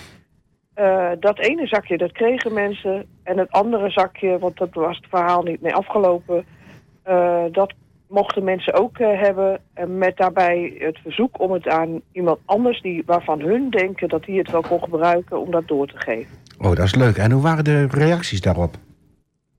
Eh, 0.74 1.10
dat 1.20 1.38
ene 1.38 1.66
zakje, 1.66 1.96
dat 1.98 2.12
kregen 2.12 2.52
mensen. 2.52 3.06
En 3.22 3.38
het 3.38 3.50
andere 3.50 3.90
zakje, 3.90 4.38
want 4.38 4.56
dat 4.56 4.74
was 4.74 4.96
het 4.96 5.06
verhaal 5.08 5.42
niet 5.42 5.60
mee 5.60 5.74
afgelopen, 5.74 6.44
eh, 7.02 7.44
dat 7.52 7.72
mochten 8.08 8.44
mensen 8.44 8.74
ook 8.74 8.98
hebben. 8.98 9.60
En 9.74 9.98
met 9.98 10.16
daarbij 10.16 10.74
het 10.78 10.98
verzoek 10.98 11.40
om 11.40 11.52
het 11.52 11.68
aan 11.68 12.00
iemand 12.12 12.38
anders 12.44 12.82
die, 12.82 13.02
waarvan 13.06 13.40
hun 13.40 13.70
denken 13.70 14.08
dat 14.08 14.24
die 14.24 14.38
het 14.38 14.50
wel 14.50 14.62
kon 14.68 14.82
gebruiken, 14.82 15.40
om 15.40 15.50
dat 15.50 15.68
door 15.68 15.86
te 15.86 15.98
geven. 15.98 16.36
Oh, 16.58 16.68
dat 16.74 16.84
is 16.84 16.94
leuk. 16.94 17.16
En 17.16 17.30
hoe 17.30 17.42
waren 17.42 17.64
de 17.64 17.86
reacties 17.86 18.40
daarop? 18.40 18.74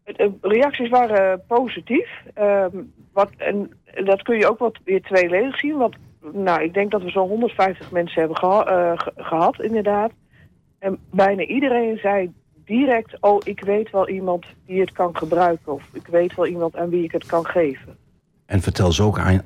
De 0.03 0.31
reacties 0.41 0.89
waren 0.89 1.43
positief. 1.47 2.09
Ehm, 2.33 2.77
wat, 3.13 3.29
en 3.37 3.71
dat 4.03 4.21
kun 4.21 4.37
je 4.37 4.49
ook 4.49 4.59
wat 4.59 4.79
weer 4.83 5.01
tweeledig 5.01 5.59
zien. 5.59 5.77
Want 5.77 5.95
nou, 6.33 6.63
ik 6.63 6.73
denk 6.73 6.91
dat 6.91 7.01
we 7.01 7.09
zo'n 7.09 7.27
150 7.27 7.91
mensen 7.91 8.19
hebben 8.19 8.37
geha- 8.37 8.65
eh, 8.65 8.99
ge- 8.99 9.11
gehad, 9.15 9.61
inderdaad. 9.61 10.11
En 10.79 10.97
bijna 11.11 11.41
iedereen 11.43 11.97
zei 11.97 12.31
direct... 12.65 13.17
oh, 13.21 13.37
ik 13.43 13.63
weet 13.63 13.89
wel 13.91 14.09
iemand 14.09 14.45
die 14.65 14.79
het 14.79 14.91
kan 14.91 15.17
gebruiken. 15.17 15.73
Of 15.73 15.83
ik 15.93 16.07
weet 16.07 16.35
wel 16.35 16.47
iemand 16.47 16.75
aan 16.75 16.89
wie 16.89 17.03
ik 17.03 17.11
het 17.11 17.25
kan 17.25 17.45
geven. 17.45 17.97
En 18.45 18.61
vertel 18.61 18.91
ze 18.91 19.03
ook 19.03 19.19
aan, 19.19 19.41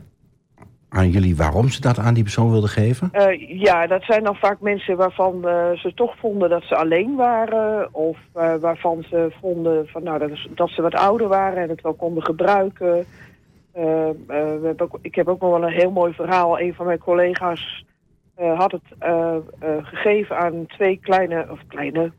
aan 0.90 1.10
jullie 1.10 1.36
waarom 1.36 1.70
ze 1.70 1.82
dat 1.82 2.00
aan 2.00 2.14
die 2.14 2.24
persoon 2.24 2.52
wilden 2.52 2.70
geven? 2.70 3.10
Eh, 3.12 3.60
ja, 3.60 3.88
dat 3.88 4.04
zijn 4.04 4.24
dan 4.24 4.36
vaak 4.36 4.62
mensen 4.62 4.98
waarvan 4.98 5.48
eh, 5.48 5.72
ze 5.72 5.94
toch 5.94 6.18
vonden 6.18 6.50
dat 6.50 6.64
ze 6.64 6.76
alleen 6.76 7.16
waren. 7.16 7.94
Of 7.94 8.18
waarvan 8.60 9.04
ze 9.10 9.32
vonden 9.42 9.88
van, 9.88 10.04
nou, 10.04 10.20
dat, 10.20 10.30
is- 10.30 10.48
dat 10.56 10.70
ze 10.70 10.82
wat 10.82 10.94
ouder 10.96 11.28
waren 11.28 11.64
en 11.64 11.70
het 11.70 11.82
wel 11.82 11.94
konden 11.94 12.24
gebruiken. 12.26 13.06
Eh, 13.74 14.10
eh, 14.10 14.16
we 14.28 14.62
hebben 14.64 14.90
ik 15.02 15.16
heb 15.16 15.28
ook 15.28 15.42
nog 15.42 15.50
wel 15.50 15.64
een 15.64 15.74
heel 15.74 15.92
mooi 15.92 16.14
verhaal. 16.14 16.60
Een 16.60 16.74
van 16.74 16.86
mijn 16.86 17.00
collega's 17.00 17.86
eh, 18.36 18.60
had 18.60 18.72
het 18.72 18.82
eh, 19.00 19.36
gegeven 19.82 20.38
aan 20.38 20.66
twee 20.66 21.00
kleine, 21.02 21.48
of 21.52 21.60
kleine 21.68 22.12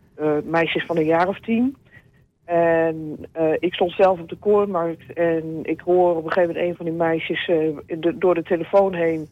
meisjes 0.44 0.84
van 0.84 0.96
een 0.96 1.04
jaar 1.04 1.28
of 1.28 1.40
tien. 1.40 1.76
En 2.44 3.18
ik 3.58 3.74
stond 3.74 3.92
zelf 3.92 4.20
op 4.20 4.28
de 4.28 4.36
koormarkt 4.36 5.12
en 5.12 5.60
ik 5.62 5.80
hoor 5.80 6.16
op 6.16 6.24
een 6.24 6.32
gegeven 6.32 6.54
moment 6.54 6.68
een 6.68 6.76
van 6.76 6.86
die 6.86 6.94
meisjes 6.94 7.50
door 8.14 8.34
de 8.34 8.42
telefoon 8.42 8.94
heen 8.94 9.28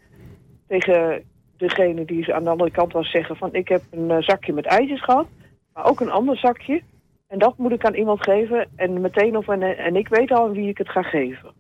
tegen 0.69 1.23
degene 1.57 2.05
die 2.05 2.35
aan 2.35 2.45
de 2.45 2.51
andere 2.51 2.71
kant 2.71 2.93
was 2.93 3.11
zeggen 3.11 3.37
van 3.37 3.55
ik 3.55 3.69
heb 3.69 3.83
een 3.91 4.23
zakje 4.23 4.53
met 4.53 4.67
eitjes 4.67 5.03
gehad, 5.03 5.27
maar 5.75 5.85
ook 5.85 6.01
een 6.01 6.11
ander 6.11 6.37
zakje. 6.37 6.83
En 7.29 7.39
dat 7.39 7.57
moet 7.57 7.73
ik 7.73 7.85
aan 7.85 7.95
iemand 7.95 8.23
geven 8.23 8.69
en 8.77 9.01
meteen 9.01 9.37
of 9.37 9.49
en, 9.49 9.63
en 9.63 9.97
ik 9.97 10.09
weet 10.09 10.33
al 10.33 10.51
wie 10.51 10.69
ik 10.69 10.79
het 10.79 10.89
ga 10.89 11.03
geven. 11.03 11.53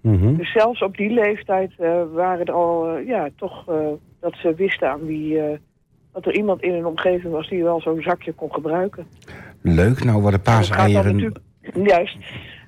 Mhm. 0.00 0.36
Dus 0.36 0.52
zelfs 0.52 0.82
op 0.82 0.96
die 0.96 1.10
leeftijd 1.10 1.72
eh, 1.78 2.02
waren 2.12 2.46
er 2.46 2.52
al 2.52 2.88
eh, 2.88 3.06
ja, 3.06 3.28
toch 3.36 3.68
eh, 3.68 3.76
dat 4.20 4.34
ze 4.34 4.54
wisten 4.54 4.90
aan 4.90 5.06
wie 5.06 5.40
dat 6.12 6.26
er 6.26 6.34
iemand 6.34 6.62
in 6.62 6.72
hun 6.72 6.86
omgeving 6.86 7.32
was 7.32 7.48
die 7.48 7.62
wel 7.62 7.80
zo'n 7.80 8.02
zakje 8.02 8.32
kon 8.32 8.52
gebruiken. 8.52 9.06
Leuk, 9.62 10.04
nou 10.04 10.20
worden 10.20 10.44
En 10.44 10.52
het 10.52 10.66
gaat 10.66 10.92
dan 10.92 11.02
paaseieren... 11.04 11.42
Juist. 11.84 12.16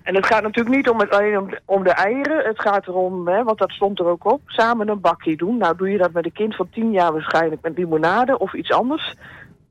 En 0.02 0.14
het 0.14 0.26
gaat 0.26 0.42
natuurlijk 0.42 0.76
niet 0.76 0.88
om 0.88 0.98
het, 0.98 1.10
alleen 1.10 1.38
om 1.38 1.50
de, 1.50 1.60
om 1.64 1.82
de 1.82 1.90
eieren. 1.90 2.44
Het 2.44 2.60
gaat 2.60 2.86
erom, 2.86 3.28
hè, 3.28 3.44
want 3.44 3.58
dat 3.58 3.70
stond 3.70 3.98
er 3.98 4.06
ook 4.06 4.32
op, 4.32 4.40
samen 4.46 4.88
een 4.88 5.00
bakje 5.00 5.36
doen. 5.36 5.56
Nou 5.56 5.76
doe 5.76 5.90
je 5.90 5.98
dat 5.98 6.12
met 6.12 6.24
een 6.24 6.32
kind 6.32 6.56
van 6.56 6.68
tien 6.70 6.90
jaar 6.90 7.12
waarschijnlijk 7.12 7.62
met 7.62 7.78
limonade 7.78 8.38
of 8.38 8.54
iets 8.54 8.72
anders. 8.72 9.14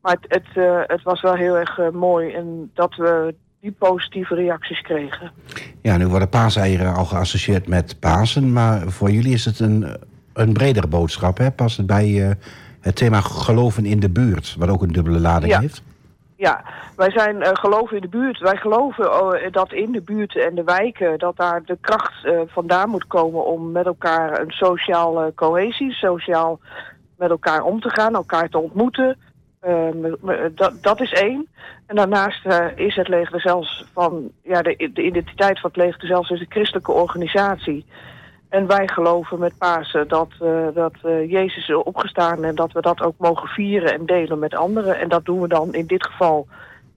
Maar 0.02 0.18
het, 0.20 0.44
het, 0.54 0.88
het 0.88 1.04
was 1.04 1.22
wel 1.22 1.34
heel 1.34 1.58
erg 1.58 1.92
mooi 1.92 2.34
en 2.34 2.72
dat 2.74 2.96
we 2.96 3.36
die 3.62 3.72
positieve 3.72 4.36
reacties 4.36 4.82
kregen. 4.82 5.32
Ja, 5.82 5.98
nu 5.98 6.08
worden 6.08 6.30
paaseieren 6.30 6.94
al 6.94 7.06
geassocieerd 7.06 7.68
met 7.68 8.00
Pasen... 8.00 8.54
maar 8.54 8.90
voor 8.90 9.12
jullie 9.12 9.34
is 9.34 9.46
het 9.46 9.60
een, 9.60 9.98
een 10.34 10.54
bredere 10.54 10.88
boodschap, 10.88 11.38
hè? 11.38 11.52
Past 11.52 11.78
het 11.78 11.86
bij 11.86 12.30
eh, 12.30 12.36
het 12.80 12.96
thema 12.96 13.22
geloven 13.22 13.86
in 13.86 14.00
de 14.00 14.10
buurt... 14.10 14.56
wat 14.58 14.70
ook 14.70 14.82
een 14.82 14.92
dubbele 14.92 15.20
lading 15.20 15.52
Ja. 15.52 15.60
heeft? 15.60 15.84
Ja, 16.36 16.64
wij 16.96 17.12
zijn 17.12 17.42
eh, 17.42 17.50
geloven 17.54 17.96
in 17.96 18.02
de 18.02 18.08
buurt. 18.08 18.40
Wij 18.40 18.56
geloven 18.56 19.22
oh, 19.22 19.52
dat 19.52 19.72
in 19.72 19.92
de 19.92 20.02
buurt 20.02 20.38
en 20.38 20.56
de 20.56 20.64
wijken... 20.64 21.20
dat 21.20 21.38
daar 21.38 21.62
de 21.66 21.78
kracht 21.82 22.26
eh, 22.26 22.40
vandaan 22.48 22.90
moet 22.90 23.08
komen 23.08 23.46
om 23.46 23.72
met 23.72 23.86
elkaar 23.86 24.42
een 24.42 24.52
sociale 24.52 25.32
cohesie... 25.36 25.92
sociaal 25.92 26.60
met 27.18 27.30
elkaar 27.30 27.64
om 27.64 27.80
te 27.80 27.90
gaan, 27.90 28.16
elkaar 28.16 28.50
te 28.50 28.60
ontmoeten. 28.60 29.18
Eh, 29.60 29.88
met- 30.22 30.58
dat, 30.58 30.74
dat 30.82 31.02
is 31.02 31.14
één. 31.14 31.48
En 31.86 31.96
daarnaast 31.96 32.46
eh, 32.46 32.66
is 32.76 32.96
het 32.96 33.08
leger 33.08 33.42
zelfs 33.42 33.86
van... 33.94 34.32
Ja, 34.44 34.62
de, 34.62 34.90
de 34.94 35.04
identiteit 35.04 35.60
van 35.60 35.70
het 35.70 35.80
leger 35.80 36.08
zelfs 36.08 36.30
is 36.30 36.40
een 36.40 36.46
christelijke 36.50 36.92
organisatie... 36.92 37.86
En 38.50 38.68
wij 38.68 38.88
geloven 38.88 39.40
met 39.40 39.58
Pasen 39.58 40.08
dat, 40.08 40.30
eh, 40.40 40.68
dat 40.74 40.94
eh, 41.04 41.32
Jezus 41.32 41.70
is 41.70 41.76
opgestaan 41.76 42.44
en 42.44 42.56
dat 42.56 42.72
we 42.72 42.82
dat 42.82 43.02
ook 43.02 43.16
mogen 43.18 43.48
vieren 43.48 43.94
en 43.94 44.06
delen 44.06 44.40
met 44.40 44.56
anderen. 44.56 45.00
En 45.00 45.10
dat 45.10 45.26
doen 45.26 45.42
we 45.42 45.48
dan 45.48 45.74
in 45.74 45.86
dit 45.86 46.06
geval 46.06 46.48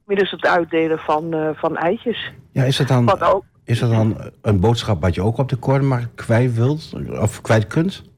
middels 0.06 0.30
het 0.30 0.46
uitdelen 0.46 0.98
van, 0.98 1.54
van 1.54 1.76
eitjes. 1.76 2.32
Ja, 2.52 2.64
is 2.64 2.76
dat 2.76 2.88
dan, 2.88 3.22
ook, 3.22 3.44
is 3.64 3.78
dat 3.78 3.90
dan 3.90 4.16
een 4.42 4.60
boodschap 4.60 5.02
wat 5.02 5.14
je 5.14 5.22
ook 5.22 5.38
op 5.38 5.48
de 5.48 5.56
koormarkt 5.56 6.14
kwijt 6.14 6.54
wilt? 6.54 6.92
Of 7.20 7.40
kwijt 7.40 7.66
kunt? 7.66 8.11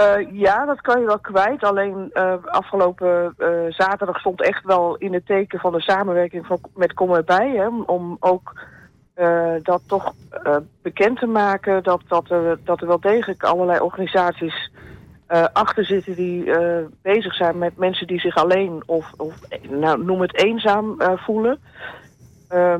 Eh, 0.00 0.26
ja, 0.32 0.64
dat 0.64 0.80
kan 0.80 1.00
je 1.00 1.06
wel 1.06 1.18
kwijt. 1.18 1.64
Alleen 1.64 2.10
eh, 2.12 2.34
afgelopen 2.44 3.34
eh, 3.38 3.48
zaterdag 3.68 4.18
stond 4.18 4.42
echt 4.42 4.64
wel 4.64 4.96
in 4.96 5.12
het 5.12 5.26
teken 5.26 5.58
van 5.58 5.72
de 5.72 5.80
samenwerking 5.80 6.46
van, 6.46 6.60
met 6.74 6.92
Kom 6.92 7.14
erbij. 7.14 7.50
Hè, 7.50 7.68
om 7.86 8.16
ook 8.20 8.68
dat 9.62 9.82
toch 9.86 10.12
bekend 10.82 11.18
te 11.18 11.26
maken. 11.26 11.82
Dat, 11.82 12.02
dat, 12.08 12.30
er, 12.30 12.58
dat 12.64 12.80
er 12.80 12.86
wel 12.86 13.00
degelijk 13.00 13.42
allerlei 13.42 13.80
organisaties 13.80 14.70
achter 15.52 15.84
zitten 15.84 16.14
die 16.14 16.52
bezig 17.02 17.34
zijn 17.34 17.58
met 17.58 17.76
mensen 17.76 18.06
die 18.06 18.20
zich 18.20 18.36
alleen 18.36 18.82
of, 18.86 19.12
of 19.16 19.34
nou, 19.68 20.04
noem 20.04 20.20
het 20.20 20.36
eenzaam 20.36 20.96
voelen. 20.98 21.58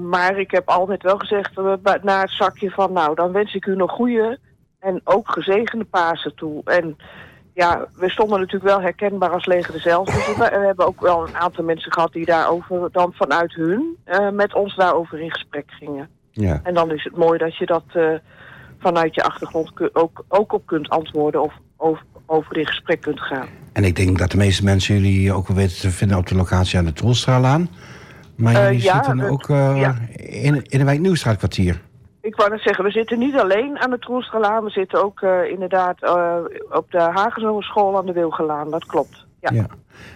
Maar 0.00 0.38
ik 0.38 0.50
heb 0.50 0.68
altijd 0.68 1.02
wel 1.02 1.18
gezegd 1.18 1.56
na 2.02 2.20
het 2.20 2.30
zakje 2.30 2.70
van 2.70 2.92
nou, 2.92 3.14
dan 3.14 3.33
wens 3.33 3.54
ik 3.54 3.66
u 3.66 3.76
nog 3.76 3.90
goede 3.90 4.38
en 4.81 5.01
ook 5.05 5.31
gezegende 5.31 5.85
Pasen 5.85 6.35
toe. 6.35 6.62
En 6.64 6.97
ja, 7.55 7.87
we 7.95 8.11
stonden 8.11 8.38
natuurlijk 8.38 8.71
wel 8.71 8.81
herkenbaar 8.81 9.31
als 9.31 9.47
leger 9.47 9.81
zelf. 9.81 10.07
Dus 10.07 10.27
we, 10.27 10.35
we 10.37 10.66
hebben 10.66 10.87
ook 10.87 11.01
wel 11.01 11.29
een 11.29 11.37
aantal 11.37 11.64
mensen 11.64 11.93
gehad 11.93 12.12
die 12.12 12.25
daarover 12.25 12.88
dan 12.93 13.12
vanuit 13.12 13.55
hun 13.55 13.97
eh, 14.05 14.31
met 14.31 14.55
ons 14.55 14.77
daarover 14.77 15.21
in 15.21 15.31
gesprek 15.31 15.64
gingen. 15.66 16.09
Ja. 16.31 16.61
En 16.62 16.75
dan 16.75 16.93
is 16.93 17.05
het 17.05 17.16
mooi 17.16 17.38
dat 17.38 17.57
je 17.57 17.66
dat 17.66 17.85
eh, 17.93 18.12
vanuit 18.79 19.14
je 19.14 19.23
achtergrond 19.25 19.95
ook, 19.95 20.25
ook 20.29 20.53
op 20.53 20.66
kunt 20.66 20.88
antwoorden 20.88 21.43
of 21.43 21.55
over, 21.77 22.05
over 22.27 22.57
in 22.57 22.66
gesprek 22.66 23.01
kunt 23.01 23.21
gaan. 23.21 23.49
En 23.73 23.85
ik 23.85 23.97
denk 23.97 24.19
dat 24.19 24.31
de 24.31 24.37
meeste 24.37 24.64
mensen 24.64 24.95
jullie 24.95 25.33
ook 25.33 25.49
wel 25.49 25.57
weten 25.57 25.77
te 25.77 25.90
vinden 25.90 26.19
op 26.19 26.27
de 26.27 26.35
locatie 26.35 26.79
aan 26.79 26.85
de 26.85 26.93
Troelstraalaan. 26.93 27.69
Maar 28.37 28.55
Eh, 28.55 28.64
jullie 28.64 28.83
ja, 28.83 28.95
zitten 28.95 29.21
ook 29.31 29.47
ja. 29.49 29.99
in, 30.16 30.62
in 30.62 30.79
de 30.79 30.85
wijk 30.85 31.01
Nieuwstraatkwartier. 31.01 31.81
Ik 32.22 32.37
wou 32.37 32.50
net 32.50 32.61
zeggen, 32.61 32.85
we 32.85 32.90
zitten 32.90 33.18
niet 33.18 33.37
alleen 33.38 33.78
aan 33.78 33.90
de 33.90 33.98
Troelstralaan. 33.98 34.64
We 34.64 34.70
zitten 34.70 35.04
ook 35.04 35.20
eh, 35.20 35.50
inderdaad 35.50 36.02
eh, 36.02 36.35
op 36.70 36.90
de 36.90 36.98
Hagenzomerschool 37.00 37.96
aan 37.98 38.06
de 38.06 38.12
Wilgelaan. 38.12 38.70
Dat 38.70 38.85
klopt. 38.87 39.26
Ja. 39.40 39.50
Ja. 39.52 39.66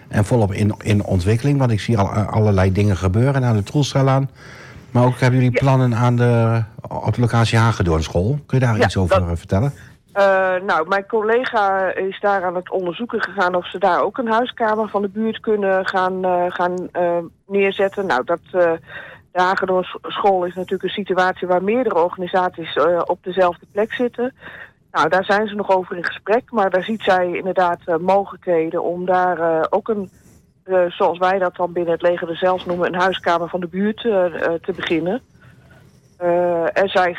En 0.07 0.25
volop 0.25 0.51
in, 0.51 0.75
in 0.83 1.03
ontwikkeling, 1.05 1.59
want 1.59 1.71
ik 1.71 1.79
zie 1.79 1.97
al 1.97 2.09
eh, 2.11 2.27
allerlei 2.33 2.71
dingen 2.71 2.97
gebeuren 2.97 3.43
aan 3.43 3.55
de 3.55 3.63
Troelstraalaan. 3.63 4.29
Maar 4.91 5.05
ook 5.05 5.19
hebben 5.19 5.39
jullie 5.39 5.53
Ja. 5.55 5.59
plannen 5.61 5.95
aan 5.95 6.15
de, 6.15 6.63
op 7.05 7.13
de 7.13 7.21
locatie 7.21 7.57
Hagedoornschool. 7.57 8.39
Kun 8.45 8.59
je 8.59 8.65
daar 8.65 8.77
Ja, 8.77 8.83
iets 8.83 8.97
over 8.97 9.19
dat- 9.27 9.37
vertellen? 9.39 9.73
Nou, 10.65 10.87
mijn 10.87 11.05
collega 11.07 11.93
is 11.93 12.19
daar 12.19 12.43
aan 12.45 12.55
het 12.55 12.71
onderzoeken 12.71 13.21
gegaan 13.21 13.55
of 13.55 13.69
ze 13.69 13.77
daar 13.77 14.01
ook 14.03 14.17
een 14.17 14.27
huiskamer 14.31 14.89
van 14.89 15.01
de 15.01 15.09
buurt 15.09 15.39
kunnen 15.39 15.87
gaan, 15.87 16.23
gaan 16.51 16.89
neerzetten. 17.47 18.05
Nou, 18.05 18.23
dat, 18.23 18.39
de 19.35 19.41
Hagedorn 19.41 19.85
school 20.01 20.45
is 20.45 20.53
natuurlijk 20.53 20.83
een 20.83 21.03
situatie 21.05 21.47
waar 21.47 21.63
meerdere 21.63 22.03
organisaties 22.03 22.75
eh, 22.75 23.01
op 23.05 23.23
dezelfde 23.23 23.65
plek 23.71 23.93
zitten. 23.93 24.33
Nou, 24.91 25.09
daar 25.09 25.23
zijn 25.23 25.47
ze 25.47 25.55
nog 25.55 25.69
over 25.69 25.97
in 25.97 26.03
gesprek, 26.03 26.51
maar 26.51 26.69
daar 26.69 26.83
ziet 26.83 27.01
zij 27.01 27.31
inderdaad 27.31 27.79
eh, 27.85 27.97
mogelijkheden 27.97 28.83
om 28.83 29.05
daar 29.05 29.39
eh, 29.39 29.65
ook 29.69 29.87
een, 29.87 30.09
zoals 30.87 31.17
wij 31.17 31.39
dat 31.39 31.55
dan 31.55 31.73
binnen 31.73 31.93
het 31.93 32.01
leger 32.01 32.29
er 32.29 32.37
zelfs 32.37 32.65
noemen, 32.65 32.87
een 32.87 32.99
huiskamer 32.99 33.49
van 33.49 33.59
de 33.59 33.67
buurt 33.67 33.97
te 33.97 34.73
beginnen. 34.75 35.21
En 36.73 36.89
zij 36.89 37.17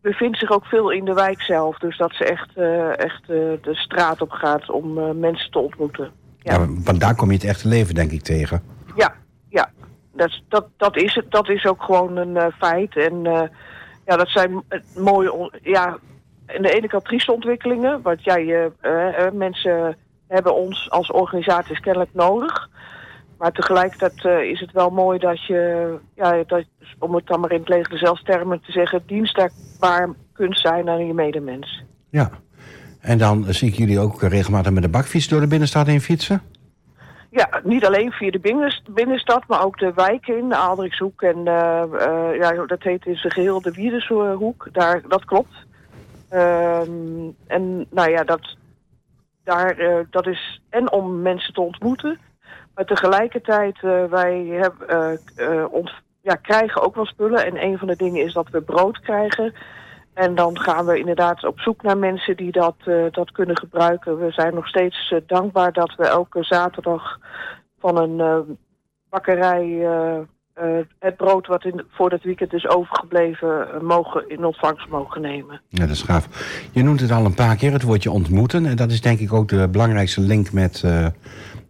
bevindt 0.00 0.38
zich 0.38 0.50
ook 0.50 0.64
veel 0.64 0.90
in 0.90 1.04
de 1.04 1.14
wijk 1.14 1.42
zelf. 1.42 1.78
Dus 1.78 1.98
dat 1.98 2.12
ze 2.14 2.24
echt, 2.24 2.56
echt 2.96 3.26
de 3.26 3.74
straat 3.74 4.20
op 4.20 4.30
gaat 4.30 4.70
om 4.70 5.18
mensen 5.18 5.50
te 5.50 5.58
ontmoeten. 5.58 6.10
Ja. 6.38 6.52
Ja. 6.52 6.66
want 6.84 7.00
daar 7.00 7.14
kom 7.14 7.28
je 7.28 7.34
het 7.34 7.44
echte 7.44 7.68
leven 7.68 7.94
denk 7.94 8.10
ik 8.10 8.22
tegen. 8.22 8.62
Ja. 8.96 9.14
Dat, 10.48 10.68
dat, 10.76 10.96
is 10.96 11.14
het. 11.14 11.30
Dat 11.30 11.48
is 11.48 11.66
ook 11.66 11.82
gewoon 11.82 12.16
een 12.16 12.36
eh, 12.36 12.46
feit. 12.58 12.96
En 12.96 13.26
eh, 13.26 13.42
ja, 14.06 14.16
dat 14.16 14.28
zijn 14.28 14.62
mooie... 14.96 15.58
Ja, 15.62 15.98
aan 16.46 16.62
de 16.62 16.74
ene 16.74 16.88
kant 16.88 17.04
trieste 17.04 17.32
ontwikkelingen. 17.32 18.02
Want 18.02 18.24
ja, 18.24 18.36
je, 18.36 18.72
eh, 18.80 19.32
mensen 19.32 19.96
hebben 20.28 20.54
ons 20.54 20.90
als 20.90 21.10
organisaties 21.10 21.80
kennelijk 21.80 22.14
nodig. 22.14 22.68
Maar 23.38 23.52
tegelijkertijd 23.52 24.44
is 24.44 24.60
het 24.60 24.72
wel 24.72 24.90
mooi 24.90 25.18
dat 25.18 25.46
je, 25.46 25.94
ja, 26.14 26.44
dat, 26.46 26.64
om 26.98 27.14
het 27.14 27.26
dan 27.26 27.40
maar 27.40 27.52
in 27.52 27.58
het 27.58 27.68
leger 27.68 27.98
zelfs 27.98 28.22
termen 28.22 28.60
te 28.60 28.72
zeggen, 28.72 29.02
dienstbaar 29.06 30.08
kunt 30.32 30.58
zijn 30.58 30.88
aan 30.88 31.06
je 31.06 31.14
medemens. 31.14 31.84
Ja. 32.08 32.30
En 33.00 33.18
dan 33.18 33.44
zie 33.48 33.68
ik 33.68 33.74
jullie 33.74 33.98
ook 33.98 34.22
regelmatig 34.22 34.72
met 34.72 34.82
de 34.82 34.88
bakfiets 34.88 35.28
door 35.28 35.40
de 35.40 35.46
binnenstad 35.46 35.86
heen 35.86 36.00
fietsen. 36.00 36.42
Ja, 37.30 37.60
niet 37.62 37.86
alleen 37.86 38.12
via 38.12 38.30
de 38.30 38.38
binnenst- 38.38 38.94
binnenstad, 38.94 39.42
maar 39.46 39.64
ook 39.64 39.78
de 39.78 39.92
wijken 39.94 40.38
in, 40.38 40.48
de 40.48 40.56
Aaldrikshoek 40.56 41.22
en 41.22 41.46
eh, 41.46 41.82
eh, 41.82 42.36
ja, 42.36 42.66
dat 42.66 42.82
heet 42.82 43.06
in 43.06 43.16
zijn 43.16 43.32
geheel 43.32 43.60
de 43.60 43.70
Wiershoek. 43.70 44.68
Daar, 44.72 45.02
dat 45.08 45.24
klopt. 45.24 45.54
Ehm, 46.28 47.30
en 47.46 47.86
nou 47.90 48.10
ja, 48.10 48.24
dat, 48.24 48.56
daar, 49.44 49.78
eh, 49.78 49.98
dat 50.10 50.26
is 50.26 50.60
en 50.70 50.92
om 50.92 51.22
mensen 51.22 51.54
te 51.54 51.60
ontmoeten, 51.60 52.18
maar 52.74 52.84
tegelijkertijd 52.84 53.80
wij 54.10 54.46
hebben, 54.46 55.20
ja, 56.22 56.34
krijgen 56.34 56.82
ook 56.82 56.94
wel 56.94 57.06
spullen. 57.06 57.46
En 57.46 57.62
een 57.62 57.78
van 57.78 57.88
de 57.88 57.96
dingen 57.96 58.24
is 58.24 58.32
dat 58.32 58.48
we 58.48 58.60
brood 58.60 59.00
krijgen. 59.00 59.54
En 60.14 60.34
dan 60.34 60.58
gaan 60.58 60.86
we 60.86 60.98
inderdaad 60.98 61.44
op 61.44 61.60
zoek 61.60 61.82
naar 61.82 61.98
mensen 61.98 62.36
die 62.36 62.52
dat, 62.52 62.74
eh, 62.84 62.94
dat 63.10 63.30
kunnen 63.32 63.58
gebruiken. 63.58 64.18
We 64.18 64.30
zijn 64.30 64.54
nog 64.54 64.68
steeds 64.68 65.10
eh, 65.12 65.20
dankbaar 65.26 65.72
dat 65.72 65.94
we 65.96 66.06
elke 66.06 66.44
zaterdag 66.44 67.18
van 67.78 67.96
een 67.96 68.20
eh, 68.20 68.54
bakkerij 69.08 69.88
het 70.98 71.16
brood 71.16 71.46
wat 71.46 71.64
in, 71.64 71.84
voor 71.90 72.10
dat 72.10 72.22
weekend 72.22 72.52
is 72.52 72.68
overgebleven 72.68 73.84
mogen, 73.84 74.28
in 74.28 74.44
ontvangst 74.44 74.88
mogen 74.88 75.20
nemen. 75.20 75.60
Ja, 75.68 75.80
dat 75.86 75.90
is 75.94 76.02
gaaf. 76.02 76.28
Je 76.72 76.82
noemt 76.82 77.00
het 77.00 77.10
al 77.10 77.24
een 77.24 77.34
paar 77.34 77.56
keer, 77.56 77.72
het 77.72 77.82
woordje 77.82 78.10
ontmoeten. 78.10 78.66
En 78.66 78.76
dat 78.76 78.90
is 78.90 79.00
denk 79.00 79.18
ik 79.18 79.32
ook 79.32 79.48
de 79.48 79.68
belangrijkste 79.68 80.20
link 80.20 80.52
met 80.52 80.80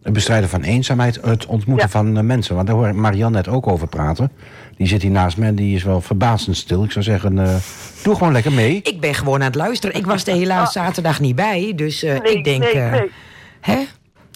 het 0.03 0.13
bestrijden 0.13 0.49
van 0.49 0.61
eenzaamheid. 0.61 1.21
Het 1.21 1.45
ontmoeten 1.45 1.85
Ja. 1.85 1.91
van 1.91 2.25
mensen. 2.25 2.55
Want 2.55 2.67
daar 2.67 2.75
hoor 2.75 2.87
ik 2.87 2.93
Marianne 2.95 3.37
net 3.37 3.47
ook 3.47 3.67
over 3.67 3.87
praten. 3.87 4.31
Die 4.77 4.87
zit 4.87 5.01
hier 5.01 5.11
naast 5.11 5.37
me 5.37 5.45
en 5.45 5.55
die 5.55 5.75
is 5.75 5.83
wel 5.83 6.01
verbazend 6.01 6.57
stil. 6.57 6.83
Ik 6.83 6.91
zou 6.91 7.03
zeggen, 7.05 7.39
eh, 7.39 7.55
doe 8.03 8.15
gewoon 8.15 8.33
lekker 8.33 8.51
mee. 8.51 8.79
Ik 8.83 8.99
ben 8.99 9.13
gewoon 9.13 9.39
aan 9.39 9.45
het 9.45 9.55
luisteren. 9.55 9.95
Ik 9.95 10.05
was 10.05 10.25
er 10.27 10.33
helaas 10.35 10.71
zaterdag 10.71 11.19
niet 11.19 11.35
bij, 11.35 11.73
dus 11.75 12.03
eh, 12.03 12.15
ik 12.15 12.43
denk... 12.43 12.63
nee, 12.63 12.71
eh, 12.73 12.91
nee, 12.91 13.11
Hè? 13.61 13.83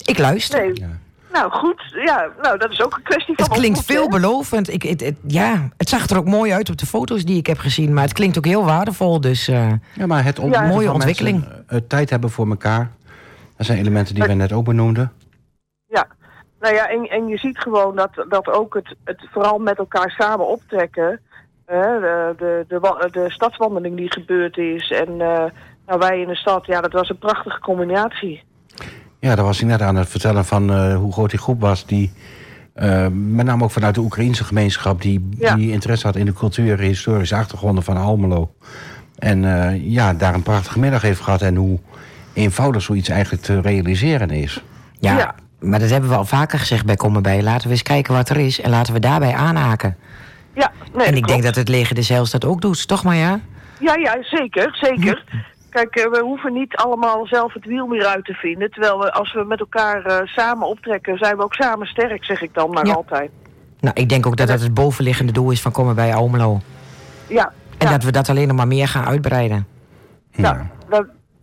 Ik 0.05 0.17
luister. 0.17 0.61
nee. 0.65 0.85
Nou 1.31 1.51
goed, 1.51 1.81
ja, 2.05 2.27
nou 2.41 2.57
dat 2.57 2.71
is 2.71 2.81
ook 2.81 2.95
een 2.95 3.03
kwestie 3.03 3.35
van 3.35 3.45
Het 3.45 3.53
klinkt 3.57 3.83
veelbelovend. 3.85 4.73
Ik, 4.73 4.83
het, 4.83 5.01
het- 5.01 5.15
ja, 5.27 5.69
het 5.77 5.89
zag 5.89 6.09
er 6.09 6.17
ook 6.17 6.25
mooi 6.25 6.51
uit 6.51 6.69
op 6.69 6.77
de 6.77 6.85
foto's 6.85 7.25
die 7.25 7.37
ik 7.37 7.47
heb 7.47 7.57
gezien. 7.57 7.93
Maar 7.93 8.03
het 8.03 8.13
klinkt 8.13 8.37
ook 8.37 8.45
heel 8.45 8.65
waardevol. 8.65 9.21
Dus 9.21 9.47
eh, 9.47 9.71
Ja, 9.93 10.05
maar 10.05 10.23
het 10.23 10.37
Mooie 10.67 10.91
ontwikkeling. 10.91 11.45
mensen, 11.67 11.87
tijd 11.87 12.09
hebben 12.09 12.29
voor 12.29 12.47
elkaar. 12.49 12.91
Dat 13.57 13.65
zijn 13.65 13.79
elementen 13.79 14.15
die 14.15 14.23
we 14.23 14.33
net 14.33 14.51
ook 14.51 14.65
benoemden. 14.65 15.11
Ja, 15.87 16.07
nou 16.65 16.75
ja, 16.78 16.89
en, 16.89 17.10
en 17.10 17.28
je 17.28 17.38
ziet 17.38 17.58
gewoon 17.58 17.95
dat, 17.95 18.25
dat 18.30 18.47
ook 18.51 18.73
het, 18.73 18.95
het 19.04 19.28
vooral 19.32 19.58
met 19.58 19.78
elkaar 19.78 20.10
samen 20.17 20.47
optrekken. 20.47 21.19
hè, 21.65 21.99
de, 21.99 22.34
de, 22.38 22.65
de, 22.67 22.80
wa- 22.80 23.08
de 23.12 23.25
stadswandeling 23.32 23.97
die 23.97 24.12
gebeurd 24.12 24.58
is. 24.58 24.91
En 24.91 25.08
eh, 25.21 25.43
nou, 25.88 25.99
wij 25.99 26.19
in 26.21 26.28
de 26.28 26.36
stad, 26.36 26.65
ja, 26.65 26.82
dat 26.82 26.91
was 26.91 27.10
een 27.10 27.17
prachtige 27.17 27.60
combinatie. 27.60 28.43
Ja, 29.19 29.36
daar 29.36 29.45
was 29.45 29.62
ik 29.62 29.67
net 29.67 29.82
aan 29.82 29.95
het 29.95 30.10
vertellen 30.10 30.45
van 30.45 30.71
eh, 30.71 30.95
hoe 30.97 31.13
groot 31.13 31.30
die 31.30 31.39
groep 31.39 31.62
was. 31.62 31.86
Die, 31.86 32.13
eh, 32.73 33.08
met 33.12 33.45
name 33.45 33.63
ook 33.63 33.71
vanuit 33.71 33.95
de 33.95 34.01
Oekraïnse 34.01 34.43
gemeenschap... 34.43 35.01
die, 35.01 35.30
Ja. 35.38 35.56
die 35.56 35.71
interesse 35.71 36.06
had 36.08 36.15
in 36.15 36.25
de 36.25 36.34
cultuur 36.34 36.80
en 36.80 36.86
historische 36.86 37.36
achtergronden 37.36 37.84
van 37.84 37.97
Almelo. 37.97 38.51
En 39.19 39.45
eh, 39.45 39.91
ja, 39.91 40.13
daar 40.13 40.34
een 40.34 40.43
prachtige 40.43 40.80
middag 40.80 41.01
heeft 41.01 41.21
gehad. 41.21 41.41
En 41.41 41.56
hoe 41.56 41.80
eenvoudig 42.34 42.82
zoiets 42.82 43.10
eigenlijk 43.10 43.43
te 43.43 43.62
realiseren 43.62 44.30
is. 44.30 44.63
ja, 44.99 45.17
Ja. 45.17 45.36
Maar 45.59 45.79
dat 45.79 45.89
hebben 45.89 46.09
we 46.09 46.15
al 46.15 46.25
vaker 46.25 46.59
gezegd 46.59 46.85
bij 46.85 46.95
Komen 46.95 47.23
Bij. 47.23 47.43
Laten 47.43 47.67
we 47.67 47.73
eens 47.73 47.81
kijken 47.83 48.13
wat 48.13 48.29
er 48.29 48.37
is 48.37 48.61
en 48.61 48.69
laten 48.69 48.93
we 48.93 48.99
daarbij 48.99 49.33
aanhaken. 49.33 49.97
Ja, 50.53 50.71
nee, 50.93 51.05
en 51.07 51.15
ik 51.15 51.27
denk 51.27 51.43
dat 51.43 51.55
het 51.55 51.67
leger 51.69 51.95
de 51.95 52.01
Zeils 52.01 52.31
dat 52.31 52.45
ook 52.45 52.61
doet, 52.61 52.87
toch 52.87 53.03
maar 53.03 53.15
ja? 53.15 53.39
Ja, 53.79 53.95
ja, 53.95 54.17
zeker, 54.21 54.77
zeker. 54.81 55.23
Kijk, 55.69 55.95
eh, 55.95 56.11
we 56.11 56.21
hoeven 56.23 56.53
niet 56.53 56.75
allemaal 56.75 57.25
zelf 57.27 57.53
het 57.53 57.65
wiel 57.65 57.87
meer 57.87 58.05
uit 58.05 58.25
te 58.25 58.33
vinden. 58.33 58.71
Terwijl 58.71 58.99
we, 58.99 59.13
als 59.13 59.33
we 59.33 59.43
met 59.43 59.59
elkaar 59.59 60.05
eh, 60.05 60.17
samen 60.27 60.67
optrekken, 60.67 61.17
zijn 61.17 61.37
we 61.37 61.43
ook 61.43 61.53
samen 61.53 61.87
sterk, 61.87 62.23
zeg 62.23 62.41
ik 62.41 62.53
dan 62.53 62.69
maar 62.69 62.85
Ja. 62.85 62.93
altijd. 62.93 63.31
Nou, 63.79 63.95
ik 64.01 64.09
denk 64.09 64.25
ook 64.25 64.37
dat 64.37 64.47
dat 64.47 64.61
het 64.61 64.73
bovenliggende 64.73 65.31
doel 65.31 65.51
is 65.51 65.61
van 65.61 65.71
Komen 65.71 65.95
Bij 65.95 66.13
Almelo. 66.15 66.59
Ja, 67.27 67.51
En 67.77 67.85
ja. 67.87 67.91
dat 67.91 68.03
we 68.03 68.11
dat 68.11 68.29
alleen 68.29 68.47
nog 68.47 68.57
maar 68.57 68.67
meer 68.67 68.87
gaan 68.87 69.05
uitbreiden. 69.05 69.67
Dat, 70.35 70.55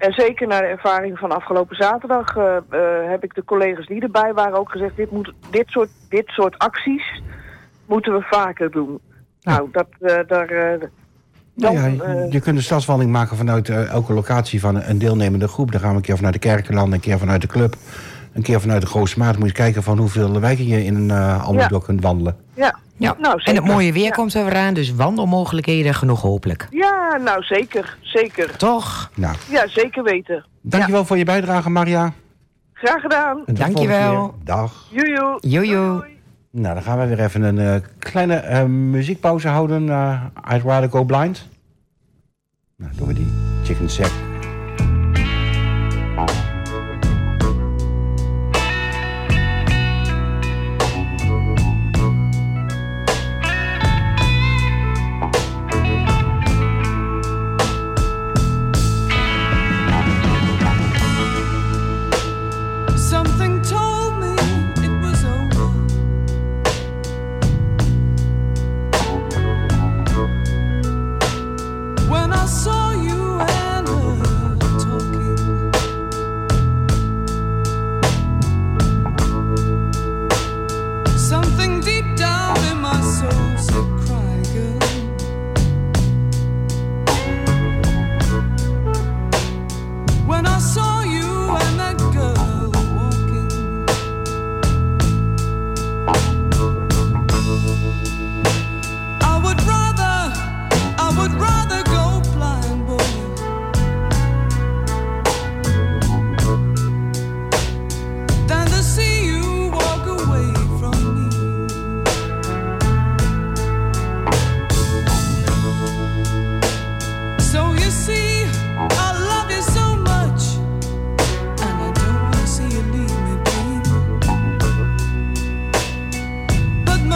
en 0.03 0.13
zeker 0.13 0.47
naar 0.47 0.61
de 0.61 0.67
ervaring 0.67 1.19
van 1.19 1.33
afgelopen 1.33 1.77
zaterdag 1.77 2.37
eh, 2.37 2.57
eh, 2.57 3.11
heb 3.11 3.25
ik 3.25 3.35
de 3.35 3.45
collega's 3.45 3.87
die 3.87 4.03
erbij 4.03 4.33
waren 4.33 4.59
ook 4.59 4.71
gezegd... 4.71 4.97
dit, 4.97 5.11
moet, 5.11 5.33
dit, 5.51 5.69
soort, 5.69 5.91
dit 6.09 6.29
soort 6.29 6.59
acties 6.59 7.23
moeten 7.87 8.13
we 8.13 8.23
vaker 8.23 8.71
doen. 8.71 9.01
Nou, 9.43 9.69
dat, 9.73 9.87
eh, 10.01 10.15
daar... 10.27 10.49
dan, 10.49 10.89
Nou 11.55 11.75
ja, 11.75 12.05
eh, 12.05 12.33
je 12.33 12.41
kunt 12.41 12.57
een 12.57 12.63
stadswandeling 12.63 13.17
maken 13.17 13.37
vanuit 13.37 13.69
elke 13.69 14.13
locatie 14.13 14.61
van 14.61 14.83
een 14.83 14.99
deelnemende 14.99 15.49
groep. 15.49 15.73
Dan 15.73 15.81
gaan 15.81 15.91
we 15.91 15.97
een 15.97 16.03
keer 16.03 16.17
vanuit 16.17 16.35
de 16.35 16.41
Kerkenland, 16.41 16.93
een 16.93 17.01
keer 17.01 17.19
vanuit 17.19 17.41
de 17.41 17.49
club... 17.49 17.75
een 18.33 18.43
keer 18.43 18.61
vanuit 18.61 18.81
de 18.81 18.87
Grootse 18.87 19.19
Maat. 19.19 19.39
Moet 19.39 19.49
je 19.49 19.55
kijken 19.55 19.83
van 19.83 19.99
hoeveel 19.99 20.41
wijken 20.41 20.67
je 20.67 20.85
in 20.85 21.09
uh, 21.09 21.45
Almelo 21.47 21.77
Ja. 21.79 21.85
kunt 21.85 22.03
wandelen. 22.03 22.37
ja. 22.55 22.81
Ja. 22.97 23.17
Nou, 23.19 23.41
en 23.45 23.55
het 23.55 23.65
mooie 23.65 23.93
weer 23.93 24.05
Ja. 24.05 24.11
komt 24.11 24.35
er 24.35 24.45
weer 24.45 24.57
aan, 24.57 24.75
dus 24.75 24.95
wandelmogelijkheden 24.95 25.95
genoeg 25.95 26.21
hopelijk. 26.21 26.67
Ja, 26.71 27.17
nou 27.25 27.43
zeker, 27.43 27.97
zeker. 28.01 28.57
Toch? 28.57 29.11
Nou, 29.15 29.37
Ja, 29.51 29.69
zeker 29.69 30.03
weten. 30.03 30.45
dankjewel 30.61 31.05
voor 31.05 31.19
je 31.19 31.25
bijdrage, 31.25 31.71
Maria. 31.71 32.13
Graag 32.73 33.01
gedaan. 33.01 33.43
Dankjewel. 33.47 34.35
Dag. 34.45 34.87
Joejoe. 34.91 35.39
Jojo. 35.41 35.97
Doei. 35.99 36.19
Nou, 36.51 36.75
dan 36.75 36.83
gaan 36.83 36.99
we 36.99 37.07
weer 37.07 37.21
even 37.21 37.43
een 37.43 37.59
eh, 37.59 37.81
kleine 37.99 38.35
eh, 38.35 38.65
muziekpauze 38.65 39.49
houden. 39.49 39.89
eh 39.89 40.23
I'd 40.55 40.63
rather 40.63 40.91
go 40.91 41.05
blind. 41.05 41.49
Nou, 42.77 42.93
doen 42.97 43.07
we 43.09 43.15
die. 43.15 43.33
Chicken 43.65 43.91
Sack. 43.91 44.11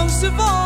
Most 0.06 0.24
of 0.24 0.40
all, 0.40 0.65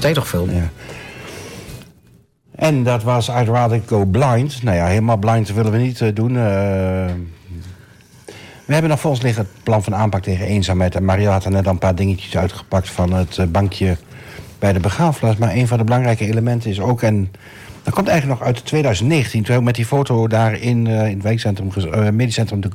toch 0.00 0.28
veel? 0.28 0.48
Ja. 0.50 0.70
En 2.60 2.82
dat 2.82 3.02
was 3.02 3.28
I'd 3.28 3.48
Rather 3.48 3.80
Go 3.86 4.04
Blind. 4.04 4.62
Nou 4.62 4.76
ja, 4.76 4.86
helemaal 4.86 5.16
blind 5.16 5.52
willen 5.52 5.72
we 5.72 5.78
niet 5.78 6.00
eh, 6.00 6.14
doen. 6.14 6.36
Eh, 6.36 6.42
we 8.64 8.72
hebben 8.72 8.90
nog 8.90 9.00
voor 9.00 9.10
ons 9.10 9.22
liggen 9.22 9.42
het 9.42 9.62
plan 9.62 9.82
van 9.82 9.94
aanpak 9.94 10.22
tegen 10.22 10.46
eenzaamheid. 10.46 10.94
En 10.94 11.04
Mario 11.04 11.30
had 11.30 11.44
er 11.44 11.50
net 11.50 11.66
al 11.66 11.72
een 11.72 11.78
paar 11.78 11.94
dingetjes 11.94 12.36
uitgepakt 12.36 12.90
van 12.90 13.12
het 13.12 13.38
eh, 13.38 13.46
bankje 13.46 13.96
bij 14.58 14.72
de 14.72 14.80
begraafplaats. 14.80 15.36
Maar 15.36 15.54
een 15.54 15.68
van 15.68 15.78
de 15.78 15.84
belangrijke 15.84 16.26
elementen 16.26 16.70
is 16.70 16.80
ook... 16.80 17.02
en 17.02 17.30
dat 17.82 17.94
komt 17.94 18.08
eigenlijk 18.08 18.38
nog 18.38 18.48
uit 18.48 18.64
2019... 18.64 19.42
toen 19.42 19.64
met 19.64 19.74
die 19.74 19.86
foto 19.86 20.28
daar 20.28 20.52
in, 20.52 20.86
in 20.86 21.14
het 21.14 21.22
wijkcentrum, 21.22 21.70
medisch 22.16 22.34
de, 22.34 22.70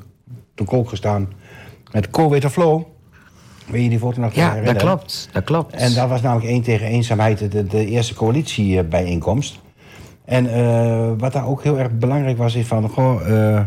de 0.56 0.64
Kolk 0.64 0.90
gestaan... 0.90 1.28
met 1.92 2.10
COVID 2.10 2.46
Flow. 2.46 2.84
Weet 3.66 3.84
je 3.84 3.90
die 3.90 4.00
foto 4.00 4.22
nog 4.22 4.34
Ja, 4.34 4.46
dat 4.46 4.54
herinneren? 4.56 4.82
klopt. 4.88 5.30
Dat 5.32 5.44
klopt. 5.44 5.74
En 5.74 5.94
dat 5.94 6.10
was 6.10 6.22
namelijk 6.22 6.48
één 6.48 6.62
tegen 6.62 6.88
eenzaamheid 6.88 7.52
de, 7.52 7.64
de 7.68 7.86
eerste 7.86 8.14
coalitiebijeenkomst. 8.14 9.60
En 10.26 10.54
eh, 10.54 11.12
wat 11.18 11.34
daar 11.34 11.48
ook 11.48 11.64
heel 11.64 11.80
erg 11.80 11.92
belangrijk 11.92 12.38
was, 12.38 12.56
is 12.56 12.68
van... 12.68 12.90
Goh, 12.90 13.22
eh, 13.30 13.62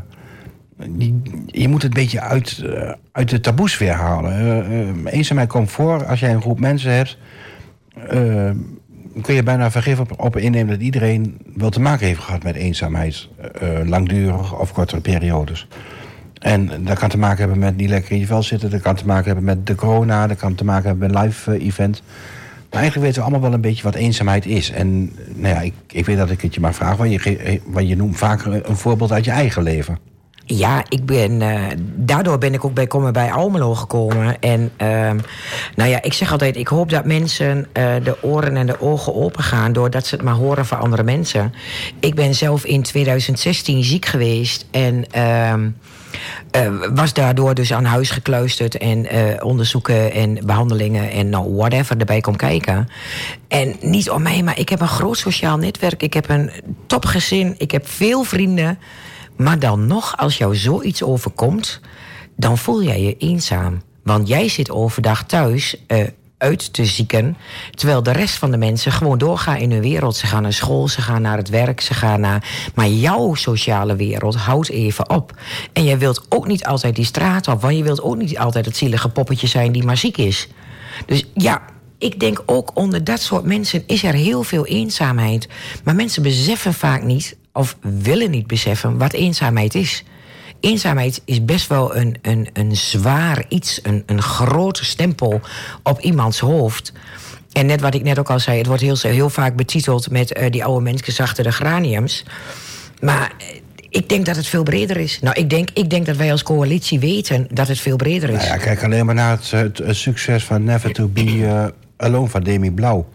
je, 0.99 1.21
je 1.47 1.69
moet 1.69 1.83
het 1.83 1.95
een 1.97 2.03
beetje 2.03 2.21
uit, 2.21 2.59
eh, 2.65 2.93
uit 3.13 3.29
de 3.31 3.41
taboes 3.41 3.79
weer 3.79 3.93
halen. 3.93 4.33
Eh, 4.33 4.59
eh, 4.89 4.89
eenzaamheid 5.05 5.49
komt 5.49 5.71
voor 5.71 6.07
als 6.07 6.21
jij 6.21 6.33
een 6.35 6.41
groep 6.41 6.61
mensen 6.61 6.93
hebt... 6.93 7.19
eh, 8.09 8.51
kun 9.23 9.35
je 9.35 9.43
bijna 9.43 9.71
vergif 9.71 10.01
op, 10.01 10.21
op 10.25 10.37
innemen 10.37 10.69
dat 10.75 10.81
iedereen 10.83 11.39
wel 11.55 11.71
te 11.71 11.81
maken 11.81 12.07
heeft 12.07 12.21
gehad 12.21 12.43
met 12.43 12.57
eenzaamheid. 12.57 13.29
eh, 13.61 13.81
eh, 13.81 13.89
langdurig 13.89 14.59
of 14.59 14.73
kortere 14.73 15.01
periodes. 15.01 15.69
En 16.39 16.85
dat 16.85 16.99
kan 16.99 17.09
te 17.09 17.19
maken 17.19 17.39
hebben 17.39 17.59
met 17.59 17.77
niet 17.77 17.89
lekker 17.89 18.13
in 18.13 18.19
je 18.19 18.27
vel 18.27 18.43
zitten. 18.43 18.71
Dat 18.71 18.81
kan 18.81 18.95
te 18.95 19.07
maken 19.07 19.25
hebben 19.25 19.45
met 19.45 19.67
de 19.67 19.75
corona. 19.75 20.27
Dat 20.27 20.37
kan 20.37 20.55
te 20.55 20.65
maken 20.65 20.89
hebben 20.89 21.11
met 21.11 21.23
live 21.23 21.53
eh, 21.53 21.67
event. 21.67 22.03
Maar 22.71 22.81
eigenlijk 22.81 23.07
weten 23.07 23.23
we 23.23 23.29
allemaal 23.29 23.49
wel 23.49 23.53
een 23.53 23.61
beetje 23.61 23.83
wat 23.83 23.95
eenzaamheid 23.95 24.47
is. 24.47 24.71
En 24.71 25.13
nou 25.35 25.55
ja, 25.55 25.61
ik, 25.61 25.75
ik 25.87 26.07
weet 26.07 26.17
dat 26.17 26.31
ik 26.31 26.41
het 26.41 26.55
je 26.55 26.61
maar 26.61 26.75
vraag. 26.75 26.97
Want 26.97 27.13
je, 27.13 27.37
eh, 27.75 27.89
je 27.89 27.97
noemt 27.97 28.17
vaak 28.17 28.45
een 28.45 28.77
voorbeeld 28.77 29.13
uit 29.13 29.25
je 29.25 29.31
eigen 29.31 29.63
leven. 29.63 29.99
Ja, 30.45 30.85
ik 30.89 31.07
ben, 31.07 31.43
eh, 31.43 31.63
daardoor 31.97 32.39
ben 32.39 32.55
ik 32.55 32.65
ook 32.65 32.75
bij 32.75 32.87
Komen 32.87 33.13
bij 33.13 33.33
Almelo 33.33 33.75
gekomen. 33.75 34.41
En 34.41 34.71
ehm, 34.77 35.19
nou 35.75 35.91
ja, 35.91 36.03
ik 36.03 36.13
zeg 36.13 36.33
altijd, 36.33 36.57
ik 36.57 36.69
hoop 36.69 36.91
dat 36.91 37.05
mensen 37.05 37.67
de 37.73 38.17
oren 38.23 38.57
en 38.57 38.67
de 38.67 38.81
ogen 38.81 39.15
open 39.15 39.43
gaan... 39.43 39.73
doordat 39.73 40.07
ze 40.07 40.15
het 40.15 40.25
maar 40.25 40.35
horen 40.35 40.67
van 40.67 40.79
andere 40.79 41.03
mensen. 41.03 41.55
Ik 42.01 42.15
ben 42.15 42.35
zelf 42.35 42.65
in 42.65 42.83
2016 42.83 43.85
ziek 43.85 44.07
geweest 44.07 44.67
en... 44.71 45.07
eh, 46.51 46.73
was 46.95 47.13
daardoor 47.13 47.55
dus 47.55 47.73
aan 47.73 47.85
huis 47.85 48.11
gekluisterd 48.11 48.77
en 48.77 49.07
eh, 49.07 49.45
onderzoeken 49.45 50.13
en 50.13 50.47
behandelingen 50.47 51.11
en 51.11 51.29
nou, 51.29 51.55
whatever 51.55 51.97
erbij 51.97 52.21
komt 52.21 52.37
kijken. 52.37 52.89
En 53.49 53.77
niet 53.81 54.11
om 54.11 54.23
mij, 54.23 54.43
maar 54.43 54.59
ik 54.59 54.69
heb 54.69 54.81
een 54.81 54.89
groot 54.89 55.19
sociaal 55.19 55.57
netwerk. 55.57 56.03
Ik 56.03 56.15
heb 56.15 56.29
een 56.29 56.51
topgezin, 56.87 57.55
ik 57.59 57.71
heb 57.71 57.89
veel 57.89 58.23
vrienden. 58.23 58.79
Maar 59.37 59.59
dan 59.59 59.87
nog, 59.87 60.17
als 60.17 60.39
jou 60.39 60.57
zoiets 60.57 61.03
overkomt, 61.03 61.81
dan 62.37 62.59
voel 62.59 62.83
jij 62.83 63.03
je 63.03 63.17
eenzaam. 63.17 63.83
Want 64.03 64.29
jij 64.29 64.49
zit 64.49 64.71
overdag 64.71 65.25
thuis 65.25 65.85
eh, 65.87 66.05
uit 66.39 66.73
te 66.73 66.85
zieken, 66.85 67.37
terwijl 67.75 68.03
de 68.03 68.13
rest 68.13 68.35
van 68.35 68.51
de 68.51 68.57
mensen 68.57 68.93
gewoon 68.93 69.19
doorgaan 69.19 69.57
in 69.57 69.71
hun 69.71 69.81
wereld. 69.81 70.17
Ze 70.17 70.27
gaan 70.27 70.43
naar 70.43 70.53
school, 70.53 70.89
ze 70.89 71.01
gaan 71.01 71.23
naar 71.23 71.37
het 71.37 71.49
werk, 71.49 71.81
ze 71.81 71.95
gaan 71.95 72.21
naar. 72.21 72.71
Maar 72.75 72.89
jouw 72.89 73.35
sociale 73.35 73.97
wereld 73.97 74.37
houdt 74.37 74.69
even 74.69 75.11
op. 75.11 75.33
En 75.73 75.85
jij 75.85 75.99
wilt 75.99 76.27
ook 76.29 76.47
niet 76.47 76.65
altijd 76.65 76.97
die 76.97 77.05
straat 77.05 77.49
op, 77.49 77.61
want 77.61 77.77
je 77.77 77.83
wilt 77.83 78.03
ook 78.03 78.17
niet 78.17 78.39
altijd 78.39 78.65
het 78.65 78.77
zielige 78.77 79.09
poppetje 79.09 79.47
zijn 79.47 79.73
die 79.73 79.85
maar 79.85 79.97
ziek 79.97 80.17
is. 80.17 80.49
Dus 81.07 81.25
ja, 81.35 81.63
ik 81.99 82.21
denk 82.21 82.43
ook 82.47 82.71
onder 82.75 83.05
dat 83.05 83.21
soort 83.21 83.45
mensen 83.45 83.83
is 83.87 84.03
er 84.03 84.15
heel 84.15 84.43
veel 84.43 84.67
eenzaamheid. 84.67 85.49
Maar 85.85 85.95
mensen 85.95 86.23
beseffen 86.23 86.75
vaak 86.75 87.03
niet, 87.03 87.37
of 87.53 87.77
willen 87.81 88.31
niet 88.31 88.47
beseffen, 88.47 88.99
wat 88.99 89.13
eenzaamheid 89.13 89.75
is. 89.75 90.05
Eenzaamheid 90.61 91.23
is 91.25 91.45
best 91.45 91.69
wel 91.69 91.97
een, 91.97 92.17
een, 92.23 92.49
een 92.53 92.77
zwaar 92.77 93.45
iets, 93.49 93.81
een, 93.83 94.03
een 94.07 94.23
grote 94.23 94.85
stempel 94.85 95.41
op 95.83 96.01
iemands 96.01 96.39
hoofd. 96.39 96.93
En 97.53 97.67
net 97.67 97.81
wat 97.81 97.95
ik 97.95 98.03
net 98.03 98.19
ook 98.19 98.31
al 98.31 98.41
zei, 98.41 98.59
het 98.59 98.67
wordt 98.67 98.83
heel, 98.83 98.97
heel 99.01 99.31
vaak 99.31 99.57
betiteld 99.57 100.11
met 100.11 100.33
eh, 100.33 100.51
die 100.51 100.65
oude 100.65 100.83
mensen 100.83 101.13
zachter 101.13 101.45
de 101.45 101.53
graniums. 101.53 102.25
Maar 103.01 103.33
eh, 103.39 103.47
ik 103.91 104.09
denk 104.09 104.27
dat 104.27 104.37
het 104.37 104.47
veel 104.47 104.63
breder 104.63 104.97
is. 104.97 105.21
Nou, 105.21 105.41
ik 105.41 105.51
denk, 105.51 105.69
ik 105.75 105.91
denk 105.91 106.07
dat 106.07 106.17
wij 106.17 106.31
als 106.33 106.43
coalitie 106.43 106.99
weten 106.99 107.47
dat 107.51 107.69
het 107.69 107.79
veel 107.79 107.97
breder 107.97 108.29
is. 108.29 108.37
Nou 108.37 108.49
ja, 108.49 108.57
kijk 108.57 108.85
alleen 108.85 109.07
maar 109.07 109.15
naar 109.15 109.31
het, 109.31 109.51
het, 109.51 109.79
het 109.79 109.97
succes 109.97 110.45
van 110.45 110.65
Never 110.65 110.93
to 110.93 111.09
Be 111.09 111.47
eh, 111.47 111.67
Alone 111.97 112.29
van 112.29 112.43
Demi 112.43 112.71
Blauw. 112.71 113.09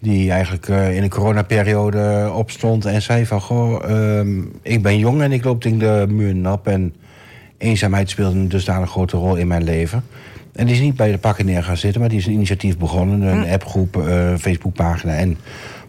Die 0.00 0.30
eigenlijk 0.30 0.68
eh, 0.68 0.96
in 0.96 1.02
de 1.02 1.08
coronaperiode 1.08 2.30
opstond 2.34 2.84
en 2.84 3.02
zei 3.02 3.26
van... 3.26 3.40
Goh, 3.40 3.90
ehm, 3.90 4.40
ik 4.62 4.82
ben 4.82 4.98
jong 4.98 5.22
en 5.22 5.32
ik 5.32 5.44
loop 5.44 5.60
tegen 5.60 5.78
de 5.78 6.06
muur 6.08 6.34
nap. 6.34 6.66
En 6.66 6.94
eenzaamheid 7.58 8.10
speelde 8.10 8.38
een 8.38 8.48
dusdanig 8.48 8.90
grote 8.90 9.16
rol 9.16 9.36
in 9.36 9.46
mijn 9.46 9.64
leven. 9.64 10.04
En 10.52 10.66
die 10.66 10.74
is 10.74 10.80
niet 10.80 10.96
bij 10.96 11.10
de 11.10 11.18
pakken 11.18 11.46
neer 11.46 11.62
gaan 11.62 11.76
zitten... 11.76 12.00
maar 12.00 12.10
die 12.10 12.18
is 12.18 12.26
een 12.26 12.32
initiatief 12.32 12.78
begonnen, 12.78 13.22
een 13.22 13.50
appgroep, 13.50 13.96
eh 13.96 14.34
Facebookpagina... 14.38 15.14
en 15.14 15.36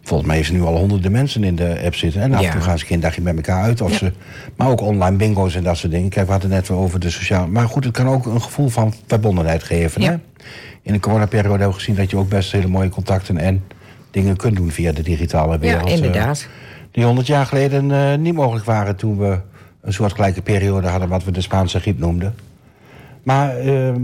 volgens 0.04 0.28
mij 0.28 0.38
heeft 0.38 0.48
ze 0.48 0.56
nu 0.56 0.62
al 0.62 0.78
honderden 0.78 1.12
mensen 1.12 1.44
in 1.44 1.56
de 1.56 1.82
app 1.86 1.96
zitten. 1.96 2.22
En 2.22 2.32
af 2.34 2.40
en 2.40 2.46
Ja. 2.46 2.52
toe 2.52 2.62
gaan 2.62 2.80
ze 2.80 2.86
een 2.88 2.94
een 2.94 3.00
dagje 3.00 3.22
met 3.22 3.36
elkaar 3.36 3.64
uit. 3.64 3.82
Of 3.82 3.94
ze, 3.94 4.12
maar 4.56 4.70
ook 4.70 4.82
online 4.82 5.16
bingo's 5.18 5.56
en 5.56 5.64
dat 5.64 5.78
soort 5.78 5.92
dingen. 5.92 6.10
Kijk, 6.10 6.26
we 6.26 6.32
hadden 6.32 6.52
het 6.52 6.68
net 6.70 6.78
over 6.78 7.00
de 7.00 7.10
sociale... 7.10 7.48
Maar 7.48 7.68
goed, 7.68 7.84
het 7.84 7.94
kan 7.94 8.08
ook 8.08 8.26
een 8.26 8.42
gevoel 8.42 8.68
van 8.70 8.94
verbondenheid 9.08 9.64
geven. 9.64 10.02
Ja. 10.02 10.10
Hè? 10.12 10.18
In 10.82 10.94
de 10.94 11.00
coronaperiode 11.00 11.50
hebben 11.50 11.68
we 11.68 11.74
gezien 11.74 11.96
dat 11.96 12.10
je 12.10 12.18
ook 12.18 12.30
best 12.30 12.52
hele 12.52 12.68
mooie 12.68 12.90
contacten... 12.90 13.38
en 13.38 13.64
dingen 14.18 14.36
kunt 14.36 14.56
doen 14.56 14.72
via 14.72 14.92
de 14.92 15.04
digitale 15.04 15.52
ja, 15.54 15.60
wereld. 15.60 15.88
eh, 15.88 15.96
inderdaad. 15.96 16.48
die 16.92 17.04
honderd 17.04 17.28
jaar 17.28 17.46
geleden 17.46 17.92
eh, 17.92 18.18
niet 18.18 18.34
mogelijk 18.34 18.66
waren 18.66 18.96
toen 18.96 19.18
we 19.18 19.40
een 19.82 19.94
soort 19.94 20.14
gelijke 20.14 20.42
periode 20.42 20.88
hadden... 20.88 21.10
wat 21.10 21.24
we 21.24 21.32
de 21.32 21.42
Spaanse 21.42 21.80
griep 21.80 22.00
noemden. 22.00 22.36
Maar 23.24 23.58
ehm, 23.58 24.02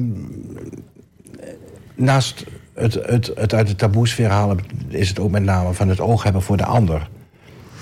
naast 1.96 2.46
het, 2.74 2.94
het, 2.94 3.32
het 3.36 3.54
uit 3.54 3.68
de 3.68 3.76
taboesfeer 3.76 4.30
halen... 4.30 4.60
is 4.88 5.10
het 5.10 5.20
ook 5.20 5.32
met 5.32 5.44
name 5.44 5.74
van 5.74 5.90
het 5.90 6.00
oog 6.00 6.24
hebben 6.24 6.42
voor 6.42 6.58
de 6.58 6.66
ander. 6.66 7.10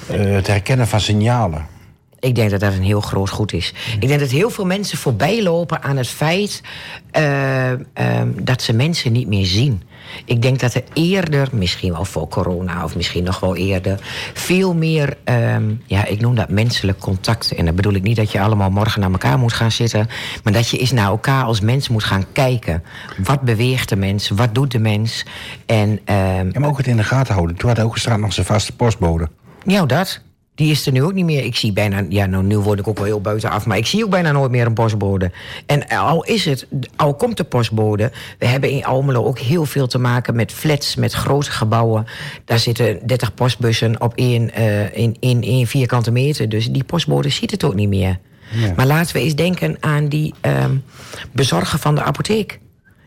Eh, 0.08 0.32
het 0.32 0.48
herkennen 0.48 0.88
van 0.88 1.00
signalen. 1.00 1.66
Ik 2.22 2.36
denk 2.36 2.50
dat 2.50 2.60
dat 2.60 2.74
een 2.74 2.84
heel 2.84 3.02
groot 3.02 3.30
goed 3.30 3.54
is. 3.54 3.74
Ik 4.00 4.08
denk 4.08 4.20
dat 4.20 4.30
heel 4.30 4.50
veel 4.50 4.66
mensen 4.66 4.98
voorbij 4.98 5.44
lopen 5.44 5.82
aan 5.82 5.98
het 5.98 6.08
feit 6.08 6.62
eh, 7.12 7.72
ehm, 7.72 8.28
dat 8.42 8.62
ze 8.62 8.74
mensen 8.74 9.12
niet 9.12 9.28
meer 9.28 9.46
zien. 9.46 9.82
Ik 10.26 10.42
denk 10.42 10.60
dat 10.60 10.74
er 10.74 10.84
eerder, 10.94 11.50
misschien 11.52 11.92
wel 11.92 12.06
voor 12.06 12.28
corona 12.28 12.84
of 12.84 12.96
misschien 12.96 13.24
nog 13.24 13.40
wel 13.40 13.56
eerder, 13.56 14.00
veel 14.34 14.74
meer, 14.74 15.18
ehm, 15.24 15.64
ja, 15.86 16.06
ik 16.06 16.20
noem 16.20 16.36
dat 16.36 16.50
menselijk 16.50 17.00
contact. 17.00 17.52
En 17.52 17.66
dan 17.66 17.76
bedoel 17.76 17.94
ik 17.94 18.04
niet 18.04 18.16
dat 18.16 18.32
je 18.32 18.42
allemaal 18.42 18.70
morgen 18.70 19.02
naar 19.02 19.12
elkaar 19.12 19.40
moet 19.40 19.54
gaan 19.54 19.72
zitten, 19.72 20.10
maar 20.44 20.54
dat 20.54 20.70
je 20.70 20.78
eens 20.78 20.92
naar 20.92 21.08
elkaar 21.08 21.44
als 21.44 21.60
mens 21.60 21.90
moet 21.90 22.04
gaan 22.04 22.26
kijken. 22.32 22.84
Wat 23.24 23.42
beweegt 23.42 23.90
de 23.90 23.96
mens? 23.96 24.30
Wat 24.30 24.56
doet 24.56 24.72
de 24.72 24.80
mens? 24.80 25.26
En 25.66 26.00
ehm, 26.06 26.60
maar 26.60 26.70
ook 26.70 26.78
het 26.78 26.88
in 26.88 26.98
de 26.98 27.04
gaten 27.04 27.34
houden. 27.34 27.56
Toen 27.56 27.70
had 27.70 27.80
ook 27.80 27.94
gestraat 27.94 28.20
nog 28.20 28.34
zijn 28.34 28.46
vaste 28.46 28.76
postbode. 28.76 29.30
ja, 29.66 29.86
dat. 29.86 30.22
Die 30.56 30.72
is 30.72 30.86
er 30.86 30.91
nu 30.91 31.04
ook 31.04 31.14
niet 31.14 31.26
meer. 31.26 31.43
Ik 31.43 31.56
zie 31.56 31.74
bijna, 31.74 32.06
ja, 32.10 32.26
nou, 32.26 32.43
nu 32.43 32.58
word 32.58 32.80
ik 32.80 32.88
ook 32.88 32.97
wel 32.97 33.06
heel 33.06 33.22
buitenaf, 33.22 33.66
maar 33.66 33.78
ik 33.78 33.86
zie 33.86 34.04
ook 34.04 34.10
bijna 34.10 34.32
nooit 34.32 34.52
meer 34.52 34.66
een 34.66 34.74
postbode. 34.74 35.32
En 35.66 35.88
al 35.88 36.24
is 36.24 36.45
het, 36.45 36.68
al 36.95 37.14
komt 37.14 37.38
de 37.38 37.43
postbode, 37.43 38.12
we 38.39 38.45
hebben 38.45 38.70
in 38.70 38.86
Almelo 38.86 39.24
ook 39.24 39.39
heel 39.39 39.66
veel 39.66 39.88
te 39.88 39.97
maken 39.97 40.36
met 40.36 40.52
flats, 40.52 40.95
met 40.95 41.14
grote 41.14 41.52
gebouwen. 41.52 42.06
Daar 42.45 42.60
zitten 42.60 43.08
30 43.08 43.34
postbussen 43.34 44.02
op 44.02 44.16
één, 44.16 44.54
eh, 44.54 44.97
in, 44.97 45.18
in, 45.20 45.68
vierkante 45.68 46.12
meter. 46.12 46.49
Dus 46.49 46.66
die 46.66 46.84
postbode 46.84 47.30
ziet 47.30 47.52
het 47.52 47.64
ook 47.64 47.76
niet 47.76 47.89
meer. 47.89 48.20
Maar 48.76 48.86
laten 48.88 49.16
we 49.16 49.22
eens 49.22 49.36
denken 49.36 49.78
aan 49.80 50.08
die 50.08 50.34
ehm, 50.41 50.76
bezorger 51.32 51.80
van 51.80 51.95
de 51.95 52.04
apotheek, 52.04 52.60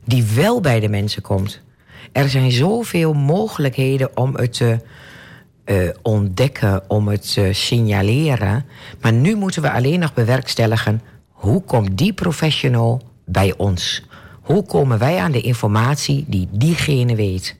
die 0.04 0.24
wel 0.34 0.60
bij 0.60 0.80
de 0.80 0.88
mensen 0.88 1.22
komt. 1.22 1.60
Er 2.12 2.28
zijn 2.28 2.52
zoveel 2.52 3.12
mogelijkheden 3.12 4.16
om 4.16 4.36
het 4.36 4.52
te 4.52 4.78
eh, 5.64 5.76
ontdekken, 6.02 6.82
om 6.88 7.08
het 7.08 7.34
eh, 7.38 7.44
signaleren. 7.52 8.64
Maar 9.00 9.12
nu 9.12 9.36
moeten 9.36 9.62
we 9.62 9.70
alleen 9.70 10.00
nog 10.00 10.14
bewerkstelligen... 10.14 11.02
hoe 11.28 11.62
komt 11.62 11.98
die 11.98 12.12
professional 12.12 13.02
bij 13.24 13.54
ons? 13.56 14.06
Hoe 14.40 14.64
komen 14.64 14.98
wij 14.98 15.18
aan 15.18 15.32
de 15.32 15.40
informatie 15.40 16.24
die 16.28 16.48
diegene 16.50 17.14
weet? 17.14 17.56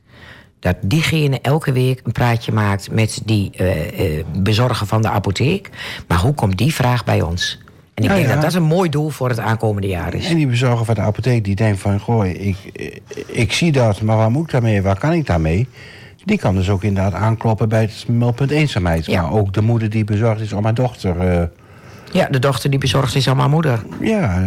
Dat 0.60 0.76
diegene 0.80 1.40
elke 1.40 1.72
week 1.72 2.00
een 2.04 2.12
praatje 2.12 2.52
maakt 2.52 2.90
met 2.90 3.22
die 3.24 3.50
eh, 3.50 4.24
bezorger 4.38 4.86
van 4.86 5.02
de 5.02 5.08
apotheek. 5.08 5.70
Maar 6.08 6.18
hoe 6.18 6.34
komt 6.34 6.58
die 6.58 6.74
vraag 6.74 7.04
bij 7.04 7.22
ons? 7.22 7.58
En 7.94 8.04
ik 8.04 8.10
Ja, 8.10 8.16
denk 8.16 8.28
ja. 8.28 8.34
dat 8.34 8.42
dat 8.42 8.54
een 8.54 8.62
mooi 8.62 8.90
doel 8.90 9.08
voor 9.10 9.28
het 9.28 9.38
aankomende 9.38 9.88
jaar 9.88 10.14
is. 10.14 10.28
En 10.28 10.36
die 10.36 10.46
bezorger 10.46 10.84
van 10.84 10.94
de 10.94 11.00
apotheek 11.00 11.44
die 11.44 11.54
denkt 11.54 11.80
van... 11.80 12.00
goh, 12.00 12.26
ik, 12.26 12.56
ik 13.26 13.52
zie 13.52 13.72
dat, 13.72 14.00
maar 14.00 14.16
waar 14.16 14.30
moet 14.30 14.44
ik 14.44 14.50
daarmee? 14.50 14.82
Waar 14.82 14.98
kan 14.98 15.12
ik 15.12 15.26
daarmee? 15.26 15.68
Die 16.24 16.38
kan 16.38 16.54
dus 16.54 16.68
ook 16.70 16.82
inderdaad 16.84 17.12
aankloppen 17.14 17.68
bij 17.68 17.80
het 17.80 18.04
meldpunt 18.08 18.50
eenzaamheid. 18.50 19.06
Ja. 19.06 19.22
Maar 19.22 19.32
ook 19.32 19.52
de 19.52 19.60
moeder 19.62 19.90
die 19.90 20.04
bezorgd 20.04 20.40
is 20.40 20.52
om 20.52 20.64
haar 20.64 20.74
dochter... 20.74 21.20
eh, 21.20 21.46
Ja, 22.12 22.26
de 22.30 22.38
dochter 22.38 22.70
die 22.70 22.78
bezorgd 22.78 23.14
is 23.14 23.28
aan 23.28 23.36
mijn 23.36 23.50
moeder. 23.50 23.82
ja, 24.00 24.42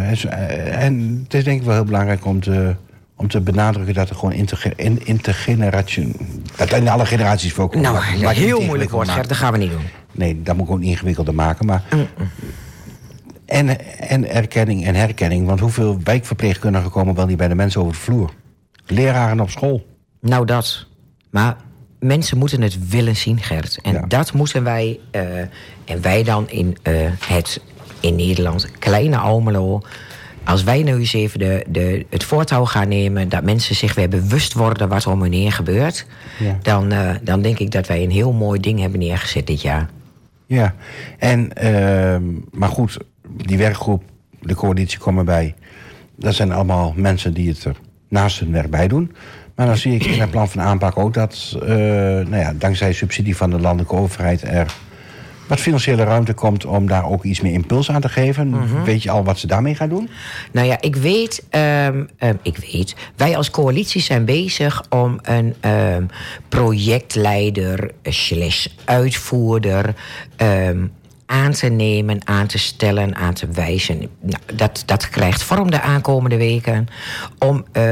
en, 0.70 1.20
het 1.22 1.34
is 1.34 1.44
denk 1.44 1.60
ik 1.60 1.66
wel 1.66 1.74
heel 1.74 1.84
belangrijk 1.84 2.26
om 2.26 2.40
te, 2.40 2.74
om 3.16 3.28
te 3.28 3.40
benadrukken... 3.40 3.94
dat 3.94 4.08
er 4.08 4.14
gewoon 4.14 4.32
interge, 4.34 4.72
in, 4.76 5.06
intergeneratie... 5.06 6.12
dat 6.56 6.72
in 6.72 6.88
alle 6.88 7.06
generaties 7.06 7.52
voorkomt. 7.52 7.82
Nou, 7.82 7.96
het 7.98 8.36
heel 8.36 8.60
moeilijk 8.64 8.90
maken. 8.90 9.12
Gert. 9.12 9.28
Dat 9.28 9.36
gaan 9.36 9.52
we 9.52 9.58
niet 9.58 9.70
doen. 9.70 9.82
Nee, 10.12 10.42
dat 10.42 10.56
moet 10.56 10.66
ik 10.66 10.72
ook 10.72 10.78
niet 10.78 10.90
ingewikkelder 10.90 11.34
maken. 11.34 11.66
Maar 11.66 11.82
en, 13.46 13.98
en 14.00 14.30
erkenning 14.30 14.86
en 14.86 14.94
herkenning. 14.94 15.46
Want 15.46 15.60
hoeveel 15.60 15.98
wijkverpleegkundigen 16.04 16.90
komen 16.90 17.14
wel 17.14 17.26
niet 17.26 17.36
bij 17.36 17.48
de 17.48 17.54
mensen 17.54 17.80
over 17.80 17.92
de 17.92 17.98
vloer? 17.98 18.30
Leraren 18.86 19.40
op 19.40 19.50
school. 19.50 19.86
Nou, 20.20 20.44
dat. 20.46 20.86
Maar 21.30 21.56
mensen 22.00 22.38
moeten 22.38 22.62
het 22.62 22.88
willen 22.88 23.16
zien, 23.16 23.38
Gert. 23.42 23.78
En 23.82 23.92
Ja. 23.92 24.04
dat 24.08 24.32
moeten 24.32 24.64
wij, 24.64 24.98
eh, 25.10 25.38
en 25.84 26.00
wij 26.00 26.22
dan 26.22 26.50
in 26.50 26.76
eh, 26.82 26.94
het, 27.26 27.60
in 28.00 28.16
Nederland, 28.16 28.70
kleine 28.78 29.16
Almelo... 29.16 29.82
Als 30.44 30.62
wij 30.62 30.82
nu 30.82 30.94
eens 30.94 31.12
even 31.12 31.38
de, 31.38 31.64
de, 31.68 32.06
het 32.10 32.24
voortouw 32.24 32.64
gaan 32.64 32.88
nemen... 32.88 33.28
dat 33.28 33.42
mensen 33.42 33.74
zich 33.74 33.94
weer 33.94 34.08
bewust 34.08 34.52
worden 34.52 34.88
wat 34.88 35.04
er 35.04 35.10
om 35.10 35.22
hen 35.22 35.32
heen 35.32 35.52
gebeurt... 35.52 36.06
Ja. 36.38 36.58
Dan, 36.62 36.92
eh, 36.92 37.10
dan 37.22 37.42
denk 37.42 37.58
ik 37.58 37.70
dat 37.70 37.86
wij 37.86 38.02
een 38.02 38.10
heel 38.10 38.32
mooi 38.32 38.60
ding 38.60 38.80
hebben 38.80 38.98
neergezet 38.98 39.46
dit 39.46 39.62
jaar. 39.62 39.88
Ja, 40.46 40.74
en, 41.18 41.52
ehm, 41.52 42.22
maar 42.50 42.68
goed, 42.68 42.96
die 43.28 43.58
werkgroep, 43.58 44.02
de 44.40 44.54
coalitie 44.54 44.98
komen 44.98 45.24
bij. 45.24 45.54
Dat 46.16 46.34
zijn 46.34 46.52
allemaal 46.52 46.92
mensen 46.96 47.34
die 47.34 47.48
het 47.48 47.64
er 47.64 47.76
naast 48.08 48.38
hun 48.40 48.52
werk 48.52 48.70
bij 48.70 48.88
doen. 48.88 49.12
Maar 49.58 49.66
dan 49.66 49.76
zie 49.76 49.94
ik 49.94 50.04
in 50.04 50.20
het 50.20 50.30
plan 50.30 50.48
van 50.48 50.60
aanpak 50.60 50.98
ook 50.98 51.14
dat, 51.14 51.56
eh, 51.62 51.68
nou 51.68 52.36
ja, 52.36 52.52
dankzij 52.56 52.92
subsidie 52.92 53.36
van 53.36 53.50
de 53.50 53.60
landelijke 53.60 53.94
overheid, 53.94 54.42
er 54.42 54.74
wat 55.46 55.60
financiële 55.60 56.04
ruimte 56.04 56.32
komt 56.32 56.64
om 56.64 56.86
daar 56.88 57.04
ook 57.04 57.24
iets 57.24 57.40
meer 57.40 57.52
impuls 57.52 57.90
aan 57.90 58.00
te 58.00 58.08
geven. 58.08 58.54
Weet 58.84 59.02
je 59.02 59.10
al 59.10 59.24
wat 59.24 59.38
ze 59.38 59.46
daarmee 59.46 59.74
gaan 59.74 59.88
doen? 59.88 60.10
Nou 60.52 60.66
ja, 60.66 60.80
ik 60.80 60.96
weet, 60.96 61.44
ehm, 61.50 62.04
ehm, 62.18 62.34
ik 62.42 62.56
weet, 62.56 62.94
wij 63.16 63.36
als 63.36 63.50
coalitie 63.50 64.00
zijn 64.00 64.24
bezig 64.24 64.82
om 64.88 65.18
een 65.22 65.54
ehm, 65.60 66.04
projectleider 66.48 67.90
slash 68.02 68.66
uitvoerder 68.84 69.94
aan 71.26 71.52
te 71.52 71.66
nemen, 71.68 72.20
aan 72.24 72.46
te 72.46 72.58
stellen, 72.58 73.14
aan 73.16 73.34
te 73.34 73.48
wijzen. 73.52 73.98
Nou, 74.20 74.42
dat, 74.54 74.82
dat 74.86 75.08
krijgt 75.08 75.42
vorm 75.42 75.70
de 75.70 75.80
aankomende 75.80 76.36
weken 76.36 76.86
om 77.38 77.64
eh, 77.72 77.82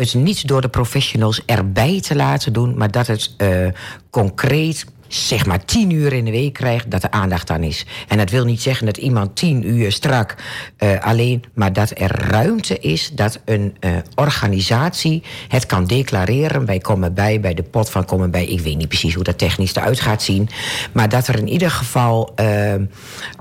het 0.00 0.14
niet 0.14 0.48
door 0.48 0.60
de 0.60 0.68
professionals 0.68 1.42
erbij 1.46 2.00
te 2.00 2.16
laten 2.16 2.52
doen, 2.52 2.76
maar 2.76 2.90
dat 2.90 3.06
het 3.06 3.34
eh, 3.36 3.68
concreet 4.10 4.86
zeg 5.12 5.46
maar 5.46 5.64
tien 5.64 5.90
uur 5.90 6.12
in 6.12 6.24
de 6.24 6.30
week 6.30 6.52
krijgt, 6.52 6.90
dat 6.90 7.02
er 7.02 7.10
aandacht 7.10 7.50
aan 7.50 7.62
is. 7.62 7.86
En 8.08 8.18
dat 8.18 8.30
wil 8.30 8.44
niet 8.44 8.62
zeggen 8.62 8.86
dat 8.86 8.96
iemand 8.96 9.36
tien 9.36 9.68
uur 9.68 9.92
strak 9.92 10.34
eh, 10.76 11.00
alleen, 11.00 11.44
maar 11.54 11.72
dat 11.72 11.92
er 11.94 12.28
ruimte 12.30 12.78
is 12.78 13.10
dat 13.14 13.40
een 13.44 13.76
eh, 13.80 13.90
organisatie 14.14 15.22
het 15.48 15.66
kan 15.66 15.86
declareren. 15.86 16.66
Wij 16.66 16.78
komen 16.78 17.14
bij, 17.14 17.40
bij 17.40 17.54
de 17.54 17.62
pot 17.62 17.90
van 17.90 18.04
komen 18.04 18.30
bij. 18.30 18.46
Ik 18.46 18.60
weet 18.60 18.76
niet 18.76 18.88
precies 18.88 19.14
hoe 19.14 19.24
dat 19.24 19.38
technisch 19.38 19.74
eruit 19.74 20.00
gaat 20.00 20.22
zien. 20.22 20.48
Maar 20.92 21.08
dat 21.08 21.26
er 21.26 21.38
in 21.38 21.48
ieder 21.48 21.70
geval 21.70 22.34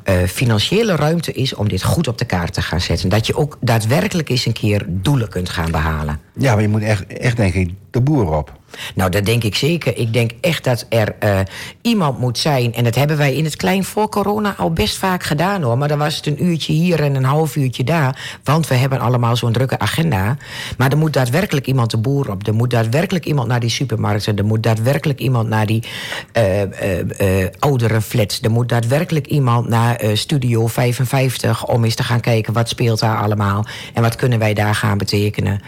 eh, 0.09 0.27
financiële 0.27 0.95
ruimte 0.95 1.31
is 1.31 1.55
om 1.55 1.69
dit 1.69 1.83
goed 1.83 2.07
op 2.07 2.17
de 2.17 2.25
kaart 2.25 2.53
te 2.53 2.61
gaan 2.61 2.81
zetten. 2.81 3.09
Dat 3.09 3.27
je 3.27 3.35
ook 3.35 3.57
daadwerkelijk 3.61 4.29
eens 4.29 4.45
een 4.45 4.53
keer 4.53 4.85
doelen 4.87 5.29
kunt 5.29 5.49
gaan 5.49 5.71
behalen. 5.71 6.19
Ja, 6.35 6.53
maar 6.53 6.61
je 6.61 6.69
moet 6.69 6.81
echt, 6.81 7.07
echt 7.07 7.37
denk 7.37 7.53
ik, 7.53 7.73
de 7.91 8.01
boer 8.01 8.37
op. 8.37 8.59
Nou, 8.95 9.09
dat 9.11 9.25
denk 9.25 9.43
ik 9.43 9.55
zeker. 9.55 9.97
Ik 9.97 10.13
denk 10.13 10.31
echt 10.41 10.63
dat 10.63 10.85
er 10.89 11.15
eh, 11.19 11.39
iemand 11.81 12.19
moet 12.19 12.37
zijn. 12.37 12.73
En 12.73 12.83
dat 12.83 12.95
hebben 12.95 13.17
wij 13.17 13.35
in 13.35 13.43
het 13.43 13.55
klein 13.55 13.83
voor 13.83 14.09
corona 14.09 14.55
al 14.57 14.71
best 14.71 14.97
vaak 14.97 15.23
gedaan 15.23 15.61
hoor. 15.61 15.77
Maar 15.77 15.87
dan 15.87 15.97
was 15.97 16.15
het 16.15 16.25
een 16.25 16.43
uurtje 16.45 16.73
hier 16.73 17.03
en 17.03 17.15
een 17.15 17.23
half 17.23 17.55
uurtje 17.55 17.83
daar. 17.83 18.39
Want 18.43 18.67
we 18.67 18.75
hebben 18.75 18.99
allemaal 18.99 19.35
zo'n 19.35 19.51
drukke 19.51 19.79
agenda. 19.79 20.37
Maar 20.77 20.91
er 20.91 20.97
moet 20.97 21.13
daadwerkelijk 21.13 21.67
iemand 21.67 21.91
de 21.91 21.97
boer 21.97 22.31
op. 22.31 22.47
Er 22.47 22.53
moet 22.53 22.69
daadwerkelijk 22.69 23.25
iemand 23.25 23.47
naar 23.47 23.59
die 23.59 23.69
supermarkten. 23.69 24.35
Er 24.35 24.45
moet 24.45 24.63
daadwerkelijk 24.63 25.19
iemand 25.19 25.49
naar 25.49 25.65
die 25.65 25.83
eh 26.31 27.47
ouderenflats. 27.59 28.41
Er 28.41 28.51
moet 28.51 28.69
daadwerkelijk 28.69 29.27
iemand 29.27 29.67
naar 29.67 29.98
Studio 30.13 30.67
55 30.67 31.67
om 31.67 31.83
eens 31.83 31.95
te 31.95 32.03
gaan 32.03 32.19
kijken 32.19 32.53
wat 32.53 32.69
speelt 32.69 32.99
daar 32.99 33.17
allemaal. 33.17 33.65
En 33.93 34.01
wat 34.01 34.15
kunnen 34.15 34.39
wij 34.39 34.53
daar 34.53 34.75
gaan 34.75 34.97
betekenen. 34.97 35.61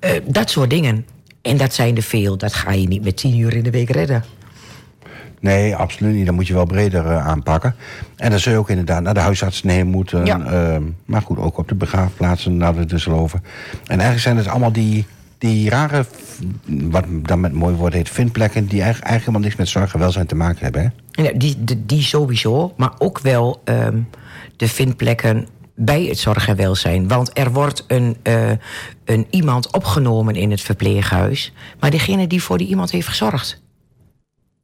Eh, 0.00 0.10
dat 0.24 0.50
soort 0.50 0.70
dingen. 0.70 1.06
En 1.42 1.56
dat 1.56 1.74
zijn 1.74 1.96
er 1.96 2.02
veel. 2.02 2.36
Dat 2.36 2.54
ga 2.54 2.72
je 2.72 2.88
niet 2.88 3.04
met 3.04 3.16
tien 3.16 3.38
uur 3.38 3.54
in 3.54 3.62
de 3.62 3.70
week 3.70 3.90
redden. 3.90 4.24
Nee, 5.40 5.76
absoluut 5.76 6.14
niet. 6.14 6.26
Dan 6.26 6.34
moet 6.34 6.46
je 6.46 6.54
wel 6.54 6.64
breder 6.64 7.06
eh, 7.06 7.26
aanpakken. 7.26 7.74
En 8.16 8.30
dan 8.30 8.38
zul 8.38 8.52
je 8.52 8.58
ook 8.58 8.70
inderdaad 8.70 9.02
naar 9.02 9.14
de 9.14 9.20
huisartsen 9.20 9.68
heen 9.68 9.86
moeten. 9.86 10.24
Ja. 10.24 10.40
ehm, 10.40 10.82
maar 11.04 11.22
goed, 11.22 11.38
ook 11.38 11.58
op 11.58 11.68
de 11.68 11.74
begraafplaatsen 11.74 12.56
naar 12.56 12.74
de 12.74 12.84
Dusseloven. 12.84 13.42
En 13.70 13.86
eigenlijk 13.86 14.20
zijn 14.20 14.36
het 14.36 14.48
allemaal 14.48 14.72
die, 14.72 15.06
die 15.38 15.70
rare, 15.70 16.04
wat 16.66 17.04
dan 17.08 17.40
met 17.40 17.52
mooi 17.52 17.74
woord 17.74 17.92
heet, 17.92 18.08
vindplekken... 18.08 18.66
die 18.66 18.82
eigenlijk, 18.82 19.10
eigenlijk 19.10 19.20
helemaal 19.20 19.40
niks 19.40 19.56
met 19.56 19.68
zorg 19.68 19.94
en 19.94 20.00
welzijn 20.00 20.26
te 20.26 20.34
maken 20.34 20.62
hebben. 20.62 20.82
Hè? 20.82 20.88
Ja, 21.10 21.32
die, 21.32 21.64
die, 21.64 21.86
die 21.86 22.02
sowieso, 22.02 22.74
maar 22.76 22.92
ook 22.98 23.18
wel 23.20 23.60
ehm, 23.64 24.00
de 24.56 24.68
vindplekken 24.68 25.46
bij 25.74 26.04
het 26.04 26.18
zorg 26.18 26.48
en 26.48 26.56
welzijn. 26.56 27.08
Want 27.08 27.38
er 27.38 27.52
wordt 27.52 27.84
een, 27.86 28.16
eh, 28.22 28.50
een 29.04 29.26
iemand 29.30 29.72
opgenomen 29.72 30.34
in 30.34 30.50
het 30.50 30.60
verpleeghuis... 30.60 31.52
maar 31.80 31.90
degene 31.90 32.26
die 32.26 32.42
voor 32.42 32.58
die 32.58 32.66
iemand 32.66 32.90
heeft 32.90 33.08
gezorgd... 33.08 33.62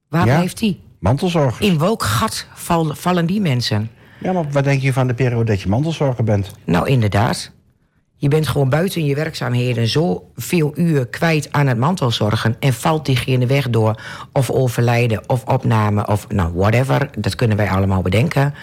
waar 0.09 0.27
Ja. 0.27 0.35
blijft 0.37 0.59
die? 0.59 0.81
Mantelzorg. 1.01 1.61
In 1.61 1.79
welk 1.79 2.03
gat 2.03 2.47
val- 2.55 2.95
vallen 2.95 3.27
die 3.27 3.41
mensen? 3.41 3.91
Ja, 4.21 4.33
maar 4.33 4.51
wat 4.51 4.65
denk 4.65 4.81
je 4.83 4.93
van 4.93 5.07
de 5.07 5.15
periode 5.15 5.45
dat 5.45 5.61
je 5.61 5.69
mantelzorger 5.69 6.25
bent? 6.25 6.51
Nou, 6.65 6.89
inderdaad. 6.89 7.53
Je 8.19 8.29
bent 8.29 8.49
gewoon 8.49 8.69
buiten 8.69 9.05
je 9.05 9.15
werkzaamheden 9.15 9.89
zo 9.89 10.31
veel 10.35 10.73
uur 10.75 11.07
kwijt 11.07 11.53
aan 11.53 11.67
het 11.67 11.79
mantelzorgen. 11.79 12.57
En 12.61 12.73
valt 12.73 13.07
diegene 13.07 13.47
weg 13.47 13.71
door 13.71 14.03
of 14.33 14.51
overlijden 14.51 15.29
of 15.29 15.45
opname 15.45 16.07
of 16.07 16.29
nou, 16.29 16.53
whatever. 16.55 17.11
Dat 17.19 17.35
kunnen 17.35 17.57
wij 17.57 17.69
allemaal 17.69 18.03
bedenken. 18.03 18.55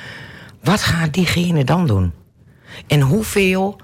Wat 0.64 0.82
gaat 0.82 1.14
diegene 1.14 1.64
dan 1.64 1.88
doen? 1.88 2.12
En 2.88 3.02
hoeveel 3.02 3.76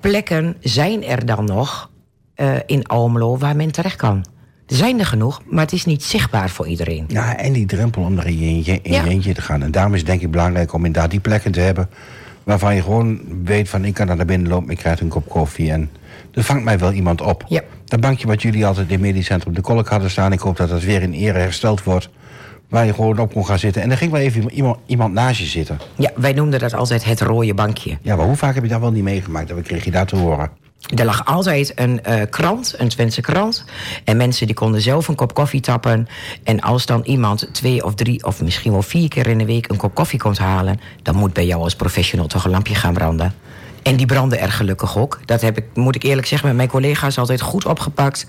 plekken 0.00 0.56
zijn 0.60 1.04
er 1.04 1.26
dan 1.26 1.44
nog 1.44 1.90
eh, 2.34 2.54
in 2.66 2.86
Almelo 2.86 3.38
waar 3.38 3.56
men 3.56 3.72
terecht 3.72 3.96
kan? 3.96 4.24
Er 4.66 4.76
zijn 4.76 4.98
er 4.98 5.06
genoeg, 5.06 5.40
maar 5.50 5.64
het 5.64 5.72
is 5.72 5.84
niet 5.84 6.02
zichtbaar 6.02 6.50
voor 6.50 6.66
iedereen. 6.66 7.04
Ja, 7.08 7.36
en 7.36 7.52
die 7.52 7.66
drempel 7.66 8.02
om 8.02 8.18
er 8.18 8.26
in 8.26 8.38
je, 8.38 8.46
in 8.46 8.62
je, 8.64 8.80
in 8.82 8.92
Ja. 8.92 9.04
je 9.04 9.10
eentje 9.10 9.34
te 9.34 9.42
gaan. 9.42 9.62
En 9.62 9.70
daarom 9.70 9.92
is 9.92 9.98
het 9.98 10.08
denk 10.08 10.20
ik 10.20 10.30
belangrijk 10.30 10.72
om 10.72 10.84
inderdaad 10.84 11.10
die 11.10 11.20
plekken 11.20 11.52
te 11.52 11.60
hebben... 11.60 11.88
waarvan 12.44 12.74
je 12.74 12.82
gewoon 12.82 13.20
weet 13.44 13.68
van 13.68 13.84
ik 13.84 13.94
kan 13.94 14.06
naar 14.06 14.24
binnen 14.24 14.48
lopen... 14.48 14.70
ik 14.70 14.78
krijg 14.78 15.00
een 15.00 15.08
kop 15.08 15.28
koffie 15.28 15.72
en 15.72 15.90
er 16.32 16.42
vangt 16.42 16.64
mij 16.64 16.78
wel 16.78 16.92
iemand 16.92 17.20
op. 17.20 17.44
Ja. 17.48 17.60
Dat 17.84 18.00
bankje 18.00 18.26
wat 18.26 18.42
jullie 18.42 18.66
altijd 18.66 18.86
in 18.86 18.92
het 18.92 19.02
medisch 19.02 19.26
centrum 19.26 19.54
de 19.54 19.60
kolk 19.60 19.88
hadden 19.88 20.10
staan... 20.10 20.32
ik 20.32 20.40
hoop 20.40 20.56
dat 20.56 20.68
dat 20.68 20.82
weer 20.82 21.02
in 21.02 21.12
ere 21.12 21.38
hersteld 21.38 21.82
wordt... 21.82 22.08
waar 22.68 22.86
je 22.86 22.94
gewoon 22.94 23.18
op 23.18 23.32
kon 23.32 23.46
gaan 23.46 23.58
zitten. 23.58 23.82
En 23.82 23.88
dan 23.88 23.98
ging 23.98 24.12
wel 24.12 24.20
even 24.20 24.50
iemand, 24.50 24.78
iemand 24.86 25.14
naast 25.14 25.40
je 25.40 25.46
zitten. 25.46 25.78
Ja, 25.96 26.10
wij 26.16 26.32
noemden 26.32 26.60
dat 26.60 26.74
altijd 26.74 27.04
het 27.04 27.20
rode 27.20 27.54
bankje. 27.54 27.98
Ja, 28.02 28.16
maar 28.16 28.26
hoe 28.26 28.36
vaak 28.36 28.54
heb 28.54 28.62
je 28.62 28.68
dat 28.68 28.80
wel 28.80 28.92
niet 28.92 29.02
meegemaakt? 29.02 29.50
Wat 29.50 29.62
kreeg 29.62 29.84
je 29.84 29.90
daar 29.90 30.06
te 30.06 30.16
horen? 30.16 30.50
Er 30.96 31.04
lag 31.04 31.24
altijd 31.24 31.72
een 31.74 32.04
eh, 32.04 32.22
krant, 32.30 32.74
een 32.78 32.88
Twentse 32.88 33.20
krant. 33.20 33.64
En 34.04 34.16
mensen 34.16 34.46
die 34.46 34.54
konden 34.54 34.80
zelf 34.80 35.08
een 35.08 35.14
kop 35.14 35.34
koffie 35.34 35.60
tappen. 35.60 36.08
En 36.44 36.60
als 36.60 36.86
dan 36.86 37.02
iemand 37.04 37.48
twee 37.52 37.84
of 37.84 37.94
drie 37.94 38.24
of 38.24 38.42
misschien 38.42 38.72
wel 38.72 38.82
vier 38.82 39.08
keer 39.08 39.26
in 39.26 39.38
de 39.38 39.44
week 39.44 39.68
een 39.68 39.76
kop 39.76 39.94
koffie 39.94 40.18
komt 40.18 40.38
halen, 40.38 40.80
dan 41.02 41.14
moet 41.14 41.32
bij 41.32 41.46
jou 41.46 41.62
als 41.62 41.76
professional 41.76 42.26
toch 42.26 42.44
een 42.44 42.50
lampje 42.50 42.74
gaan 42.74 42.94
branden. 42.94 43.34
En 43.82 43.96
die 43.96 44.06
branden 44.06 44.40
er 44.40 44.52
gelukkig 44.52 44.98
ook. 44.98 45.20
Dat 45.24 45.40
heb 45.40 45.58
ik, 45.58 45.64
moet 45.74 45.94
ik 45.94 46.02
eerlijk 46.02 46.26
zeggen, 46.26 46.48
met 46.48 46.56
mijn 46.56 46.68
collega's 46.68 47.18
altijd 47.18 47.40
goed 47.40 47.66
opgepakt. 47.66 48.26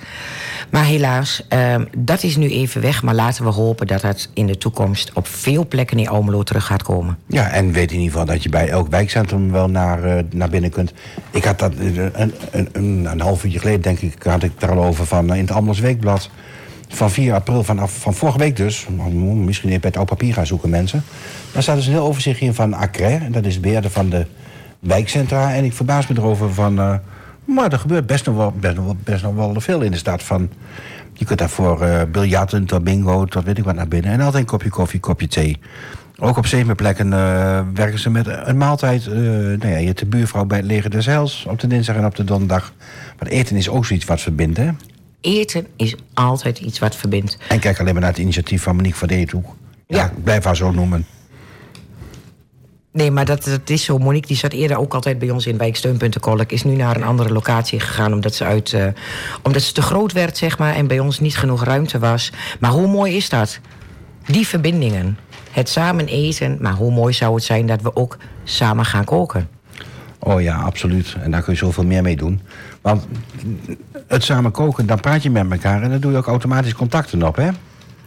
Maar 0.69 0.85
helaas, 0.85 1.45
ehm, 1.49 1.85
dat 1.97 2.23
is 2.23 2.35
nu 2.35 2.49
even 2.49 2.81
weg. 2.81 3.03
Maar 3.03 3.13
laten 3.13 3.43
we 3.43 3.49
hopen 3.49 3.87
dat 3.87 4.01
dat 4.01 4.29
in 4.33 4.47
de 4.47 4.57
toekomst 4.57 5.11
op 5.13 5.27
veel 5.27 5.67
plekken 5.67 5.99
in 5.99 6.07
Almelo 6.07 6.43
terug 6.43 6.65
gaat 6.65 6.83
komen. 6.83 7.17
Ja, 7.27 7.49
en 7.49 7.71
weet 7.71 7.91
in 7.91 7.97
ieder 7.97 8.11
geval 8.11 8.25
dat 8.25 8.43
je 8.43 8.49
bij 8.49 8.69
elk 8.69 8.87
wijkcentrum 8.87 9.51
wel 9.51 9.69
naar, 9.69 10.03
eh, 10.03 10.23
naar 10.31 10.49
binnen 10.49 10.69
kunt. 10.69 10.93
Ik 11.31 11.43
had 11.43 11.59
dat 11.59 11.73
eh, 11.75 11.95
een, 11.95 12.33
een, 12.51 13.05
een, 13.05 13.21
half 13.21 13.43
uurtje 13.43 13.59
geleden, 13.59 13.81
denk 13.81 13.99
ik, 13.99 14.23
had 14.23 14.43
ik 14.43 14.51
daar 14.57 14.71
al 14.71 14.83
over 14.83 15.05
van 15.05 15.29
eh, 15.29 15.35
in 15.35 15.41
het 15.41 15.51
Almels 15.51 15.79
Weekblad. 15.79 16.29
van 16.87 17.11
4 17.11 17.33
april 17.33 17.63
vanaf 17.63 17.91
van 17.99 18.13
vorige 18.13 18.37
week 18.37 18.55
dus. 18.55 18.87
Misschien 19.11 19.69
even 19.69 19.81
bij 19.81 19.89
het 19.89 19.97
oud 19.97 20.07
papier 20.07 20.33
gaan 20.33 20.45
zoeken 20.45 20.69
mensen. 20.69 21.03
Daar 21.51 21.63
staat 21.63 21.75
dus 21.75 21.85
een 21.85 21.91
heel 21.93 22.05
overzicht 22.05 22.39
in 22.39 22.53
van 22.53 22.73
ACRE. 22.73 23.19
Dat 23.29 23.45
is 23.45 23.59
beheerder 23.59 23.91
van 23.91 24.09
de 24.09 24.25
wijkcentra. 24.83 25.53
En 25.53 25.63
ik 25.63 25.73
verbaas 25.73 26.07
me 26.07 26.15
erover 26.17 26.53
van... 26.53 26.79
eh, 26.79 26.95
maar 27.45 27.71
er 27.71 27.79
gebeurt 27.79 28.05
best 28.05 28.25
nog, 28.25 28.35
wel, 28.35 28.51
best, 28.59 28.75
nog 28.75 28.85
wel, 28.85 28.97
best 29.03 29.23
nog 29.23 29.35
wel 29.35 29.61
veel 29.61 29.81
in 29.81 29.91
de 29.91 29.97
stad 29.97 30.23
van... 30.23 30.49
Je 31.13 31.25
kunt 31.25 31.39
daarvoor 31.39 31.81
eh 31.81 32.01
biljarten, 32.11 32.65
tot 32.65 32.83
bingo, 32.83 33.25
tot 33.25 33.43
weet 33.43 33.57
ik 33.57 33.63
wat 33.63 33.75
naar 33.75 33.87
binnen. 33.87 34.11
En 34.11 34.19
altijd 34.21 34.43
een 34.43 34.49
kopje 34.49 34.69
koffie, 34.69 34.99
kopje 34.99 35.27
thee. 35.27 35.57
Ook 36.19 36.37
op 36.37 36.45
zeven 36.45 36.75
plekken 36.75 37.13
eh, 37.13 37.59
werken 37.73 37.99
ze 37.99 38.09
met 38.09 38.27
een 38.27 38.57
maaltijd. 38.57 39.07
eh 39.07 39.13
nou 39.13 39.67
ja, 39.67 39.77
je 39.77 39.85
hebt 39.85 39.99
de 39.99 40.05
buurvrouw 40.05 40.45
bij 40.45 40.57
het 40.57 40.67
leger 40.67 40.89
des 40.89 41.05
Heils 41.05 41.45
op 41.49 41.59
de 41.59 41.67
dinsdag 41.67 41.95
en 41.95 42.05
op 42.05 42.15
de 42.15 42.23
donderdag. 42.23 42.73
Want 43.19 43.31
eten 43.31 43.55
is 43.55 43.69
ook 43.69 43.85
zoiets 43.85 44.05
wat 44.05 44.21
verbindt, 44.21 44.57
hè? 44.57 44.69
Eten 45.21 45.67
is 45.75 45.95
altijd 46.13 46.59
iets 46.59 46.79
wat 46.79 46.95
verbindt. 46.95 47.37
En 47.47 47.59
kijk 47.59 47.79
alleen 47.79 47.93
maar 47.93 48.01
naar 48.01 48.11
het 48.11 48.19
initiatief 48.19 48.63
van 48.63 48.75
Monique 48.75 48.97
van 48.97 49.07
Deethoek. 49.07 49.55
Ja, 49.87 49.97
Ja. 49.97 50.05
ik 50.05 50.23
blijf 50.23 50.43
haar 50.43 50.55
zo 50.55 50.71
noemen. 50.71 51.05
Nee, 52.93 53.11
maar 53.11 53.25
dat, 53.25 53.43
dat 53.43 53.69
is 53.69 53.83
zo. 53.83 53.97
Monique 53.97 54.27
die 54.27 54.37
zat 54.37 54.53
eerder 54.53 54.77
ook 54.77 54.93
altijd 54.93 55.19
bij 55.19 55.29
ons 55.29 55.47
in 55.47 55.57
wijksteunpuntenkolk. 55.57 56.51
Is 56.51 56.63
nu 56.63 56.75
naar 56.75 56.95
een 56.95 57.03
andere 57.03 57.33
locatie 57.33 57.79
gegaan 57.79 58.13
omdat 58.13 58.35
ze, 58.35 58.43
uit, 58.43 58.73
eh, 58.73 58.85
omdat 59.43 59.61
ze 59.61 59.73
te 59.73 59.81
groot 59.81 60.11
werd, 60.11 60.37
zeg 60.37 60.57
maar. 60.57 60.75
En 60.75 60.87
bij 60.87 60.99
ons 60.99 61.19
niet 61.19 61.37
genoeg 61.37 61.63
ruimte 61.63 61.99
was. 61.99 62.31
Maar 62.59 62.71
hoe 62.71 62.87
mooi 62.87 63.15
is 63.15 63.29
dat? 63.29 63.59
Die 64.25 64.47
verbindingen. 64.47 65.17
Het 65.51 65.69
samen 65.69 66.07
eten. 66.07 66.57
Maar 66.61 66.73
hoe 66.73 66.91
mooi 66.91 67.13
zou 67.13 67.35
het 67.35 67.43
zijn 67.43 67.65
dat 67.65 67.81
we 67.81 67.95
ook 67.95 68.17
samen 68.43 68.85
gaan 68.85 69.05
koken? 69.05 69.49
Oh 70.19 70.41
ja, 70.41 70.57
absoluut. 70.57 71.15
En 71.19 71.31
daar 71.31 71.41
kun 71.41 71.53
je 71.53 71.59
zoveel 71.59 71.85
meer 71.85 72.01
mee 72.01 72.15
doen. 72.15 72.41
Want 72.81 73.07
het 74.07 74.23
samen 74.23 74.51
koken, 74.51 74.85
dan 74.85 74.99
praat 74.99 75.23
je 75.23 75.29
met 75.29 75.51
elkaar... 75.51 75.81
en 75.81 75.89
dan 75.89 75.99
doe 75.99 76.11
je 76.11 76.17
ook 76.17 76.27
automatisch 76.27 76.73
contacten 76.73 77.23
op, 77.23 77.35
hè? 77.35 77.49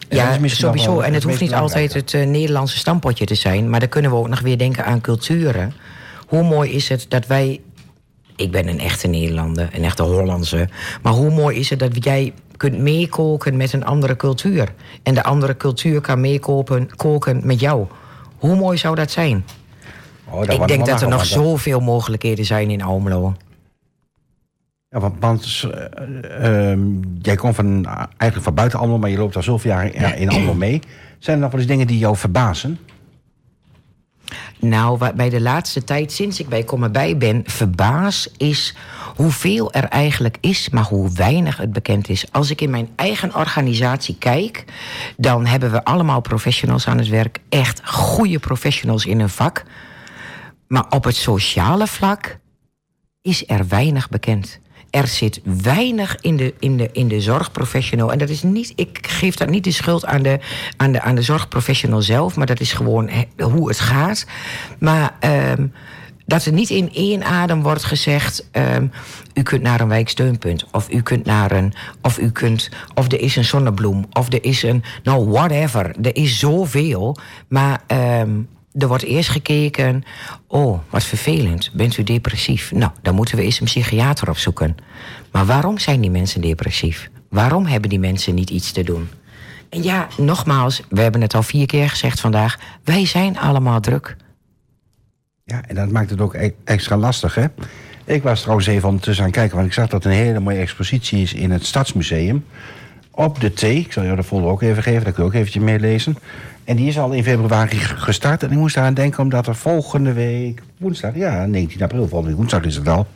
Ja, 0.09 0.39
sowieso. 0.49 1.01
En 1.01 1.15
het 1.15 1.23
hoeft 1.23 1.41
niet 1.41 1.55
altijd 1.55 1.95
het 1.95 2.15
eh, 2.15 2.27
Nederlandse 2.27 2.79
stampotje 2.79 3.25
te 3.25 3.35
zijn. 3.35 3.71
Maar 3.71 3.81
dan 3.81 3.89
kunnen 3.89 4.11
we 4.11 4.17
ook 4.17 4.29
nog 4.29 4.41
weer 4.41 4.59
denken 4.59 4.85
aan 4.85 5.01
culturen. 5.01 5.75
Hoe 6.27 6.43
mooi 6.43 6.71
is 6.71 6.89
het 6.89 7.07
dat 7.09 7.27
wij. 7.27 7.61
Ik 8.37 8.51
ben 8.51 8.69
een 8.69 8.81
echte 8.81 9.09
Nederlander, 9.09 9.69
een 9.73 9.85
echte 9.85 10.03
Hollandse. 10.03 10.69
Maar 11.03 11.13
hoe 11.13 11.31
mooi 11.31 11.59
is 11.59 11.71
het 11.71 11.79
dat 11.79 12.05
jij 12.05 12.33
kunt 12.57 12.79
meekoken 12.79 13.57
met 13.57 13.73
een 13.73 13.85
andere 13.85 14.17
cultuur. 14.17 14.75
En 15.03 15.15
de 15.15 15.23
andere 15.23 15.57
cultuur 15.57 16.01
kan 16.01 16.21
meekoken 16.21 16.97
koken 16.97 17.41
met 17.45 17.61
jou. 17.61 17.87
Hoe 18.37 18.57
mooi 18.57 18.79
zou 18.79 18.95
dat 18.95 19.11
zijn? 19.11 19.45
Oh, 20.31 20.45
ik 20.45 20.69
denk 20.69 20.87
dat 20.87 21.03
er 21.03 21.09
nog 21.09 21.27
zoveel 21.27 21.81
mogelijkheden 21.81 22.45
zijn 22.45 22.71
in 22.71 22.83
Almelo. 22.83 23.35
Ja, 24.97 25.03
want, 25.03 25.15
want 25.21 25.65
eh, 25.73 26.71
ehm, 26.71 26.81
jij 27.23 27.37
komt 27.37 27.55
van, 27.55 27.87
eigenlijk 27.87 28.43
van 28.43 28.55
buiten 28.55 28.79
Almelo... 28.79 28.99
maar 28.99 29.11
je 29.11 29.19
loopt 29.19 29.37
al 29.37 29.43
zoveel 29.43 29.71
jaar 29.71 29.95
in, 29.95 30.17
in 30.17 30.29
Almelo 30.29 30.55
mee. 30.55 30.81
Zijn 31.19 31.37
er 31.37 31.43
nog 31.43 31.51
wel 31.51 31.61
eens 31.61 31.69
dingen 31.69 31.87
die 31.87 31.99
jou 31.99 32.17
verbazen? 32.17 32.79
Nou, 34.61 34.99
wa- 34.99 35.13
bij 35.13 35.29
de 35.31 35.41
laatste 35.41 35.85
tijd, 35.85 36.13
sinds 36.13 36.41
ik 36.41 36.49
bij 36.49 36.63
Kom 36.65 36.93
bij 36.93 37.17
ben, 37.17 37.43
verbaas 37.45 38.31
is 38.37 38.75
hoeveel 39.17 39.73
er 39.73 39.85
eigenlijk 39.85 40.37
is, 40.41 40.69
maar 40.71 40.85
hoe 40.85 41.13
weinig 41.13 41.57
het 41.57 41.73
bekend 41.73 42.09
is. 42.09 42.33
Als 42.33 42.51
ik 42.51 42.61
in 42.61 42.71
mijn 42.71 42.89
eigen 42.95 43.35
organisatie 43.35 44.17
kijk, 44.19 44.65
dan 45.17 45.47
hebben 45.47 45.71
we 45.71 45.85
allemaal 45.85 46.21
professionals 46.21 46.87
aan 46.87 46.99
het 46.99 47.09
werk. 47.09 47.39
Echt 47.49 47.81
goede 47.89 48.39
professionals 48.39 49.07
in 49.07 49.19
hun 49.19 49.29
vak. 49.29 49.65
Maar 50.67 50.87
op 50.89 51.05
het 51.05 51.17
sociale 51.17 51.87
vlak 51.87 52.39
is 53.23 53.49
er 53.49 53.69
weinig 53.69 54.09
bekend. 54.09 54.61
Er 54.97 55.07
zit 55.07 55.41
weinig 55.63 56.17
in 56.21 56.37
de, 56.37 56.55
in 56.59 56.77
de, 56.77 56.89
in 56.93 57.09
de 57.09 57.21
zorgprofessional. 57.21 58.13
En 58.13 58.19
dat 58.19 58.29
is 58.29 58.43
niet, 58.43 58.73
ik 58.77 59.07
geef 59.07 59.35
dat 59.35 59.49
niet 59.49 59.65
de 59.65 59.71
schuld 59.71 60.05
aan 60.05 60.23
de, 60.23 60.39
aan 60.77 60.93
de, 60.93 61.01
aan 61.01 61.15
de 61.15 61.23
zorgprofessional 61.23 62.03
zelf, 62.03 62.37
maar 62.37 62.47
dat 62.47 62.61
is 62.61 62.73
gewoon 62.73 63.11
hoe 63.39 63.69
het 63.69 63.81
gaat. 63.81 64.27
Maar 64.79 65.17
ehm, 65.21 65.67
dat 66.27 66.45
er 66.45 66.53
niet 66.53 66.71
in 66.71 66.93
één 66.93 67.25
adem 67.25 67.63
wordt 67.63 67.85
gezegd: 67.85 68.49
ehm, 68.51 68.87
u 69.35 69.43
kunt 69.43 69.63
naar 69.63 69.81
een 69.81 69.89
wijksteunpunt, 69.89 70.67
of 70.73 70.91
u 70.93 71.03
kunt 71.03 71.25
naar 71.25 71.53
een, 71.53 71.73
of 72.03 72.19
u 72.19 72.31
kunt, 72.31 72.71
of 72.95 73.13
er 73.13 73.21
is 73.21 73.37
een 73.37 73.45
zonnebloem, 73.45 74.07
of 74.13 74.33
er 74.33 74.45
is 74.45 74.63
een, 74.63 74.83
nou 75.03 75.29
whatever. 75.29 75.95
Er 76.03 76.17
is 76.17 76.39
zoveel, 76.39 77.17
maar. 77.49 77.81
ehm, 77.87 78.31
er 78.79 78.89
wordt 78.89 79.05
eerst 79.05 79.29
gekeken, 79.29 80.05
oh, 80.47 80.79
wat 80.91 81.05
vervelend, 81.05 81.71
bent 81.73 81.97
u 81.97 82.03
depressief? 82.03 82.73
Nou, 82.73 82.93
dan 83.03 83.15
moeten 83.15 83.37
we 83.37 83.43
eens 83.43 83.61
een 83.61 83.67
psychiater 83.67 84.29
opzoeken. 84.29 84.77
Maar 85.33 85.47
waarom 85.47 85.79
zijn 85.79 86.01
die 86.01 86.11
mensen 86.11 86.41
depressief? 86.41 87.11
Waarom 87.29 87.67
hebben 87.67 87.91
die 87.91 87.99
mensen 87.99 88.35
niet 88.35 88.51
iets 88.51 88.73
te 88.73 88.83
doen? 88.83 89.09
En 89.69 89.83
ja, 89.83 90.09
nogmaals, 90.17 90.83
we 90.89 91.01
hebben 91.01 91.21
het 91.21 91.35
al 91.35 91.43
vier 91.43 91.67
keer 91.67 91.91
gezegd 91.91 92.21
vandaag, 92.21 92.59
wij 92.85 93.07
zijn 93.07 93.39
allemaal 93.39 93.81
druk. 93.81 94.17
Ja, 95.45 95.63
en 95.67 95.75
dat 95.75 95.91
maakt 95.91 96.11
het 96.11 96.21
ook 96.21 96.35
e- 96.35 96.51
extra 96.65 96.97
lastig, 96.97 97.35
hè? 97.35 97.47
Ik 98.05 98.23
was 98.23 98.41
trouwens 98.41 98.67
even 98.67 98.89
ondertussen 98.89 99.25
aan 99.25 99.31
het 99.31 99.39
kijken... 99.39 99.57
want 99.57 99.69
ik 99.69 99.75
zag 99.75 99.89
dat 99.89 100.05
een 100.05 100.11
hele 100.11 100.41
mooie 100.41 100.59
expositie 100.59 101.23
is 101.23 101.35
in 101.35 101.51
het 101.51 101.67
Stadsmuseum. 101.67 102.45
Op 103.11 103.41
de 103.41 103.53
T. 103.53 103.63
Ik 103.63 103.93
zal 103.93 104.05
jou 104.05 104.17
de 104.17 104.25
folder 104.25 104.51
ook 104.51 104.63
even 104.63 104.83
geven, 104.83 105.05
dan 105.05 105.13
kun 105.13 105.23
je 105.23 105.29
ook 105.29 105.35
eventjes 105.35 105.63
meelezen. 105.63 106.17
En 106.67 106.77
die 106.77 106.89
is 106.89 106.99
al 106.99 107.13
in 107.13 107.25
februari 107.25 107.79
gestart. 107.79 108.43
En 108.43 108.51
ik 108.51 108.57
moest 108.59 108.75
daaraan 108.75 108.95
denken 108.95 109.23
omdat 109.23 109.47
er 109.47 109.57
volgende 109.57 110.13
week... 110.13 110.63
woensdag, 110.77 111.15
ja, 111.15 111.47
19 111.47 111.83
april, 111.83 112.01
volgende 112.01 112.27
week 112.27 112.37
woensdag 112.37 112.63
is 112.63 112.77
het 112.77 112.89
al... 112.89 113.07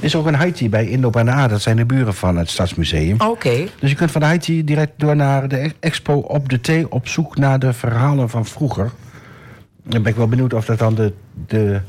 is 0.00 0.16
ook 0.16 0.26
een 0.26 0.34
Haiti 0.34 0.68
bij 0.68 0.86
Inloop 0.86 1.16
aan 1.16 1.24
de 1.24 1.32
A. 1.32 1.48
Dat 1.48 1.62
zijn 1.62 1.76
de 1.76 1.84
buren 1.84 2.14
van 2.14 2.36
het 2.36 2.50
Stadsmuseum. 2.50 3.20
Oké. 3.20 3.66
Dus 3.78 3.90
je 3.90 3.96
kunt 3.96 4.10
van 4.10 4.22
Haiti 4.22 4.64
direct 4.64 4.92
door 4.96 5.16
naar 5.16 5.48
de 5.48 5.72
expo 5.80 6.12
op 6.14 6.48
de 6.48 6.60
T... 6.60 6.86
op 6.88 7.08
zoek 7.08 7.36
naar 7.36 7.58
de 7.58 7.72
verhalen 7.72 8.30
van 8.30 8.46
vroeger. 8.46 8.90
Dan 9.82 10.02
ben 10.02 10.12
ik 10.12 10.18
wel 10.18 10.28
benieuwd 10.28 10.54
of 10.54 10.64
dat 10.64 10.78
dan 10.78 10.94
de... 10.94 11.12
de 11.46 11.80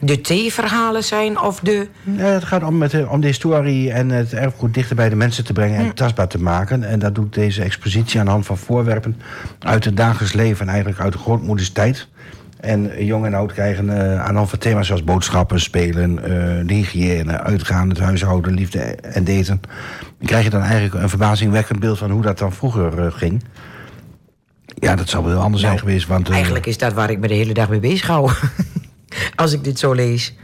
De 0.00 0.20
T-verhalen 0.20 1.04
zijn 1.04 1.40
of 1.40 1.60
de... 1.60 1.88
ja, 2.16 2.24
het 2.24 2.44
gaat 2.44 2.62
om, 2.62 2.82
het, 2.82 2.94
eh, 2.94 3.12
om 3.12 3.20
de 3.20 3.26
historie 3.26 3.92
en 3.92 4.08
het 4.10 4.32
erfgoed 4.32 4.74
dichter 4.74 4.96
bij 4.96 5.08
de 5.08 5.16
mensen 5.16 5.44
te 5.44 5.52
brengen 5.52 5.78
en 5.78 5.94
tastbaar 5.94 6.28
te 6.28 6.38
maken. 6.38 6.84
En 6.84 6.98
dat 6.98 7.14
doet 7.14 7.34
deze 7.34 7.62
expositie 7.62 8.18
aan 8.18 8.24
de 8.24 8.30
hand 8.30 8.46
van 8.46 8.58
voorwerpen 8.58 9.20
uit 9.58 9.84
het 9.84 9.96
dagelijks 9.96 10.34
leven 10.34 10.60
en 10.60 10.68
eigenlijk 10.68 11.00
uit 11.00 11.12
de 11.12 11.18
grootmoeders 11.18 11.70
tijd. 11.70 12.08
En 12.60 13.04
jong 13.04 13.26
en 13.26 13.34
oud 13.34 13.52
krijgen 13.52 13.90
eh, 13.90 14.20
aan 14.20 14.30
de 14.30 14.36
hand 14.36 14.48
van 14.48 14.58
thema's 14.58 14.86
zoals 14.86 15.04
boodschappen, 15.04 15.60
spelen, 15.60 16.16
de 16.66 16.74
hygiëne, 16.74 17.40
uitgaan, 17.40 17.88
het 17.88 17.98
huishouden, 17.98 18.54
liefde 18.54 18.80
en 18.80 19.24
daten. 19.24 19.60
Dan 20.18 20.26
krijg 20.26 20.44
je 20.44 20.50
dan 20.50 20.62
eigenlijk 20.62 21.02
een 21.02 21.08
verbazingwekkend 21.08 21.80
beeld 21.80 21.98
van 21.98 22.10
hoe 22.10 22.22
dat 22.22 22.38
dan 22.38 22.52
vroeger 22.52 23.12
ging. 23.12 23.42
Ja, 24.80 24.94
dat 24.96 25.08
zou 25.08 25.24
wel 25.24 25.32
heel 25.32 25.42
anders 25.42 25.62
zijn 25.62 25.74
Nou, 25.74 25.86
geweest. 25.86 26.06
Want, 26.06 26.30
Eigenlijk 26.30 26.66
is 26.66 26.78
dat 26.78 26.92
waar 26.92 27.10
ik 27.10 27.18
me 27.18 27.28
de 27.28 27.34
hele 27.34 27.54
dag 27.54 27.68
mee 27.68 27.80
bezig 27.80 28.06
hou. 28.06 28.30
Als 29.34 29.52
ik 29.52 29.64
dit 29.64 29.78
zo 29.78 29.92
lees. 29.92 30.34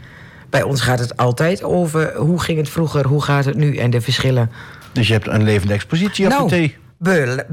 Bij 0.51 0.63
ons 0.63 0.81
gaat 0.81 0.99
het 0.99 1.17
altijd 1.17 1.63
over 1.63 2.15
hoe 2.17 2.41
ging 2.41 2.59
het 2.59 2.69
vroeger, 2.69 3.07
hoe 3.07 3.23
gaat 3.23 3.45
het 3.45 3.55
nu 3.57 3.77
en 3.77 3.91
de 3.91 4.01
verschillen. 4.01 4.51
Dus 4.93 5.07
je 5.07 5.13
hebt 5.13 5.27
een 5.27 5.43
levende 5.43 5.75
expositie 5.75 6.25
op 6.25 6.31
nou, 6.31 6.49
de 6.49 6.55
thee. 6.55 6.77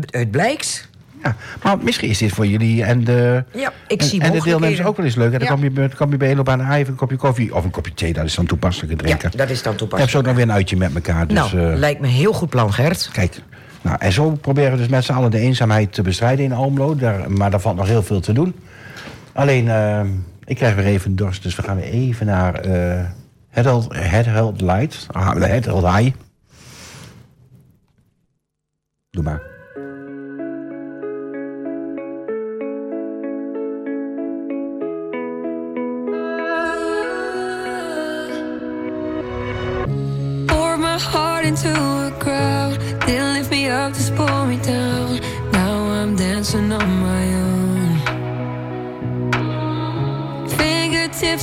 het 0.06 0.32
blijkt. 0.32 0.90
Ja, 1.24 1.36
maar 1.64 1.78
misschien 1.78 2.10
is 2.10 2.18
dit 2.18 2.32
voor 2.32 2.46
jullie 2.48 2.84
en 2.84 3.04
de, 3.04 3.44
Ja, 3.54 3.74
ik 3.88 4.02
en, 4.02 4.08
zie 4.08 4.22
en 4.22 4.32
de 4.32 4.42
deelnemers 4.42 4.84
ook 4.84 4.98
wel 4.98 5.06
eens 5.06 5.16
leuk. 5.16 5.32
En 5.34 5.40
dan 5.40 5.48
Ja. 5.48 5.54
kom 5.54 5.64
je, 5.84 5.90
kom 5.98 6.12
je 6.12 6.18
bij 6.18 6.32
een 6.32 6.40
op 6.40 6.50
aan 6.50 6.60
een 6.60 6.72
even 6.72 6.92
een 6.92 6.96
kopje 6.96 7.16
koffie 7.18 7.56
of 7.56 7.64
een 7.64 7.70
kopje 7.72 7.94
thee. 7.94 8.14
Dat 8.14 8.26
is 8.26 8.36
dan 8.36 8.46
toepasselijke 8.46 8.96
drinken. 8.96 9.30
Ja, 9.32 9.38
dat 9.38 9.50
is 9.50 9.64
dan 9.64 9.76
toepasselijk. 9.76 10.12
zo 10.12 10.18
ook 10.18 10.26
nog 10.26 10.36
weer 10.36 10.44
een 10.44 10.52
uitje 10.52 10.78
met 10.78 10.94
elkaar. 10.96 11.28
Dus, 11.28 11.38
nou, 11.38 11.72
eh, 11.72 11.78
lijkt 11.78 12.02
me 12.02 12.08
een 12.08 12.14
heel 12.14 12.34
goed 12.34 12.50
plan, 12.50 12.74
Gert. 12.74 13.10
kijk. 13.14 13.42
Nou, 13.82 13.98
en 14.00 14.12
zo 14.12 14.30
proberen 14.32 14.72
we 14.72 14.78
dus 14.78 14.88
met 14.88 15.04
z'n 15.04 15.12
allen 15.12 15.32
de 15.32 15.40
eenzaamheid 15.40 15.94
te 15.94 16.02
bestrijden 16.02 16.46
in 16.46 16.54
Almelo. 16.54 16.96
Daar, 16.96 17.32
maar 17.32 17.52
daar 17.52 17.60
valt 17.62 17.76
nog 17.76 17.88
heel 17.88 18.04
veel 18.04 18.20
te 18.20 18.34
doen. 18.34 18.56
Alleen, 19.34 19.70
eh, 19.70 20.02
ik 20.52 20.58
krijg 20.58 20.76
weer 20.76 20.86
even 20.86 21.16
dorst. 21.16 21.44
Dus 21.44 21.56
we 21.56 21.62
gaan 21.62 21.76
weer 21.76 21.86
even 21.92 22.26
naar 22.26 22.54
eh 22.56 23.06
het 23.50 23.66
Held- 23.66 23.96
het 23.96 24.26
Held 24.26 24.62
Light. 24.62 25.08
Ah, 25.12 25.34
het 25.36 25.66
Held 25.66 25.96
High. 25.96 26.16
Doe 29.10 29.24
maar. 29.24 29.42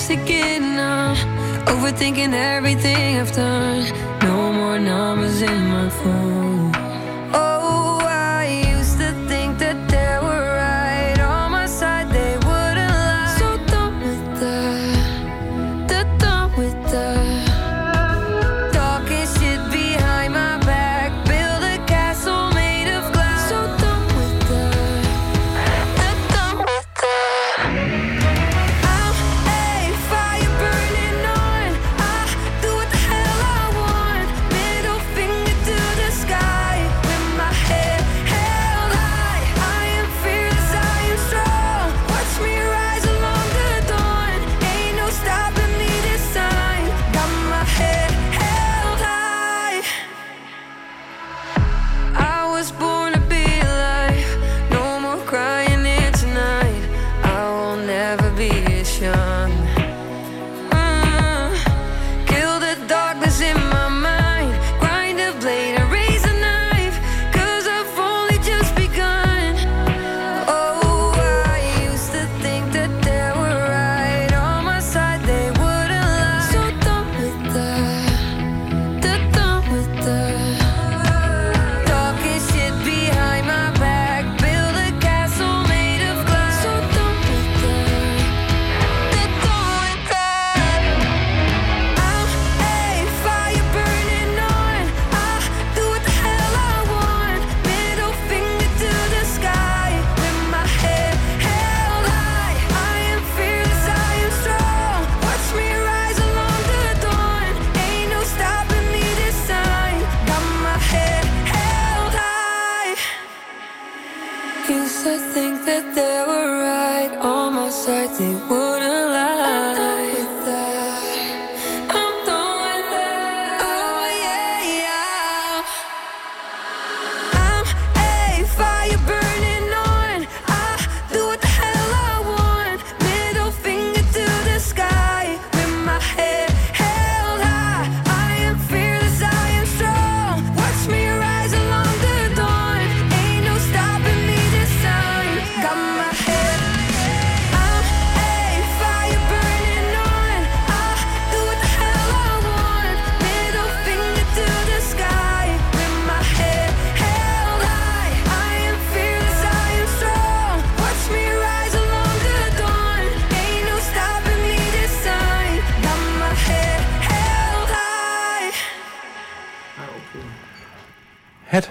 Fingertips 0.09 0.11
again 0.11 0.77
now. 0.77 1.15
Overthinking 1.67 2.33
everything 2.33 3.21
I've 3.21 3.33
done. 3.33 3.85
No 4.23 4.53
more 4.53 4.79
numbers 4.79 5.43
in 5.43 5.69
my 5.69 5.91
phone. 5.91 6.38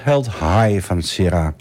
Held 0.07 0.31
High 0.31 0.81
van 0.81 1.01
Sierra. 1.01 1.53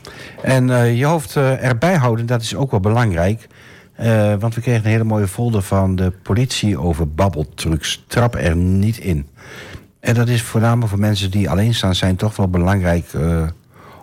En 0.42 0.70
eh, 0.70 0.98
je 0.98 1.04
hoofd 1.04 1.36
eh, 1.36 1.64
erbij 1.64 1.96
houden, 1.96 2.26
dat 2.26 2.42
is 2.42 2.54
ook 2.54 2.70
wel 2.70 2.80
belangrijk. 2.80 3.48
Eh, 3.94 4.34
want 4.38 4.54
we 4.54 4.60
kregen 4.60 4.84
een 4.84 4.90
hele 4.90 5.04
mooie 5.04 5.28
folder 5.28 5.62
van 5.62 5.96
de 5.96 6.12
politie 6.22 6.78
over 6.78 7.08
babbeltrucs. 7.08 8.04
Trap 8.06 8.34
er 8.34 8.56
niet 8.56 8.98
in. 8.98 9.26
En 10.00 10.14
dat 10.14 10.28
is 10.28 10.42
voornamelijk 10.42 10.88
voor 10.88 10.98
mensen 10.98 11.30
die 11.30 11.50
alleen 11.50 11.74
staan 11.74 11.94
zijn 11.94 12.16
toch 12.16 12.36
wel 12.36 12.48
belangrijk 12.48 13.06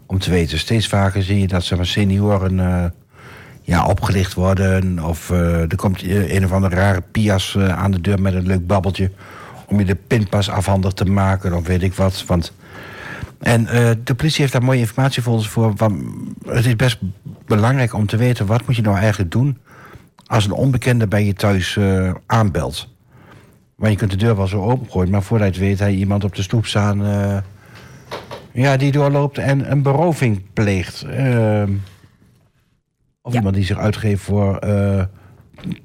om 0.06 0.20
te 0.20 0.30
weten. 0.30 0.60
Steeds 0.60 0.88
vaker 0.88 1.24
zie 1.24 1.39
je 1.39 1.48
dat 1.48 1.64
zeg 1.64 1.78
maar, 1.78 1.88
senioren 1.88 2.94
ja, 3.62 3.86
opgelicht 3.86 4.34
worden. 4.34 5.04
Of 5.04 5.30
er 5.30 5.76
komt 5.76 6.04
een 6.04 6.46
of 6.46 6.52
andere 6.52 6.76
rare 6.76 7.02
pias 7.12 7.58
aan 7.58 7.91
de 7.91 8.02
deur 8.02 8.22
met 8.22 8.34
een 8.34 8.48
leuk 8.48 8.68
babbeltje. 8.68 9.12
Om 9.68 9.80
je 9.80 9.86
de 9.86 9.98
pinpas 10.08 10.50
afhandig 10.50 10.94
te 10.94 11.06
maken 11.06 11.54
of 11.54 11.68
weet 11.68 11.84
ik 11.84 11.94
wat. 11.94 12.24
Want 12.28 12.54
en 13.44 13.68
eh, 13.68 13.89
de 14.04 14.16
politie 14.16 14.41
heeft 14.41 14.54
daar 14.54 14.64
mooie 14.64 14.80
informatiefolders 14.80 15.48
voor. 15.48 15.74
Van, 15.76 16.16
het 16.46 16.66
is 16.66 16.76
best 16.76 17.00
belangrijk 17.46 17.94
om 17.94 18.06
te 18.06 18.18
weten... 18.18 18.46
wat 18.46 18.66
moet 18.68 18.76
je 18.76 18.82
nou 18.82 18.98
eigenlijk 18.98 19.32
doen... 19.32 19.58
als 20.26 20.46
een 20.46 20.52
onbekende 20.52 21.08
bij 21.08 21.26
je 21.26 21.34
thuis 21.34 21.78
eh, 21.78 22.14
aanbelt. 22.26 22.89
Want 23.76 23.91
je 23.91 23.98
kunt 23.98 24.12
de 24.12 24.18
deur 24.18 24.36
wel 24.36 24.48
zo 24.48 24.62
opengooien... 24.62 25.12
maar 25.12 25.24
voordat 25.24 25.48
je 25.56 25.62
het 25.62 25.70
weet, 25.70 25.80
hij 25.80 25.94
iemand 25.94 26.24
op 26.24 26.36
de 26.36 26.41
stoep 26.41 26.66
staan... 26.66 27.06
eh, 27.06 27.38
ja, 28.52 28.78
die 28.78 28.91
doorloopt 28.91 29.38
en 29.38 29.72
een 29.72 29.82
beroving 29.82 30.41
pleegt. 30.54 31.02
Ehm, 31.04 31.72
of 33.22 33.32
Ja. 33.32 33.38
iemand 33.38 33.56
die 33.56 33.66
zich 33.66 33.78
uitgeeft 33.78 34.24
voor 34.24 34.60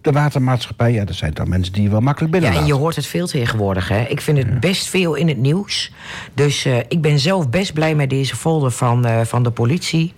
de 0.01 0.12
watermaatschappij. 0.12 0.93
Ja, 0.93 1.05
dat 1.05 1.16
zijn 1.16 1.35
dan 1.35 1.49
mensen 1.49 1.72
die 1.72 1.83
je 1.83 1.89
wel 1.89 2.01
makkelijk 2.01 2.35
Ja, 2.35 2.41
binnen 2.41 2.61
en 2.61 2.66
je 2.66 2.74
hoort 2.74 2.97
het 2.97 3.07
veel 3.07 3.26
tegenwoordig. 3.26 3.89
Hè? 3.89 4.03
Ik 4.03 4.20
vind 4.20 4.39
het 4.39 4.61
best 4.61 4.89
veel 4.89 5.14
in 5.14 5.29
het 5.29 5.39
nieuws. 5.39 5.93
Dus 6.35 6.64
eh, 6.64 6.76
ik 6.89 7.01
ben 7.01 7.18
zelf 7.18 7.49
best 7.49 7.72
blij 7.72 7.95
met 7.95 8.11
deze 8.11 8.37
folder 8.37 8.70
van, 8.70 9.05
eh, 9.05 9.20
van 9.20 9.43
de 9.43 9.51
politie. 9.51 10.14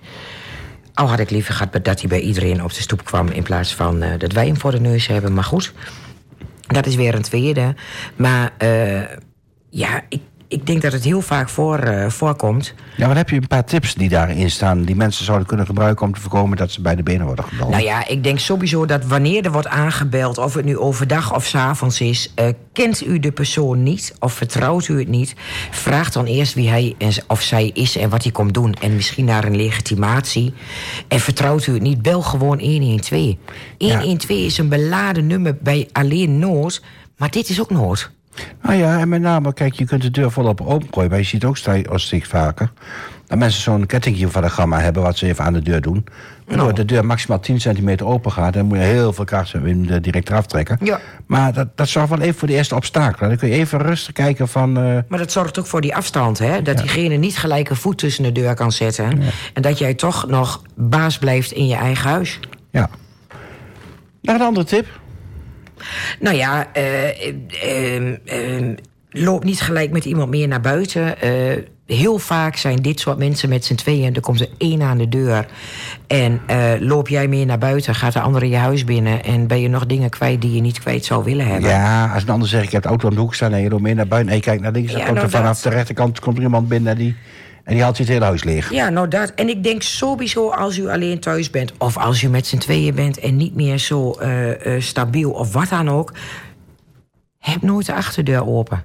Al 0.95 1.09
had 1.09 1.19
ik 1.19 1.31
liever 1.31 1.55
gehad 1.55 1.85
dat 1.85 2.01
hij 2.01 2.09
bij 2.09 2.21
iedereen 2.21 2.65
op 2.65 2.73
de 2.75 2.81
stoep 2.81 3.05
kwam... 3.05 3.29
in 3.29 3.43
plaats 3.43 3.75
van 3.75 4.03
eh, 4.03 4.19
dat 4.19 4.33
wij 4.33 4.47
hem 4.47 4.57
voor 4.57 4.71
de 4.71 4.81
neus 4.81 5.07
hebben. 5.07 5.35
Maar 5.35 5.45
goed, 5.45 5.73
dat 6.67 6.87
is 6.87 6.95
weer 6.95 7.15
een 7.15 7.23
tweede. 7.23 7.75
Maar 8.17 8.53
eh, 8.59 9.01
ja, 9.71 10.03
ik, 10.09 10.21
ik 10.51 10.67
denk 10.67 10.83
dat 10.83 10.93
het 10.93 11.05
heel 11.05 11.21
vaak 11.21 11.49
voor, 11.49 11.79
eh, 11.79 12.09
voorkomt... 12.09 12.75
Ja, 12.97 13.07
maar 13.07 13.17
heb 13.17 13.31
je 13.31 13.37
een 13.37 13.47
paar 13.47 13.65
tips 13.65 13.95
die 13.95 14.09
daarin 14.09 14.51
staan... 14.51 14.83
die 14.83 14.97
mensen 14.97 15.25
zouden 15.25 15.47
kunnen 15.47 15.67
gebruiken 15.67 16.07
om 16.07 16.15
te 16.15 16.21
voorkomen 16.21 16.57
dat 16.57 16.71
ze 16.71 16.81
bij 16.81 16.95
de 16.97 17.03
benen 17.03 17.27
worden 17.27 17.45
gebald? 17.45 17.71
Nou 17.71 17.83
ja, 17.83 18.07
ik 18.07 18.25
denk 18.25 18.39
sowieso 18.39 18.87
dat 18.87 19.05
wanneer 19.05 19.45
er 19.45 19.53
wordt 19.53 19.69
aangebeld, 19.69 20.39
of 20.39 20.55
het 20.55 20.65
nu 20.65 20.79
overdag 20.79 21.35
of 21.35 21.47
's 21.47 21.55
avonds 21.55 22.01
is, 22.01 22.33
eh, 22.35 22.49
kent 22.73 23.07
u 23.07 23.19
de 23.19 23.33
persoon 23.33 23.83
niet 23.83 24.15
of 24.19 24.33
vertrouwt 24.33 24.89
u 24.89 24.99
het 24.99 25.09
niet, 25.09 25.35
vraag 25.71 26.11
dan 26.11 26.25
eerst 26.25 26.55
wie 26.55 26.69
hij 26.69 26.97
of 27.27 27.41
zij 27.41 27.71
is 27.75 27.97
en 27.97 28.09
wat 28.09 28.23
hij 28.23 28.33
komt 28.33 28.55
doen. 28.55 28.75
En 28.75 28.95
misschien 28.95 29.25
naar 29.25 29.45
een 29.45 29.57
legitimatie. 29.57 30.55
En 31.09 31.21
vertrouwt 31.21 31.67
u 31.67 31.73
het 31.73 31.83
niet, 31.83 32.03
bel 32.03 32.23
gewoon 32.23 32.61
112. 32.61 33.35
112 33.79 34.29
is 34.29 34.59
een 34.59 34.69
beladen 34.69 35.27
nummer 35.27 35.57
bij 35.61 35.89
alleen 35.93 36.39
Noord, 36.39 36.83
maar 37.17 37.31
dit 37.31 37.49
is 37.49 37.61
ook 37.61 37.71
Noord. 37.71 38.11
Nou 38.63 38.75
ja, 38.77 38.99
en 38.99 39.09
met 39.09 39.21
name, 39.21 39.53
kijk, 39.53 39.75
je 39.75 39.85
kunt 39.85 40.03
de 40.03 40.11
deur 40.11 40.31
volop 40.31 40.61
opengooien... 40.61 41.11
maar 41.11 41.19
je 41.19 41.25
ziet 41.25 41.45
ook 41.45 41.57
steeds 41.57 42.29
vaker... 42.29 42.73
dat 43.27 43.39
mensen 43.39 43.63
zo'n 43.63 43.87
kettingje 43.87 44.29
van 44.29 44.43
de 44.43 44.51
gamma 44.51 44.81
hebben... 44.81 45.03
wat 45.03 45.17
ze 45.19 45.27
even 45.27 45.45
aan 45.45 45.53
de 45.53 45.63
deur 45.63 45.81
doen. 45.81 46.05
Waardoor 46.47 46.65
Nou. 46.67 46.77
de 46.79 46.85
deur 46.85 47.05
maximaal 47.07 47.41
10 47.41 47.61
centimeter 47.61 48.07
open 48.07 48.33
gaat... 48.33 48.53
dan 48.53 48.67
moet 48.67 48.77
je 48.79 48.83
heel 48.85 49.13
veel 49.13 49.25
kracht 49.25 49.53
hebben 49.53 50.03
direct 50.03 50.29
eraf 50.31 50.47
trekken. 50.47 50.79
Ja. 50.83 51.01
Maar 51.27 51.53
dat, 51.53 51.77
dat 51.77 51.89
zorgt 51.89 52.09
wel 52.09 52.21
even 52.21 52.39
voor 52.39 52.49
de 52.49 52.55
eerste 52.55 52.75
obstakel. 52.75 53.29
Dan 53.29 53.37
kun 53.37 53.49
je 53.49 53.55
even 53.55 53.79
rustig 53.79 54.13
kijken 54.13 54.49
van... 54.49 54.77
eh, 54.77 54.99
Maar 55.09 55.19
dat 55.19 55.33
zorgt 55.33 55.59
ook 55.59 55.67
voor 55.67 55.81
die 55.81 55.97
afstand, 55.97 56.39
hè? 56.39 56.63
Dat 56.63 56.79
diegene 56.79 57.15
niet 57.17 57.39
gelijk 57.39 57.71
een 57.71 57.77
voet 57.77 57.99
tussen 57.99 58.23
de 58.23 58.33
deur 58.33 58.55
kan 58.55 58.73
zetten. 58.73 59.23
En 59.55 59.63
dat 59.63 59.79
jij 59.79 59.95
toch 59.95 60.27
nog 60.27 60.63
baas 60.75 61.19
blijft 61.19 61.51
in 61.53 61.67
je 61.67 61.75
eigen 61.77 62.11
huis. 62.11 62.39
ja. 62.71 62.89
Nog 64.23 64.35
een 64.37 64.43
andere 64.43 64.67
tip? 64.67 64.87
Nou 66.21 66.37
ja, 66.37 66.73
eh, 66.73 67.09
eh, 67.09 67.97
eh, 68.25 68.77
loop 69.11 69.45
niet 69.45 69.61
gelijk 69.61 69.91
met 69.91 70.05
iemand 70.05 70.31
meer 70.31 70.49
naar 70.49 70.61
buiten. 70.61 71.15
Heel 71.87 72.19
vaak 72.19 72.57
zijn 72.57 72.77
dit 72.77 73.01
soort 73.01 73.19
mensen 73.19 73.49
met 73.49 73.65
z'n 73.65 73.75
tweeën. 73.75 74.15
Er 74.15 74.21
komt 74.21 74.41
er 74.41 74.49
één 74.59 74.83
aan 74.83 74.99
de 74.99 75.09
deur. 75.09 75.47
En 76.07 76.41
loop 76.81 77.09
jij 77.09 77.29
meer 77.29 77.47
naar 77.47 77.59
buiten, 77.59 77.95
gaat 77.95 78.13
de 78.13 78.21
andere 78.21 78.49
je 78.49 78.57
huis 78.57 78.85
binnen... 78.85 79.25
en 79.25 79.47
ben 79.47 79.61
je 79.61 79.69
nog 79.69 79.87
dingen 79.87 80.11
kwijt 80.11 80.41
die 80.41 80.55
je 80.55 80.61
niet 80.61 80.81
kwijt 80.81 81.05
zou 81.05 81.25
willen 81.25 81.47
hebben. 81.47 81.71
Ja, 81.71 82.13
als 82.15 82.23
een 82.23 82.29
ander 82.29 82.49
zegt, 82.49 82.65
ik 82.65 82.73
heb 82.73 82.83
de 82.83 82.89
auto 82.89 83.09
aan 83.09 83.15
de 83.15 83.21
hoek 83.21 83.35
staan... 83.35 83.53
en 83.53 83.63
je 83.63 83.69
loopt 83.69 83.83
mee 83.83 83.95
naar 83.95 84.07
buiten 84.07 84.31
en 84.31 84.37
je 84.37 84.43
kijkt 84.45 84.63
naar 84.63 84.73
links... 84.73 84.91
dan 84.93 85.01
Ja, 85.01 85.07
komt 85.07 85.17
er 85.19 85.25
nou, 85.25 85.37
vanaf 85.37 85.61
dat- 85.61 85.73
de 85.73 85.79
rechterkant 85.79 86.21
komt 86.21 86.37
er 86.37 86.43
iemand 86.43 86.69
binnen... 86.69 86.93
en 86.93 86.99
die, 86.99 87.17
en 87.71 87.77
die 87.77 87.85
haalt 87.85 87.97
je 87.97 88.03
het 88.03 88.13
hele 88.13 88.25
huis 88.25 88.45
leeg. 88.45 88.73
Ja, 88.73 88.89
nou 88.89 89.09
dat. 89.09 89.33
En 89.35 89.49
ik 89.49 89.63
denk 89.63 89.83
sowieso 89.83 90.51
als 90.51 90.79
u 90.79 90.89
alleen 90.89 91.21
thuis 91.21 91.51
bent... 91.51 91.73
of 91.79 91.97
als 91.97 92.23
u 92.23 92.29
met 92.29 92.47
z'n 92.47 92.59
tweeën 92.59 92.95
bent 92.95 93.19
en 93.19 93.37
niet 93.37 93.55
meer 93.55 93.79
zo 93.79 94.13
eh, 94.13 94.75
eh, 94.75 94.83
stabiel 94.83 95.31
of 95.31 95.53
wat 95.53 95.69
dan 95.69 95.91
ook... 95.91 96.13
heb 97.39 97.63
nooit 97.63 97.87
de 97.87 97.95
achterdeur 97.95 98.47
open. 98.47 98.85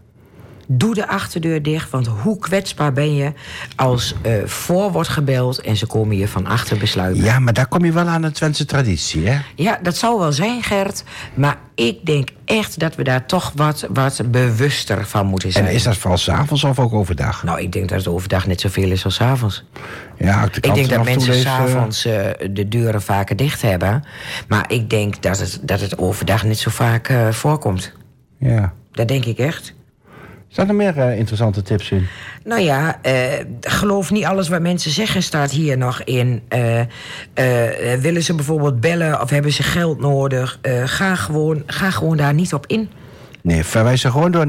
Doe 0.67 0.93
de 0.93 1.07
achterdeur 1.07 1.63
dicht, 1.63 1.89
want 1.89 2.07
hoe 2.07 2.39
kwetsbaar 2.39 2.93
ben 2.93 3.15
je... 3.15 3.33
als 3.75 4.15
eh, 4.21 4.33
voor 4.45 4.91
wordt 4.91 5.09
gebeld 5.09 5.61
en 5.61 5.77
ze 5.77 5.85
komen 5.85 6.17
je 6.17 6.27
van 6.27 6.45
achter 6.45 6.77
besluiten. 6.77 7.23
Ja, 7.23 7.39
maar 7.39 7.53
daar 7.53 7.67
kom 7.67 7.85
je 7.85 7.91
wel 7.91 8.07
aan 8.07 8.21
de 8.21 8.31
Twentse 8.31 8.65
traditie, 8.65 9.27
hè? 9.27 9.39
Ja, 9.55 9.79
dat 9.81 9.97
zou 9.97 10.19
wel 10.19 10.31
zijn, 10.31 10.63
Gert. 10.63 11.03
Maar 11.33 11.57
ik 11.75 12.05
denk 12.05 12.29
echt 12.45 12.79
dat 12.79 12.95
we 12.95 13.03
daar 13.03 13.25
toch 13.25 13.51
wat, 13.55 13.87
wat 13.89 14.21
bewuster 14.31 15.05
van 15.05 15.25
moeten 15.25 15.51
zijn. 15.51 15.65
En 15.65 15.73
is 15.73 15.83
dat 15.83 15.97
vooral 15.97 16.17
s'avonds 16.17 16.63
of 16.63 16.79
ook 16.79 16.93
overdag? 16.93 17.43
Nou, 17.43 17.61
ik 17.61 17.71
denk 17.71 17.89
dat 17.89 17.97
het 17.97 18.07
overdag 18.07 18.47
net 18.47 18.61
zoveel 18.61 18.91
is 18.91 19.05
als 19.05 19.15
's 19.15 19.21
avonds. 19.21 19.63
Ja, 20.17 20.43
ik, 20.43 20.49
de 20.49 20.55
Ik 20.55 20.61
krant 20.61 20.75
denk 20.75 20.89
dat 20.89 21.03
mensen 21.03 21.33
s'avonds 21.35 22.05
eh 22.05 22.29
de 22.51 22.67
deuren 22.67 23.01
vaker 23.01 23.35
dicht 23.35 23.61
hebben. 23.61 24.03
Maar 24.47 24.65
ik 24.71 24.89
denk 24.89 25.21
dat 25.21 25.39
het, 25.39 25.59
dat 25.61 25.79
het 25.79 25.97
overdag 25.97 26.43
niet 26.43 26.59
zo 26.59 26.69
vaak 26.69 27.07
eh, 27.07 27.29
voorkomt. 27.29 27.93
Ja. 28.39 28.73
Dat 28.91 29.07
denk 29.07 29.25
ik 29.25 29.37
echt. 29.37 29.73
Staan 30.55 30.67
er 30.67 30.75
meer 30.75 30.97
eh, 30.97 31.17
interessante 31.17 31.61
tips 31.61 31.91
in? 31.91 32.07
Nou 32.43 32.61
ja, 32.61 32.99
eh, 33.01 33.45
geloof 33.61 34.11
niet 34.11 34.25
alles 34.25 34.49
wat 34.49 34.61
mensen 34.61 34.91
zeggen 34.91 35.23
staat 35.23 35.51
hier 35.51 35.77
nog 35.77 36.01
in. 36.03 36.41
Eh, 36.47 36.81
willen 37.99 38.23
ze 38.23 38.35
bijvoorbeeld 38.35 38.79
bellen 38.79 39.21
of 39.21 39.29
hebben 39.29 39.51
ze 39.51 39.63
geld 39.63 39.99
nodig? 39.99 40.59
Ga, 40.85 41.15
gewoon, 41.15 41.63
ga 41.65 41.91
gewoon 41.91 42.17
daar 42.17 42.33
niet 42.33 42.53
op 42.53 42.67
in. 42.67 42.89
Nee, 43.41 43.63
verwijs 43.63 44.01
ze 44.01 44.11
gewoon 44.11 44.31
door 44.31 44.47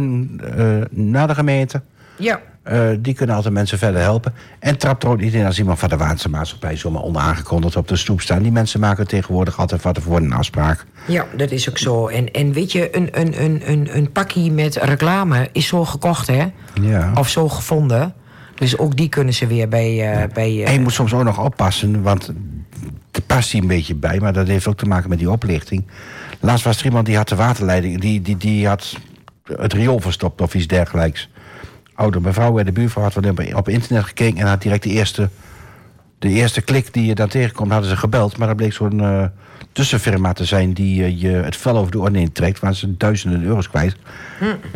naar 0.91 1.27
de 1.27 1.35
gemeente. 1.35 1.83
Ja. 2.17 2.41
Eh, 2.63 2.89
die 2.99 3.15
kunnen 3.15 3.37
altijd 3.37 3.55
mensen 3.55 3.79
verder 3.79 4.01
helpen. 4.01 4.35
En 4.59 4.79
trap 4.79 5.03
er 5.03 5.09
ook 5.09 5.21
niet 5.21 5.35
in 5.35 5.47
als 5.47 5.59
iemand 5.59 5.79
van 5.79 5.89
de 5.89 5.97
watermaatschappij 5.97 6.77
zomaar 6.77 7.03
onaangekondigd 7.03 7.77
op 7.77 7.89
de 7.89 7.97
stoep 7.97 8.21
staan. 8.21 8.43
Die 8.43 8.53
mensen 8.53 8.81
maken 8.81 9.07
tegenwoordig 9.07 9.59
altijd 9.59 9.83
wat 9.83 9.99
voor 10.03 10.17
een 10.17 10.33
afspraak. 10.33 10.85
Ja, 11.07 11.27
dat 11.37 11.51
is 11.51 11.69
ook 11.69 11.79
zo. 11.79 12.07
En, 12.07 12.31
en 12.31 12.53
weet 12.53 12.73
je, 12.73 12.97
een, 12.97 13.09
een, 13.21 13.43
een, 13.43 13.71
een, 13.71 13.97
een 13.97 14.13
pakje 14.13 14.51
met 14.51 14.77
reclame 14.77 15.49
is 15.53 15.67
zo 15.67 15.85
gekocht, 15.85 16.27
hè? 16.27 16.47
Ja. 16.81 17.13
Of 17.15 17.29
zo 17.29 17.49
gevonden. 17.49 18.15
Dus 18.55 18.79
ook 18.79 18.97
die 18.97 19.09
kunnen 19.09 19.35
ze 19.35 19.47
weer 19.47 19.69
bij... 19.69 20.13
eh, 20.13 20.33
bij 20.33 20.63
eh, 20.63 20.67
En 20.67 20.73
je 20.73 20.81
moet 20.81 20.93
soms 20.93 21.15
ook 21.15 21.25
nog 21.25 21.45
oppassen, 21.45 22.03
want 22.03 22.33
er 23.11 23.23
past 23.23 23.51
hier 23.51 23.63
een 23.63 23.69
beetje 23.69 23.95
bij, 23.95 24.21
maar 24.21 24.33
dat 24.33 24.47
heeft 24.47 24.67
ook 24.67 24.77
te 24.77 24.87
maken 24.87 25.09
met 25.09 25.19
die 25.19 25.31
oplichting. 25.31 25.87
Laatst 26.41 26.65
was 26.65 26.79
er 26.79 26.85
iemand 26.85 27.07
die 27.07 27.17
had 27.17 27.29
de 27.29 27.37
waterleiding, 27.37 28.01
die, 28.01 28.23
die, 28.23 28.37
die 28.37 28.67
had 28.67 28.97
het 29.45 29.73
riool 29.73 29.99
verstopt 29.99 30.41
of 30.41 30.55
iets 30.55 30.67
dergelijks. 30.67 31.29
Oude 31.97 32.21
mevrouw 32.21 32.59
en 32.59 32.65
de 32.65 32.73
buurvrouw 32.73 33.03
had 33.03 33.15
wel 33.15 33.35
op- 33.55 33.69
internet 33.69 34.05
gekeken 34.05 34.41
en 34.41 34.47
had 34.47 34.63
direct 34.63 34.83
de 34.83 34.91
eerste 34.91 35.29
De 36.19 36.29
eerste 36.29 36.61
klik 36.61 36.93
die 36.93 37.07
je 37.07 37.15
dan 37.15 37.29
tegenkomt, 37.29 37.73
hadden 37.73 37.91
ze 37.91 37.97
gebeld. 37.97 38.37
Maar 38.37 38.49
dat 38.49 38.57
bleek 38.57 38.73
zo'n 38.73 39.01
eh, 39.01 39.25
tussenfirma 39.73 40.33
te 40.33 40.45
zijn 40.45 40.73
die 40.73 41.05
eh, 41.05 41.21
je 41.21 41.29
het 41.29 41.57
vel 41.57 41.77
over 41.77 41.93
de 41.93 41.99
oren 41.99 42.15
heen 42.15 42.33
trekt. 42.33 42.61
Waar 42.61 42.75
ze 42.75 42.97
duizenden 42.97 43.43
euro's 43.43 43.69
kwijt. 43.69 43.97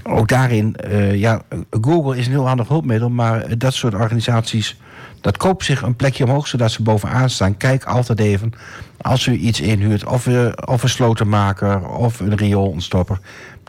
Ook 0.02 0.28
daarin, 0.28 0.76
eh, 0.76 1.14
ja, 1.14 1.42
Google 1.80 2.16
is 2.16 2.26
een 2.26 2.32
heel 2.32 2.46
handig 2.46 2.68
hulpmiddel. 2.68 3.10
Maar 3.10 3.58
dat 3.58 3.74
soort 3.74 3.94
organisaties, 3.94 4.76
dat 5.20 5.36
koopt 5.36 5.64
zich 5.64 5.82
een 5.82 5.96
plekje 5.96 6.24
omhoog 6.24 6.46
zodat 6.46 6.70
ze 6.70 6.82
bovenaan 6.82 7.30
staan. 7.30 7.56
Kijk 7.56 7.84
altijd 7.84 8.20
even, 8.20 8.52
als 9.00 9.26
u 9.26 9.32
iets 9.32 9.60
inhuurt, 9.60 10.04
of, 10.04 10.26
uh, 10.26 10.52
of 10.64 10.82
een 10.82 10.88
slotenmaker 10.88 11.88
of 11.88 12.20
een 12.20 12.36
rioolontstopper. 12.36 13.18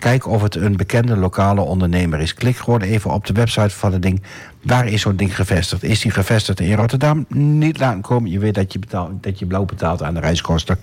Kijk 0.01 0.27
of 0.27 0.41
het 0.41 0.55
een 0.55 0.77
bekende 0.77 1.17
lokale 1.17 1.61
ondernemer 1.61 2.19
is. 2.19 2.33
Klik 2.33 2.57
gewoon 2.57 2.81
even 2.81 3.11
op 3.11 3.25
de 3.25 3.33
website 3.33 3.69
van 3.69 3.93
het 3.93 4.01
ding. 4.01 4.21
Waar 4.61 4.87
is 4.87 5.01
zo'n 5.01 5.15
ding 5.15 5.35
gevestigd? 5.35 5.83
Is 5.83 5.99
die 6.01 6.11
gevestigd 6.11 6.59
in 6.59 6.73
Rotterdam? 6.73 7.25
Niet 7.29 7.79
laten 7.79 8.01
komen. 8.01 8.31
Je 8.31 8.39
weet 8.39 8.53
dat 8.53 8.73
je, 8.73 8.79
betaalt, 8.79 9.23
dat 9.23 9.39
je 9.39 9.45
blauw 9.45 9.65
betaalt 9.65 10.03
aan 10.03 10.13
de 10.13 10.19
reiskosten. 10.19 10.77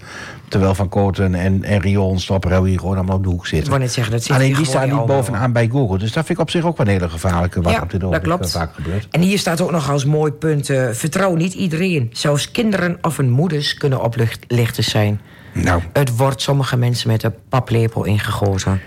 Terwijl 0.49 0.75
Van 0.75 0.89
Kooten 0.89 1.35
en, 1.35 1.65
en 1.65 1.65
hebben 1.65 2.65
hier 2.65 2.79
gewoon 2.79 2.97
allemaal 2.97 3.17
op 3.17 3.23
de 3.23 3.29
hoek 3.29 3.47
zitten. 3.47 3.69
wou 3.69 3.83
net 3.83 3.93
zeggen, 3.93 4.13
dat 4.13 4.23
zit 4.23 4.37
Alleen 4.37 4.55
die 4.55 4.65
staan 4.65 4.89
niet 4.89 5.07
bovenaan 5.07 5.53
bij 5.53 5.69
Google. 5.69 5.99
Dus 5.99 6.13
dat 6.13 6.27
vind 6.27 6.39
ik 6.39 6.45
op 6.45 6.51
zich 6.51 6.65
ook 6.65 6.77
wel 6.77 6.87
een 6.87 6.93
hele 6.93 7.09
gevaarlijke. 7.09 7.61
Wat 7.61 7.73
Ja, 7.73 7.83
op 7.83 7.91
dit 7.91 8.05
ogenblik 8.05 8.41
eh, 8.41 8.49
vaak 8.49 8.75
gebeurt. 8.75 9.09
En 9.11 9.21
hier 9.21 9.39
staat 9.39 9.61
ook 9.61 9.71
nog 9.71 9.91
als 9.91 10.05
mooi 10.05 10.33
punt... 10.33 10.71
eh, 10.71 10.89
vertrouw 10.91 11.35
niet 11.35 11.55
iedereen. 11.55 12.11
Zelfs 12.13 12.51
kinderen 12.51 12.99
of 13.03 13.17
hun 13.17 13.31
moeders 13.31 13.75
kunnen 13.75 14.03
oplichters 14.03 14.91
zijn. 14.91 15.21
Nou, 15.53 15.83
Het 15.93 16.17
wordt 16.17 16.43
sommige 16.43 16.77
mensen 16.77 17.09
met 17.09 17.23
een 17.23 17.35
paplepel 17.49 18.05
ingegoten. 18.05 18.81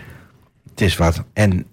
Het 0.72 0.82
is 0.82 0.98
wat. 0.98 1.24
En 1.34 1.66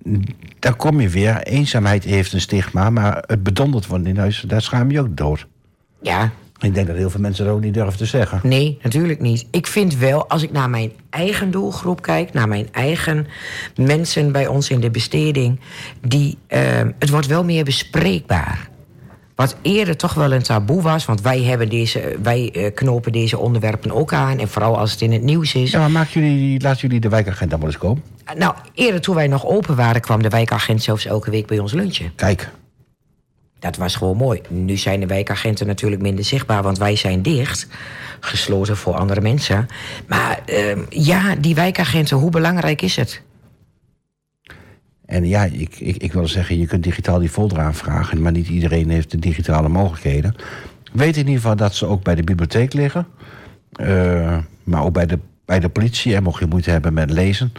dan 0.58 0.76
kom 0.76 1.00
je 1.00 1.08
weer. 1.08 1.42
Eenzaamheid 1.42 2.04
heeft 2.04 2.32
een 2.32 2.40
stigma. 2.40 2.90
Maar 2.90 3.24
het 3.26 3.42
bedonderd 3.42 3.86
worden 3.86 4.06
in 4.06 4.16
huis, 4.18 4.44
daar 4.46 4.62
schaam 4.62 4.90
je 4.90 5.00
ook 5.00 5.16
dood. 5.16 5.46
Ja, 6.02 6.30
Ik 6.60 6.74
denk 6.74 6.86
dat 6.86 6.96
heel 6.96 7.10
veel 7.10 7.20
mensen 7.20 7.44
dat 7.44 7.54
ook 7.54 7.60
niet 7.60 7.74
durven 7.74 7.98
te 7.98 8.04
zeggen. 8.06 8.40
nee, 8.42 8.78
natuurlijk 8.82 9.20
niet. 9.20 9.46
Ik 9.50 9.66
vind 9.66 9.96
wel, 9.96 10.28
als 10.28 10.42
ik 10.42 10.52
naar 10.52 10.70
mijn 10.70 10.92
eigen 11.10 11.50
doelgroep 11.50 12.02
kijk... 12.02 12.32
naar 12.32 12.48
mijn 12.48 12.68
eigen 12.72 13.26
mensen 13.76 14.32
bij 14.32 14.46
ons 14.46 14.70
in 14.70 14.80
de 14.80 14.90
besteding... 14.90 15.60
Die, 16.06 16.38
eh, 16.46 16.60
het 16.98 17.08
wordt 17.10 17.26
wel 17.26 17.44
meer 17.44 17.64
bespreekbaar. 17.64 18.68
Wat 19.34 19.56
eerder 19.62 19.96
toch 19.96 20.14
wel 20.14 20.32
een 20.32 20.42
taboe 20.42 20.82
was... 20.82 21.04
want 21.04 21.20
wij, 21.20 21.42
hebben 21.42 21.68
deze, 21.68 22.16
wij 22.22 22.50
eh, 22.52 22.74
knopen 22.74 23.12
deze 23.12 23.38
onderwerpen 23.38 23.90
ook 23.90 24.12
aan... 24.12 24.38
en 24.38 24.48
vooral 24.48 24.78
als 24.78 24.90
het 24.90 25.00
in 25.00 25.12
het 25.12 25.22
nieuws 25.22 25.54
is... 25.54 25.70
Ja, 25.70 25.88
maar 25.88 26.08
jullie, 26.12 26.60
laten 26.60 26.80
jullie 26.80 27.00
de 27.00 27.08
wijkagent 27.08 27.50
dan 27.50 27.58
wel 27.60 27.68
eens 27.68 27.78
komen? 27.78 28.02
Nou, 28.36 28.54
eerder 28.74 29.00
toen 29.00 29.14
wij 29.14 29.26
nog 29.26 29.46
open 29.46 29.76
waren... 29.76 30.00
kwam 30.00 30.22
de 30.22 30.28
wijkagent 30.28 30.82
zelfs 30.82 31.06
elke 31.06 31.30
week 31.30 31.46
bij 31.46 31.58
ons 31.58 31.72
lunchen. 31.72 32.12
Kijk. 32.14 32.50
Dat 33.58 33.76
was 33.76 33.96
gewoon 33.96 34.16
mooi. 34.16 34.40
Nu 34.48 34.76
zijn 34.76 35.00
de 35.00 35.06
wijkagenten 35.06 35.66
natuurlijk 35.66 36.02
minder 36.02 36.24
zichtbaar, 36.24 36.62
want 36.62 36.78
wij 36.78 36.96
zijn 36.96 37.22
dicht. 37.22 37.66
Gesloten 38.20 38.76
voor 38.76 38.94
andere 38.94 39.20
mensen. 39.20 39.66
Maar 40.06 40.40
ehm, 40.44 40.80
ja, 40.88 41.34
die 41.34 41.54
wijkagenten, 41.54 42.16
hoe 42.16 42.30
belangrijk 42.30 42.82
is 42.82 42.96
het? 42.96 43.22
En 45.06 45.24
ja, 45.26 45.44
ik, 45.44 45.80
ik, 45.80 45.96
ik 45.96 46.12
wil 46.12 46.28
zeggen, 46.28 46.58
je 46.58 46.66
kunt 46.66 46.82
digitaal 46.82 47.18
die 47.18 47.28
folder 47.28 47.58
aanvragen... 47.58 48.22
maar 48.22 48.32
niet 48.32 48.48
iedereen 48.48 48.90
heeft 48.90 49.10
de 49.10 49.18
digitale 49.18 49.68
mogelijkheden. 49.68 50.34
Weet 50.92 51.16
in 51.16 51.26
ieder 51.26 51.40
geval 51.40 51.56
dat 51.56 51.74
ze 51.74 51.86
ook 51.86 52.02
bij 52.02 52.14
de 52.14 52.22
bibliotheek 52.22 52.72
liggen. 52.72 53.06
Eh, 53.72 54.38
maar 54.64 54.84
ook 54.84 54.92
bij 54.92 55.06
de, 55.06 55.18
bij 55.44 55.60
de 55.60 55.68
politie. 55.68 56.14
En 56.14 56.22
mocht 56.22 56.40
je 56.40 56.46
moeite 56.46 56.70
hebben 56.70 56.94
met 56.94 57.10
lezen... 57.10 57.52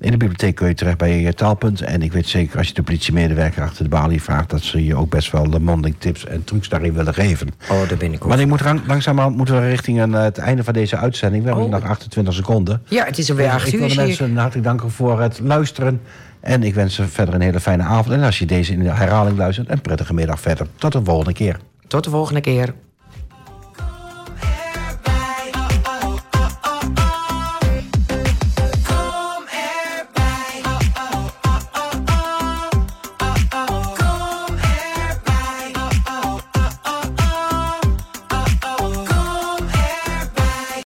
In 0.00 0.10
de 0.10 0.16
bibliotheek 0.16 0.54
kun 0.54 0.68
je 0.68 0.74
terecht 0.74 0.98
bij 0.98 1.20
je 1.20 1.34
taalpunt. 1.34 1.80
En 1.80 2.02
ik 2.02 2.12
weet 2.12 2.28
zeker 2.28 2.58
als 2.58 2.68
je 2.68 2.74
de 2.74 2.82
politiemedewerker 2.82 3.62
achter 3.62 3.82
de 3.82 3.88
balie 3.90 4.22
vraagt... 4.22 4.50
dat 4.50 4.62
ze 4.62 4.84
je 4.84 4.94
ook 4.96 5.10
best 5.10 5.30
wel 5.32 5.50
de 5.50 5.60
mondeling 5.60 5.96
tips 5.98 6.26
en 6.26 6.44
trucs 6.44 6.68
daarin 6.68 6.92
willen 6.92 7.14
geven. 7.14 7.48
Oh, 7.70 7.88
daar 7.88 7.98
ben 7.98 8.12
ik 8.12 8.22
ook. 8.22 8.28
Maar 8.28 8.40
ik 8.40 8.46
moet 8.46 8.60
lang- 8.64 8.80
langzamerhand 8.86 9.36
moeten 9.36 9.60
we 9.60 9.68
richting 9.68 10.00
een, 10.00 10.14
eh, 10.14 10.22
het 10.22 10.38
einde 10.38 10.64
van 10.64 10.72
deze 10.72 10.96
uitzending. 10.96 11.42
We 11.42 11.48
hebben 11.48 11.66
Oh. 11.66 11.72
nog 11.72 11.84
28 11.84 12.34
seconden. 12.34 12.82
Ja, 12.88 13.04
het 13.04 13.18
is 13.18 13.30
alweer 13.30 13.46
Dus 13.46 13.54
acht 13.54 13.72
ik 13.72 13.78
wil 13.78 13.88
de 13.88 13.94
mensen 13.94 14.36
hartelijk 14.36 14.66
danken 14.66 14.90
voor 14.90 15.20
het 15.20 15.40
luisteren. 15.42 16.00
En 16.40 16.62
ik 16.62 16.74
wens 16.74 16.94
ze 16.94 17.08
verder 17.08 17.34
een 17.34 17.40
hele 17.40 17.60
fijne 17.60 17.82
avond. 17.82 18.14
En 18.14 18.22
als 18.22 18.38
je 18.38 18.46
deze 18.46 18.72
in 18.72 18.82
de 18.82 18.90
herhaling 18.90 19.36
luistert, 19.36 19.70
een 19.70 19.80
prettige 19.80 20.14
middag 20.14 20.40
verder. 20.40 20.66
Tot 20.76 20.92
de 20.92 21.00
volgende 21.04 21.32
keer. 21.32 21.56
Tot 21.86 22.04
de 22.04 22.10
volgende 22.10 22.40
keer. 22.40 22.74